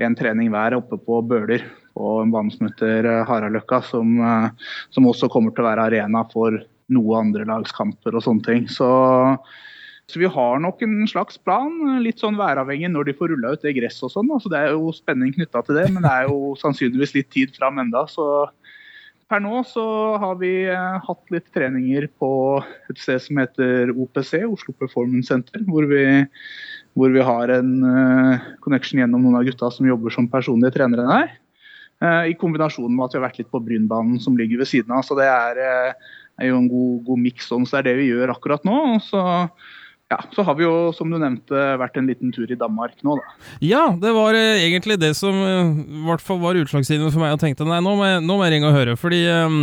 en 0.00 0.16
trening 0.16 0.48
hver 0.54 0.78
oppe 0.78 0.96
på 0.96 1.20
Bøler. 1.28 1.66
På 1.92 2.20
en 2.22 2.32
bane 2.32 2.54
som 2.54 2.70
heter 2.70 3.10
Haraløkka, 3.28 3.82
som, 3.84 4.16
eh, 4.16 4.70
som 4.96 5.08
også 5.12 5.28
kommer 5.28 5.52
til 5.52 5.66
å 5.66 5.68
være 5.68 5.90
arena 5.90 6.24
for 6.32 6.56
noe 6.90 7.20
andrelagskamper 7.20 8.16
og 8.16 8.24
sånne 8.24 8.46
ting. 8.48 8.64
Så 8.72 8.88
så 10.10 10.20
vi 10.20 10.28
har 10.30 10.60
nok 10.62 10.82
en 10.82 11.06
slags 11.10 11.38
plan, 11.38 11.72
litt 12.02 12.22
sånn 12.22 12.38
væravhengig 12.38 12.90
når 12.90 13.08
de 13.08 13.16
får 13.18 13.30
rulla 13.32 13.54
ut 13.54 13.62
det 13.64 13.76
gresset 13.76 14.08
og 14.08 14.14
sånn. 14.14 14.32
Så 14.42 14.50
det 14.52 14.58
er 14.58 14.74
jo 14.74 14.90
spenning 14.94 15.32
knytta 15.36 15.62
til 15.66 15.78
det, 15.78 15.86
men 15.94 16.02
det 16.06 16.10
er 16.10 16.30
jo 16.30 16.54
sannsynligvis 16.62 17.14
litt 17.18 17.30
tid 17.34 17.54
fram 17.56 17.78
enda. 17.82 18.06
Så 18.10 18.26
per 19.30 19.42
nå 19.44 19.60
så 19.68 19.84
har 20.18 20.38
vi 20.40 20.50
eh, 20.66 20.96
hatt 21.06 21.30
litt 21.30 21.46
treninger 21.54 22.08
på 22.18 22.30
et 22.90 22.98
sted 22.98 23.22
som 23.22 23.38
heter 23.38 23.92
OPC, 23.94 24.40
Oslo 24.42 24.74
Performance 24.74 25.30
Center, 25.30 25.62
hvor 25.68 25.86
vi, 25.90 26.02
hvor 26.98 27.14
vi 27.14 27.22
har 27.22 27.52
en 27.54 27.70
uh, 27.84 28.48
connection 28.64 28.98
gjennom 28.98 29.22
noen 29.22 29.38
av 29.38 29.46
gutta 29.46 29.70
som 29.70 29.86
jobber 29.86 30.14
som 30.14 30.26
personlige 30.30 30.74
trenere 30.80 31.06
der. 31.06 31.36
Uh, 32.02 32.24
I 32.32 32.34
kombinasjon 32.40 32.90
med 32.90 33.06
at 33.06 33.14
vi 33.14 33.20
har 33.20 33.28
vært 33.28 33.38
litt 33.38 33.52
på 33.54 33.62
Brynbanen 33.62 34.18
som 34.24 34.34
ligger 34.38 34.64
ved 34.64 34.72
siden 34.72 34.96
av. 34.96 35.06
Så 35.06 35.14
det 35.18 35.28
er, 35.30 35.62
er 35.94 36.50
jo 36.50 36.58
en 36.58 36.70
god, 36.72 36.96
god 37.06 37.22
miks 37.28 37.52
sånn, 37.52 37.68
så 37.68 37.78
det 37.78 37.84
er 37.84 37.90
det 37.92 38.00
vi 38.00 38.10
gjør 38.10 38.34
akkurat 38.34 38.66
nå. 38.66 38.80
Og 38.96 39.04
så 39.06 39.22
ja, 40.10 40.16
så 40.34 40.42
har 40.42 40.56
vi 40.58 40.64
jo, 40.64 40.90
som 40.90 41.06
du 41.06 41.20
nevnte, 41.22 41.54
vært 41.78 41.98
en 42.00 42.08
liten 42.10 42.32
tur 42.34 42.50
i 42.50 42.56
Danmark 42.58 42.96
nå, 43.06 43.14
da. 43.20 43.34
Ja, 43.62 43.82
det 43.94 44.10
var 44.16 44.34
eh, 44.34 44.64
egentlig 44.64 44.96
det 44.98 45.12
som 45.14 45.36
eh, 45.38 45.68
i 45.86 46.00
hvert 46.08 46.24
fall 46.24 46.40
var 46.42 46.58
utslagsgivende 46.58 47.12
for 47.14 47.22
meg. 47.22 47.36
Og 47.36 47.42
tenkte 47.44 47.62
nei, 47.68 47.78
nå 47.84 47.92
må, 47.94 48.08
jeg, 48.08 48.24
nå 48.26 48.34
må 48.34 48.42
jeg 48.42 48.56
ringe 48.56 48.72
og 48.72 48.74
høre. 48.74 48.96
Fordi 48.98 49.20
eh, 49.30 49.54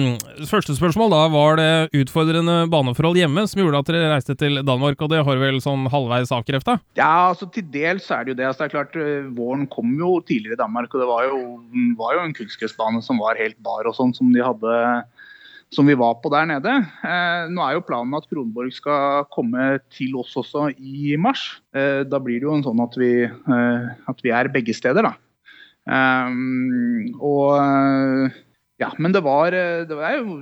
Første 0.48 0.78
spørsmål 0.78 1.12
da 1.12 1.20
var 1.34 1.60
det 1.60 2.00
utfordrende 2.00 2.62
baneforhold 2.72 3.20
hjemme 3.20 3.44
som 3.52 3.60
gjorde 3.60 3.84
at 3.84 3.92
dere 3.92 4.14
reiste 4.14 4.38
til 4.40 4.62
Danmark. 4.64 5.04
Og 5.04 5.12
det 5.12 5.20
har 5.28 5.44
vel 5.44 5.60
sånn 5.64 5.84
halvveis 5.92 6.32
avkrefta? 6.32 6.78
Ja, 6.96 7.12
altså 7.34 7.50
til 7.52 7.68
dels 7.74 8.08
er 8.08 8.24
det 8.24 8.32
jo 8.32 8.40
det. 8.40 8.48
altså 8.48 8.64
det 8.64 8.70
er 8.70 8.76
klart, 8.78 8.98
Våren 9.36 9.68
kom 9.68 9.92
jo 10.00 10.22
tidligere 10.24 10.56
i 10.56 10.64
Danmark, 10.64 10.96
og 10.96 11.04
det 11.04 11.12
var 11.12 11.28
jo, 11.28 11.44
var 12.00 12.16
jo 12.16 12.24
en 12.24 12.38
kunstgressbane 12.40 13.04
som 13.04 13.20
var 13.20 13.36
helt 13.42 13.60
bar 13.68 13.84
og 13.90 14.00
sånn, 14.00 14.16
som 14.16 14.32
de 14.32 14.48
hadde 14.48 14.80
som 15.74 15.88
vi 15.88 15.98
var 16.00 16.16
på 16.24 16.32
der 16.32 16.48
nede. 16.48 16.74
Eh, 17.04 17.48
nå 17.52 17.64
er 17.64 17.76
jo 17.76 17.86
planen 17.86 18.16
at 18.18 18.28
Kronborg 18.32 18.72
skal 18.76 19.28
komme 19.34 19.78
til 19.94 20.16
oss 20.20 20.36
også 20.40 20.70
i 20.78 21.18
mars. 21.20 21.60
Eh, 21.76 22.04
da 22.08 22.22
blir 22.24 22.40
det 22.40 22.48
jo 22.48 22.56
en 22.56 22.66
sånn 22.66 22.84
at 22.84 22.96
vi, 23.00 23.12
eh, 23.28 23.88
at 24.08 24.24
vi 24.24 24.34
er 24.36 24.52
begge 24.54 24.76
steder, 24.76 25.10
da. 25.10 25.16
Eh, 25.88 26.38
og 27.20 27.58
eh, 27.60 28.40
ja, 28.80 28.92
men 29.02 29.16
det 29.16 29.24
var, 29.26 29.56
eh, 29.56 29.84
det 29.90 29.98
var, 30.00 30.16
jo 30.22 30.40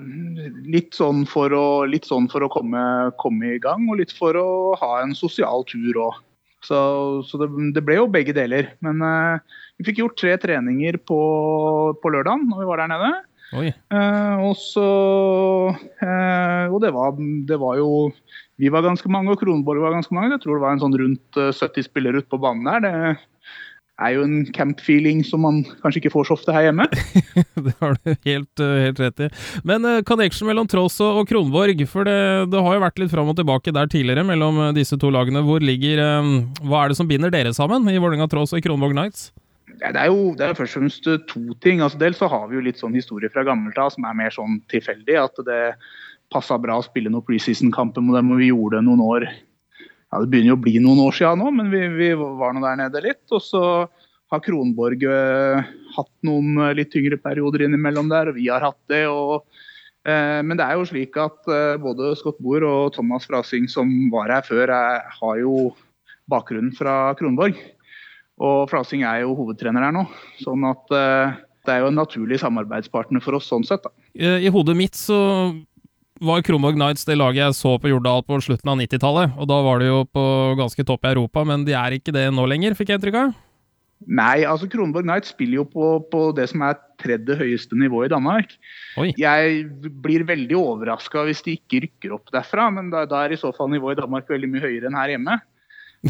litt 0.70 0.94
sånn 0.98 1.26
for 1.30 1.54
å, 1.56 1.66
sånn 2.06 2.30
for 2.30 2.46
å 2.46 2.52
komme, 2.52 2.86
komme, 3.22 3.56
i 3.56 3.62
gang, 3.64 3.90
og 3.90 4.02
litt 4.04 4.14
for 4.14 4.38
å 4.38 4.48
ha 4.78 5.00
en 5.02 5.18
sosial 5.18 5.66
tur 5.70 6.06
òg. 6.10 6.22
Så, 6.66 6.78
så 7.30 7.38
det, 7.38 7.52
det, 7.76 7.82
ble 7.86 8.00
jo 8.00 8.10
begge 8.10 8.34
deler. 8.34 8.72
Men 8.82 8.98
vi 9.78 9.86
fikk 9.86 10.00
gjort 10.02 10.16
tre 10.18 10.32
treninger 10.42 10.98
på, 10.98 11.18
på 12.02 12.10
lørdag 12.10 12.42
når 12.42 12.64
vi 12.64 12.70
var 12.72 12.82
der 12.82 12.90
nede. 12.90 13.12
Uh, 13.54 14.50
og 14.50 14.56
så 14.60 14.88
eh, 16.02 16.66
Og 16.74 16.82
det 16.84 16.92
var, 16.96 17.14
det 17.48 17.60
var, 17.62 17.78
jo 17.80 18.10
Vi 18.60 18.72
var 18.74 18.84
ganske 18.86 19.12
mange, 19.12 19.32
og 19.32 19.40
Kronborg 19.40 19.84
var 19.84 19.96
ganske 19.96 20.16
mange. 20.16 20.34
Jeg 20.36 20.44
tror 20.44 20.58
det 20.58 20.66
var 20.66 20.76
en 20.76 20.84
sånn 20.84 21.00
rundt 21.00 21.40
70 21.40 21.64
eh, 21.80 21.88
spillere 21.88 22.24
ute 22.24 22.32
på 22.32 22.42
banen 22.42 22.68
der. 22.68 23.16
Det 23.96 24.04
er 24.04 24.16
jo 24.18 24.26
en 24.26 24.42
camp-feeling 24.52 25.22
som 25.24 25.46
man 25.46 25.62
kanskje 25.84 26.02
ikke 26.02 26.12
får 26.12 26.28
så 26.28 26.36
ofte 26.36 26.56
her 26.56 26.66
hjemme. 26.68 26.88
det 27.68 27.76
har 27.80 27.96
du 27.96 28.12
helt, 28.28 28.64
helt, 28.64 29.00
rett 29.00 29.24
i. 29.24 29.30
Men 29.68 29.88
uh, 29.88 30.02
connection 30.08 30.50
mellom 30.50 30.68
Tross 30.72 30.98
og, 31.04 31.22
og 31.22 31.30
Kronborg, 31.30 31.86
for 31.88 32.08
det, 32.08 32.18
det, 32.52 32.66
har 32.66 32.76
jo 32.76 32.84
vært 32.84 33.00
litt 33.00 33.14
fram 33.14 33.32
og 33.32 33.40
tilbake 33.40 33.76
der 33.76 33.92
tidligere 33.92 34.26
mellom 34.28 34.60
disse 34.76 35.00
to 35.00 35.14
lagene. 35.16 35.46
Hvor 35.48 35.64
ligger 35.64 36.04
Hva 36.64 36.84
er 36.84 36.92
det 36.92 37.00
som 37.00 37.08
binder 37.08 37.32
dere 37.32 37.56
sammen 37.56 37.88
i 37.92 38.00
Vålerenga 38.00 38.28
Tross 38.32 38.56
og 38.56 38.64
Kronborg 38.66 38.98
Knights? 38.98 39.30
Det 39.80 40.00
er 40.00 40.10
jo 40.12 40.34
det 40.38 40.48
er 40.48 40.58
først 40.58 40.78
og 40.78 40.84
fremst 40.84 41.08
to 41.30 41.42
ting. 41.64 41.82
Altså, 41.84 42.00
dels 42.02 42.20
så 42.22 42.30
har 42.32 42.48
vi 42.50 42.58
jo 42.58 42.64
litt 42.66 42.80
sånn 42.82 42.96
historie 42.96 43.32
fra 43.32 43.46
gammelt 43.48 43.78
av 43.82 43.92
som 43.94 44.08
er 44.08 44.18
mer 44.18 44.34
sånn 44.34 44.60
tilfeldig. 44.72 45.18
At 45.22 45.42
det 45.48 45.60
passa 46.34 46.58
bra 46.62 46.80
å 46.80 46.86
spille 46.86 47.12
noen 47.12 47.26
preseason-kamper 47.26 48.04
med 48.04 48.18
dem, 48.18 48.32
og 48.34 48.42
vi 48.42 48.50
gjorde 48.50 48.80
det 48.80 48.88
noen 48.88 49.04
år 49.06 49.28
ja, 49.30 50.22
Det 50.22 50.30
begynner 50.32 50.54
jo 50.54 50.58
å 50.58 50.64
bli 50.64 50.80
noen 50.82 51.04
år 51.06 51.16
siden 51.18 51.42
nå, 51.44 51.52
men 51.58 51.70
vi, 51.74 51.84
vi 51.92 52.10
var 52.16 52.56
nå 52.56 52.64
der 52.64 52.82
nede 52.82 53.04
litt. 53.06 53.24
Og 53.36 53.44
så 53.44 53.62
har 54.34 54.42
Kronborg 54.42 55.06
uh, 55.06 55.62
hatt 55.98 56.14
noen 56.26 56.60
litt 56.78 56.92
tyngre 56.94 57.20
perioder 57.22 57.66
innimellom 57.68 58.10
der, 58.12 58.32
og 58.32 58.40
vi 58.40 58.50
har 58.50 58.66
hatt 58.66 58.82
det. 58.92 59.06
og 59.12 59.46
men 60.06 60.54
det 60.54 60.62
er 60.62 60.78
jo 60.78 60.84
slik 60.86 61.16
at 61.18 61.48
både 61.82 62.12
Scott 62.14 62.38
Boer 62.38 62.62
og 62.62 62.92
Thomas 62.94 63.24
Frasing, 63.26 63.64
som 63.66 63.90
var 64.14 64.30
her 64.30 64.44
før, 64.46 64.70
er, 64.70 65.00
har 65.18 65.40
jo 65.42 65.72
bakgrunnen 66.30 66.76
fra 66.78 67.16
Kronborg. 67.18 67.58
Og 68.44 68.66
Flasing 68.72 69.06
er 69.08 69.24
jo 69.24 69.36
hovedtrener 69.38 69.86
her 69.88 69.94
nå. 69.96 70.04
Sånn 70.42 70.66
at 70.68 70.92
uh, 70.92 71.38
det 71.66 71.76
er 71.76 71.86
jo 71.86 71.92
en 71.92 72.02
naturlig 72.02 72.42
samarbeidspartner 72.42 73.24
for 73.24 73.38
oss 73.38 73.48
sånn 73.52 73.66
sett. 73.68 73.86
Da. 73.86 73.94
I 74.16 74.52
hodet 74.52 74.76
mitt 74.78 75.00
så 75.00 75.18
var 76.24 76.44
Kronborg 76.48 76.78
Knights 76.78 77.08
det 77.08 77.18
laget 77.20 77.42
jeg 77.44 77.56
så 77.58 77.74
på 77.82 77.90
Jordal 77.92 78.24
på 78.28 78.38
slutten 78.44 78.72
av 78.72 78.78
90-tallet. 78.80 79.34
Og 79.40 79.50
da 79.52 79.58
var 79.66 79.82
det 79.82 79.90
jo 79.90 80.04
på 80.08 80.26
ganske 80.60 80.86
topp 80.88 81.08
i 81.08 81.12
Europa, 81.12 81.44
men 81.48 81.66
de 81.68 81.76
er 81.76 81.98
ikke 81.98 82.14
det 82.16 82.30
nå 82.32 82.46
lenger, 82.48 82.78
fikk 82.78 82.94
jeg 82.94 83.02
inntrykk 83.02 83.20
av? 83.24 83.34
Nei, 84.06 84.44
altså 84.46 84.68
Kronborg 84.70 85.08
Knights 85.08 85.32
spiller 85.34 85.62
jo 85.62 85.66
på, 85.72 85.88
på, 86.12 86.28
det 86.38 86.50
som 86.52 86.62
er 86.68 86.78
tredje 87.02 87.38
høyeste 87.40 87.78
nivå 87.80 88.04
i 88.06 88.12
Danmark. 88.12 88.54
Oi. 89.02 89.10
Jeg 89.18 89.66
blir 90.04 90.26
veldig 90.28 90.58
overraska 90.60 91.24
hvis 91.28 91.42
de 91.46 91.56
ikke 91.58 91.86
rykker 91.86 92.16
opp 92.18 92.32
derfra, 92.36 92.68
men 92.76 92.92
da, 92.94 93.06
da, 93.10 93.24
er 93.26 93.36
i 93.36 93.40
så 93.40 93.54
fall 93.56 93.72
nivået 93.72 93.98
i 93.98 94.04
Danmark 94.04 94.30
veldig 94.30 94.52
mye 94.52 94.66
høyere 94.68 94.92
enn 94.92 95.00
her 95.00 95.16
hjemme. 95.16 95.40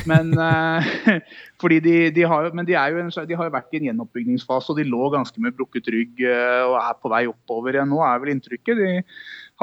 Men, 0.03 0.33
uh, 0.35 0.83
fordi 1.61 1.79
de, 1.85 1.95
de, 2.15 2.25
har, 2.27 2.49
men 2.57 2.67
de, 2.67 2.75
jo 2.75 2.99
en, 2.99 3.11
de, 3.13 3.37
har 3.39 3.47
jo 3.47 3.53
vært 3.53 3.71
i 3.73 3.79
en 3.79 3.87
gjenoppbyggingsfase, 3.89 4.73
og 4.73 4.81
de 4.81 4.87
lå 4.89 5.07
ganske 5.13 5.41
med 5.43 5.55
brukket 5.55 5.87
rygg 5.93 6.19
uh, 6.27 6.65
og 6.67 6.75
er 6.81 6.99
på 6.99 7.11
vei 7.13 7.23
oppover 7.31 7.77
igjen 7.77 7.91
nå, 7.93 8.01
er 8.03 8.21
vel 8.23 8.33
inntrykket. 8.35 8.81
De 8.81 8.91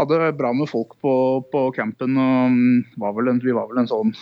hadde 0.01 0.33
bra 0.39 0.55
med 0.57 0.70
folk 0.72 0.97
på, 1.05 1.14
på 1.53 1.66
campen. 1.76 2.16
og 2.16 2.49
um, 2.49 2.83
var 3.03 3.28
en, 3.28 3.43
Vi 3.45 3.57
var 3.57 3.68
vel 3.70 3.85
en 3.85 3.93
sånn 3.93 4.16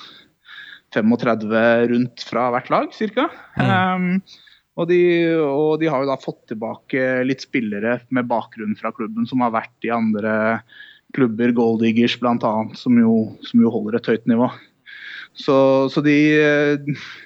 35 0.90 1.90
rundt 1.92 2.24
fra 2.26 2.48
hvert 2.50 2.70
lag, 2.72 2.94
ca. 3.14 3.26
Mm. 3.60 3.70
Um, 3.70 4.46
og, 4.80 4.86
de, 4.90 5.00
og 5.36 5.74
de 5.82 5.90
har 5.92 6.02
jo 6.02 6.10
da 6.10 6.18
fått 6.20 6.48
tilbake 6.50 7.20
litt 7.26 7.44
spillere 7.44 8.00
med 8.14 8.28
bakgrunn 8.30 8.74
fra 8.78 8.92
klubben 8.96 9.28
som 9.28 9.42
har 9.44 9.54
vært 9.54 9.86
i 9.86 9.92
andre 9.94 10.32
klubber, 11.14 11.52
Gold 11.54 11.82
Diggers 11.82 12.16
bl.a., 12.20 12.52
som, 12.78 12.98
jo- 12.98 13.32
som 13.46 13.62
jo 13.62 13.72
holder 13.74 13.98
et 13.98 14.10
høyt 14.12 14.28
nivå. 14.30 14.50
Så, 15.38 15.56
så 15.92 16.02
de, 16.04 16.16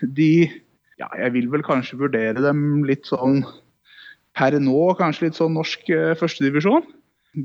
de 0.02 0.30
Ja, 1.00 1.08
jeg 1.18 1.32
vil 1.34 1.48
vel 1.50 1.64
kanskje 1.66 1.98
vurdere 1.98 2.42
dem 2.44 2.84
litt 2.86 3.08
sånn 3.10 3.42
per 4.34 4.54
nå, 4.62 4.78
kanskje 4.98 5.28
litt 5.28 5.38
sånn 5.38 5.54
norsk 5.58 5.88
eh, 5.94 6.12
førstedivisjon. 6.18 6.86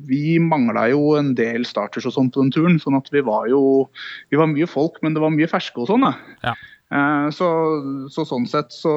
Vi 0.09 0.37
mangla 0.41 0.87
jo 0.91 1.15
en 1.17 1.31
del 1.37 1.65
starters 1.65 2.05
og 2.05 2.13
sånn 2.13 2.29
på 2.33 2.43
den 2.43 2.51
turen, 2.53 2.77
sånn 2.81 2.97
at 2.97 3.09
vi 3.13 3.23
var 3.25 3.47
jo 3.49 3.89
Vi 4.29 4.37
var 4.37 4.49
mye 4.51 4.67
folk, 4.69 4.99
men 5.01 5.15
det 5.15 5.23
var 5.23 5.33
mye 5.33 5.49
ferske 5.49 5.81
og 5.81 5.89
sånn. 5.89 6.05
Ja. 6.45 6.53
Eh, 6.93 7.29
Så, 7.33 7.47
så 8.13 8.25
sånn 8.25 8.45
sett 8.49 8.73
så 8.73 8.93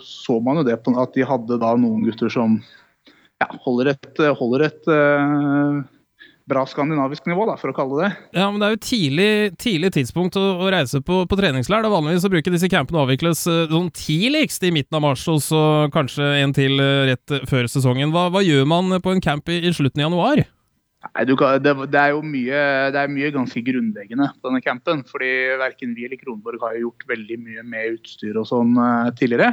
så 0.00 0.38
man 0.44 0.60
jo 0.60 0.64
det 0.68 0.78
på 0.84 0.92
at 1.00 1.16
de 1.16 1.24
hadde 1.28 1.60
da 1.60 1.74
noen 1.76 2.04
gutter 2.04 2.32
som 2.32 2.58
ja, 3.42 3.48
holder 3.64 3.92
et, 3.92 4.24
holder 4.40 4.68
et 4.68 4.88
eh, 4.92 5.80
bra 6.48 6.64
skandinavisk 6.68 7.26
nivå, 7.28 7.46
da, 7.48 7.56
for 7.60 7.72
å 7.72 7.76
kalle 7.76 8.00
det. 8.02 8.08
Ja, 8.36 8.48
men 8.52 8.60
det 8.60 8.66
er 8.66 8.74
jo 8.74 8.80
tidlig, 8.84 9.28
tidlig 9.60 9.90
tidspunkt 9.96 10.36
å, 10.36 10.42
å 10.60 10.72
reise 10.72 11.00
på, 11.04 11.22
på 11.28 11.38
treningsleir. 11.40 11.84
Det 11.84 11.88
er 11.88 11.94
vanligvis 11.94 12.26
å 12.28 12.32
bruke 12.34 12.52
disse 12.52 12.70
campene 12.72 13.00
avvikles 13.04 13.46
eh, 13.50 13.62
sånn 13.70 13.88
tidligst 13.96 14.66
i 14.68 14.72
midten 14.74 14.98
av 14.98 15.06
mars, 15.06 15.24
og 15.32 15.40
så 15.44 15.62
kanskje 15.94 16.34
en 16.42 16.52
til 16.56 16.76
eh, 16.84 17.14
rett 17.14 17.38
før 17.50 17.70
sesongen. 17.70 18.12
Hva, 18.14 18.28
hva 18.34 18.44
gjør 18.44 18.68
man 18.68 18.98
på 19.04 19.14
en 19.14 19.24
camp 19.24 19.48
i, 19.48 19.62
i 19.64 19.72
slutten 19.72 20.04
av 20.04 20.10
januar? 20.10 20.44
Nei, 21.04 21.24
du 21.28 21.34
kan, 21.36 21.58
det, 21.60 21.74
det 21.92 22.00
er 22.00 22.14
jo 22.14 22.22
mye, 22.24 22.60
det 22.94 23.00
er 23.00 23.12
mye 23.12 23.32
ganske 23.34 23.60
grunnleggende 23.64 24.30
på 24.38 24.48
denne 24.48 24.62
campen. 24.64 25.04
fordi 25.08 25.32
verken 25.60 25.92
vi 25.96 26.06
eller 26.08 26.20
Kronborg 26.20 26.60
har 26.62 26.76
jo 26.76 26.88
gjort 26.88 27.08
veldig 27.12 27.40
mye 27.40 27.64
med 27.64 27.98
utstyr 27.98 28.36
og 28.40 28.48
sånn 28.50 28.76
eh, 28.80 29.12
tidligere. 29.18 29.52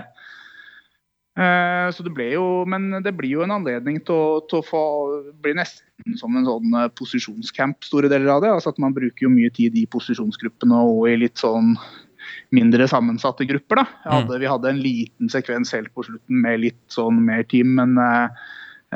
Eh, 1.41 1.87
så 1.95 2.03
det 2.05 2.11
ble 2.13 2.27
jo, 2.35 2.45
Men 2.69 2.99
det 3.01 3.15
blir 3.17 3.37
jo 3.37 3.45
en 3.45 3.55
anledning 3.55 3.97
til 4.05 4.13
å, 4.13 4.41
til 4.51 4.59
å 4.59 4.67
få 4.67 4.83
bli 5.41 5.55
nesten 5.57 6.17
som 6.19 6.35
en 6.37 6.47
sånn 6.47 6.77
eh, 6.77 6.89
posisjonscamp, 6.97 7.81
store 7.87 8.11
deler 8.11 8.35
av 8.35 8.45
det. 8.45 8.53
altså 8.53 8.73
at 8.73 8.81
Man 8.81 8.95
bruker 8.95 9.27
jo 9.27 9.33
mye 9.33 9.51
tid 9.53 9.77
i 9.79 9.87
posisjonsgruppene 9.89 10.81
og 10.91 11.07
i 11.09 11.17
litt 11.23 11.41
sånn 11.41 11.75
mindre 12.55 12.87
sammensatte 12.89 13.47
grupper. 13.49 13.81
da. 13.81 13.85
Hadde, 14.17 14.39
Vi 14.41 14.49
hadde 14.49 14.69
en 14.69 14.81
liten 14.83 15.31
sekvens 15.31 15.73
helt 15.75 15.93
på 15.95 16.05
slutten 16.07 16.41
med 16.43 16.61
litt 16.65 16.81
sånn 16.93 17.23
mer 17.25 17.43
team, 17.49 17.73
men 17.79 17.97
eh, 18.01 18.43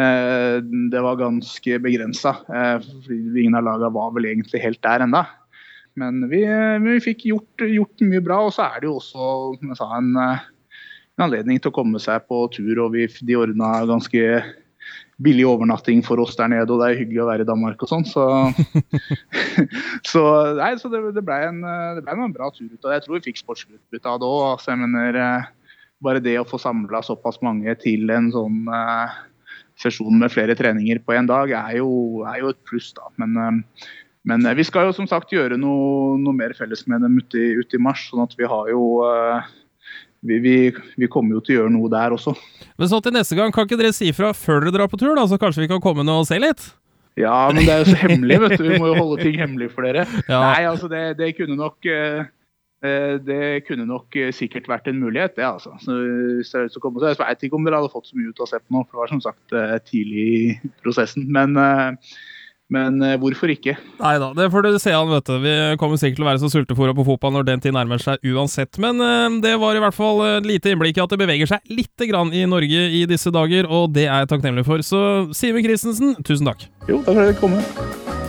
eh, 0.02 0.60
det 0.92 1.02
var 1.02 1.22
ganske 1.22 1.80
begrensa. 1.84 2.38
Eh, 2.50 2.86
ingen 3.10 3.58
av 3.58 3.66
lagene 3.66 3.96
var 3.96 4.14
vel 4.16 4.30
egentlig 4.34 4.64
helt 4.64 4.84
der 4.86 5.08
enda. 5.08 5.26
Men 5.96 6.26
vi, 6.28 6.44
vi 6.84 7.00
fikk 7.00 7.24
gjort, 7.30 7.64
gjort 7.72 8.04
mye 8.04 8.22
bra, 8.24 8.42
og 8.44 8.52
så 8.52 8.68
er 8.68 8.84
det 8.84 8.90
jo 8.90 8.98
også 9.00 9.30
som 9.62 9.72
jeg 9.72 9.80
sa, 9.80 9.88
en, 9.96 10.12
en 11.16 11.26
anledning 11.28 11.60
til 11.62 11.72
å 11.72 11.76
komme 11.76 12.00
seg 12.04 12.28
på 12.30 12.46
tur. 12.54 12.86
og 12.86 12.94
vi, 12.96 13.08
De 13.08 13.40
ordna 13.40 13.72
ganske 13.88 14.22
billig 15.24 15.46
overnatting 15.48 16.02
for 16.04 16.20
oss 16.20 16.36
der 16.36 16.50
nede, 16.52 16.68
og 16.68 16.82
det 16.82 16.90
er 16.90 17.00
hyggelig 17.00 17.22
å 17.24 17.30
være 17.30 17.46
i 17.46 17.48
Danmark 17.48 17.84
og 17.86 17.92
sånn. 17.92 18.04
Så, 18.10 18.26
så, 20.12 20.24
nei, 20.60 20.74
så 20.82 20.92
det, 20.92 21.02
det 21.16 21.24
ble 21.26 21.38
en, 21.48 21.62
det 21.96 22.04
ble 22.04 22.18
en 22.18 22.36
bra 22.36 22.52
tur 22.52 22.68
ut 22.68 22.82
av 22.82 22.90
det. 22.90 22.98
Jeg 22.98 23.06
tror 23.06 23.18
vi 23.18 23.28
fikk 23.30 23.40
sportsutbytte 23.44 24.12
av 24.12 24.20
det 24.20 24.28
òg. 24.28 24.44
Altså, 24.50 24.74
jeg 24.74 24.84
mener, 24.84 25.22
eh, 25.22 25.78
bare 26.04 26.24
det 26.24 26.36
å 26.42 26.48
få 26.48 26.60
samla 26.62 27.00
såpass 27.06 27.40
mange 27.46 27.72
til 27.82 28.12
en 28.12 28.28
sånn 28.34 28.66
uh, 28.68 29.14
sesjon 29.80 30.20
med 30.20 30.34
flere 30.34 30.56
treninger 30.58 31.00
på 31.04 31.16
én 31.16 31.30
dag, 31.30 31.52
er 31.56 31.80
jo, 31.80 32.26
er 32.28 32.42
jo 32.44 32.52
et 32.52 32.64
pluss, 32.68 32.92
da. 32.98 33.08
Men, 33.22 33.40
uh, 33.40 33.88
men 34.28 34.48
vi 34.58 34.66
skal 34.68 34.90
jo 34.90 34.96
som 34.98 35.08
sagt 35.08 35.34
gjøre 35.34 35.58
noe, 35.62 36.18
noe 36.20 36.36
mer 36.36 36.56
felles 36.58 36.84
med 36.92 37.06
dem 37.06 37.20
ute 37.22 37.40
i, 37.40 37.54
ute 37.62 37.78
i 37.78 37.82
mars, 37.82 38.08
sånn 38.10 38.26
at 38.26 38.34
vi 38.40 38.48
har 38.50 38.72
jo 38.72 38.82
eh, 39.06 39.52
vi, 40.26 40.40
vi, 40.44 40.56
vi 41.00 41.10
kommer 41.12 41.38
jo 41.38 41.44
til 41.46 41.56
å 41.56 41.60
gjøre 41.62 41.74
noe 41.76 41.92
der 41.94 42.16
også. 42.16 42.34
Men 42.80 42.90
så 42.92 43.00
til 43.04 43.16
neste 43.16 43.38
gang, 43.38 43.54
kan 43.56 43.68
ikke 43.68 43.80
dere 43.80 43.94
si 43.96 44.10
fra 44.16 44.34
før 44.36 44.66
dere 44.66 44.80
drar 44.80 44.92
på 44.92 45.00
tur, 45.00 45.14
da, 45.18 45.28
så 45.30 45.40
kanskje 45.42 45.66
vi 45.66 45.72
kan 45.72 45.84
komme 45.84 46.06
ned 46.06 46.24
og 46.24 46.28
se 46.30 46.40
litt? 46.42 46.66
Ja, 47.16 47.48
men 47.48 47.64
det 47.64 47.72
er 47.72 47.84
jo 47.84 47.92
så 47.94 48.00
hemmelig, 48.02 48.40
vet 48.44 48.58
du. 48.60 48.66
Vi 48.68 48.80
må 48.82 48.90
jo 48.92 48.98
holde 49.00 49.24
ting 49.24 49.38
hemmelig 49.40 49.70
for 49.76 49.88
dere. 49.88 50.04
Ja. 50.32 50.42
Nei, 50.50 50.66
altså 50.68 50.90
det, 50.92 51.04
det 51.20 51.32
kunne 51.38 51.56
nok 51.56 51.88
eh, 51.88 52.26
eh, 52.84 53.16
det 53.24 53.64
kunne 53.70 53.86
nok 53.88 54.18
eh, 54.20 54.34
sikkert 54.36 54.68
vært 54.68 54.90
en 54.92 55.00
mulighet, 55.00 55.38
det. 55.38 55.46
altså. 55.48 55.78
Så 55.84 55.96
hvis 56.42 56.52
det 56.52 56.66
er 56.66 56.76
å 56.76 56.84
komme, 56.84 57.00
så 57.00 57.14
Jeg 57.14 57.22
vet 57.22 57.48
ikke 57.48 57.60
om 57.60 57.68
dere 57.68 57.80
hadde 57.80 57.94
fått 57.94 58.12
så 58.12 58.20
mye 58.20 58.34
ut 58.34 58.44
av 58.44 58.52
på 58.58 58.76
nå, 58.76 58.84
for 58.84 58.98
det 58.98 59.04
var 59.04 59.14
som 59.14 59.24
sagt 59.24 59.60
tidlig 59.88 60.26
i 60.36 60.74
prosessen. 60.84 61.30
Men, 61.32 61.56
men 62.74 62.98
eh, 63.06 63.18
hvorfor 63.22 63.52
ikke? 63.54 63.76
Nei 64.00 64.16
da, 64.22 64.32
det 64.38 64.48
får 64.54 64.66
du 64.66 64.80
se 64.82 64.94
an, 64.96 65.12
vet 65.12 65.30
du. 65.30 65.36
Vi 65.44 65.56
kommer 65.82 66.02
sikkert 66.02 66.20
til 66.20 66.26
å 66.26 66.30
være 66.32 66.42
så 66.42 66.52
sultefòra 66.54 66.96
på 66.98 67.06
fotball 67.08 67.36
når 67.38 67.48
den 67.52 67.64
tid 67.64 67.76
nærmer 67.78 68.02
seg 68.02 68.26
uansett. 68.34 68.80
Men 68.82 69.02
eh, 69.06 69.40
det 69.46 69.56
var 69.62 69.78
i 69.78 69.84
hvert 69.84 69.98
fall 69.98 70.24
et 70.28 70.50
lite 70.50 70.74
innblikk 70.74 70.98
i 70.98 71.06
at 71.06 71.14
det 71.14 71.22
beveger 71.22 71.54
seg 71.56 71.74
lite 71.74 72.10
grann 72.10 72.34
i 72.34 72.46
Norge 72.50 72.90
i 73.00 73.06
disse 73.10 73.34
dager, 73.34 73.70
og 73.70 73.94
det 73.96 74.08
er 74.10 74.24
jeg 74.24 74.34
takknemlig 74.34 74.66
for. 74.68 74.86
Så 74.86 75.02
Simen 75.38 75.66
Christensen, 75.66 76.18
tusen 76.26 76.50
takk. 76.50 76.70
Jo, 76.90 77.04
takk 77.06 77.14
for 77.14 77.22
at 77.22 77.28
jeg 77.30 77.36
fikk 77.36 77.46
komme. 77.46 78.25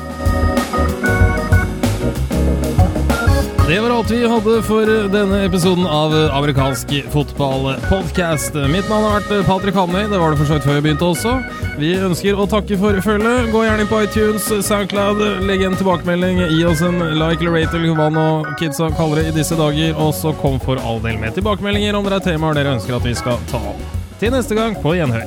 Det 3.69 3.81
var 3.81 3.91
alt 3.91 4.11
vi 4.11 4.21
hadde 4.29 4.63
for 4.63 4.87
denne 5.11 5.41
episoden 5.43 5.87
av 5.91 6.13
Amerikansk 6.15 6.93
fotballpodkast. 7.11 8.55
Mitt 8.71 8.87
navn 8.87 9.03
har 9.09 9.17
vært 9.17 9.47
Patrick 9.49 9.75
Hamnøy, 9.75 10.05
det 10.07 10.21
var 10.23 10.31
det 10.31 10.39
for 10.39 10.47
så 10.47 10.55
vidt 10.55 10.69
før 10.69 10.77
vi 10.77 10.85
begynte 10.85 11.09
også. 11.09 11.33
Vi 11.81 11.91
ønsker 11.99 12.39
å 12.39 12.47
takke 12.47 12.79
for 12.79 13.01
følget. 13.03 13.51
Gå 13.51 13.65
gjerne 13.67 13.83
inn 13.83 13.91
på 13.91 13.99
iTunes, 14.07 14.47
Soundcloud, 14.69 15.19
legg 15.49 15.67
en 15.67 15.75
tilbakemelding, 15.81 16.45
gi 16.47 16.63
oss 16.71 16.85
en 16.87 17.03
like 17.19 17.43
eller 17.43 17.59
rate 17.59 17.75
eller 17.81 17.99
hva 17.99 18.07
nå 18.15 18.29
kidsa 18.61 18.93
kaller 18.95 19.25
det 19.25 19.33
i 19.33 19.37
disse 19.41 19.59
dager, 19.59 19.99
og 19.99 20.15
så 20.15 20.31
kom 20.39 20.63
for 20.63 20.79
all 20.87 21.03
del 21.03 21.19
med 21.19 21.35
tilbakemeldinger 21.35 21.99
om 21.99 22.07
det 22.07 22.21
er 22.21 22.27
temaer 22.31 22.61
dere 22.61 22.79
ønsker 22.79 23.01
at 23.01 23.11
vi 23.11 23.19
skal 23.19 23.43
ta 23.51 23.59
opp. 23.75 23.83
Til 24.23 24.31
neste 24.37 24.55
gang, 24.55 24.79
på 24.79 24.95
gjenhør. 24.95 25.27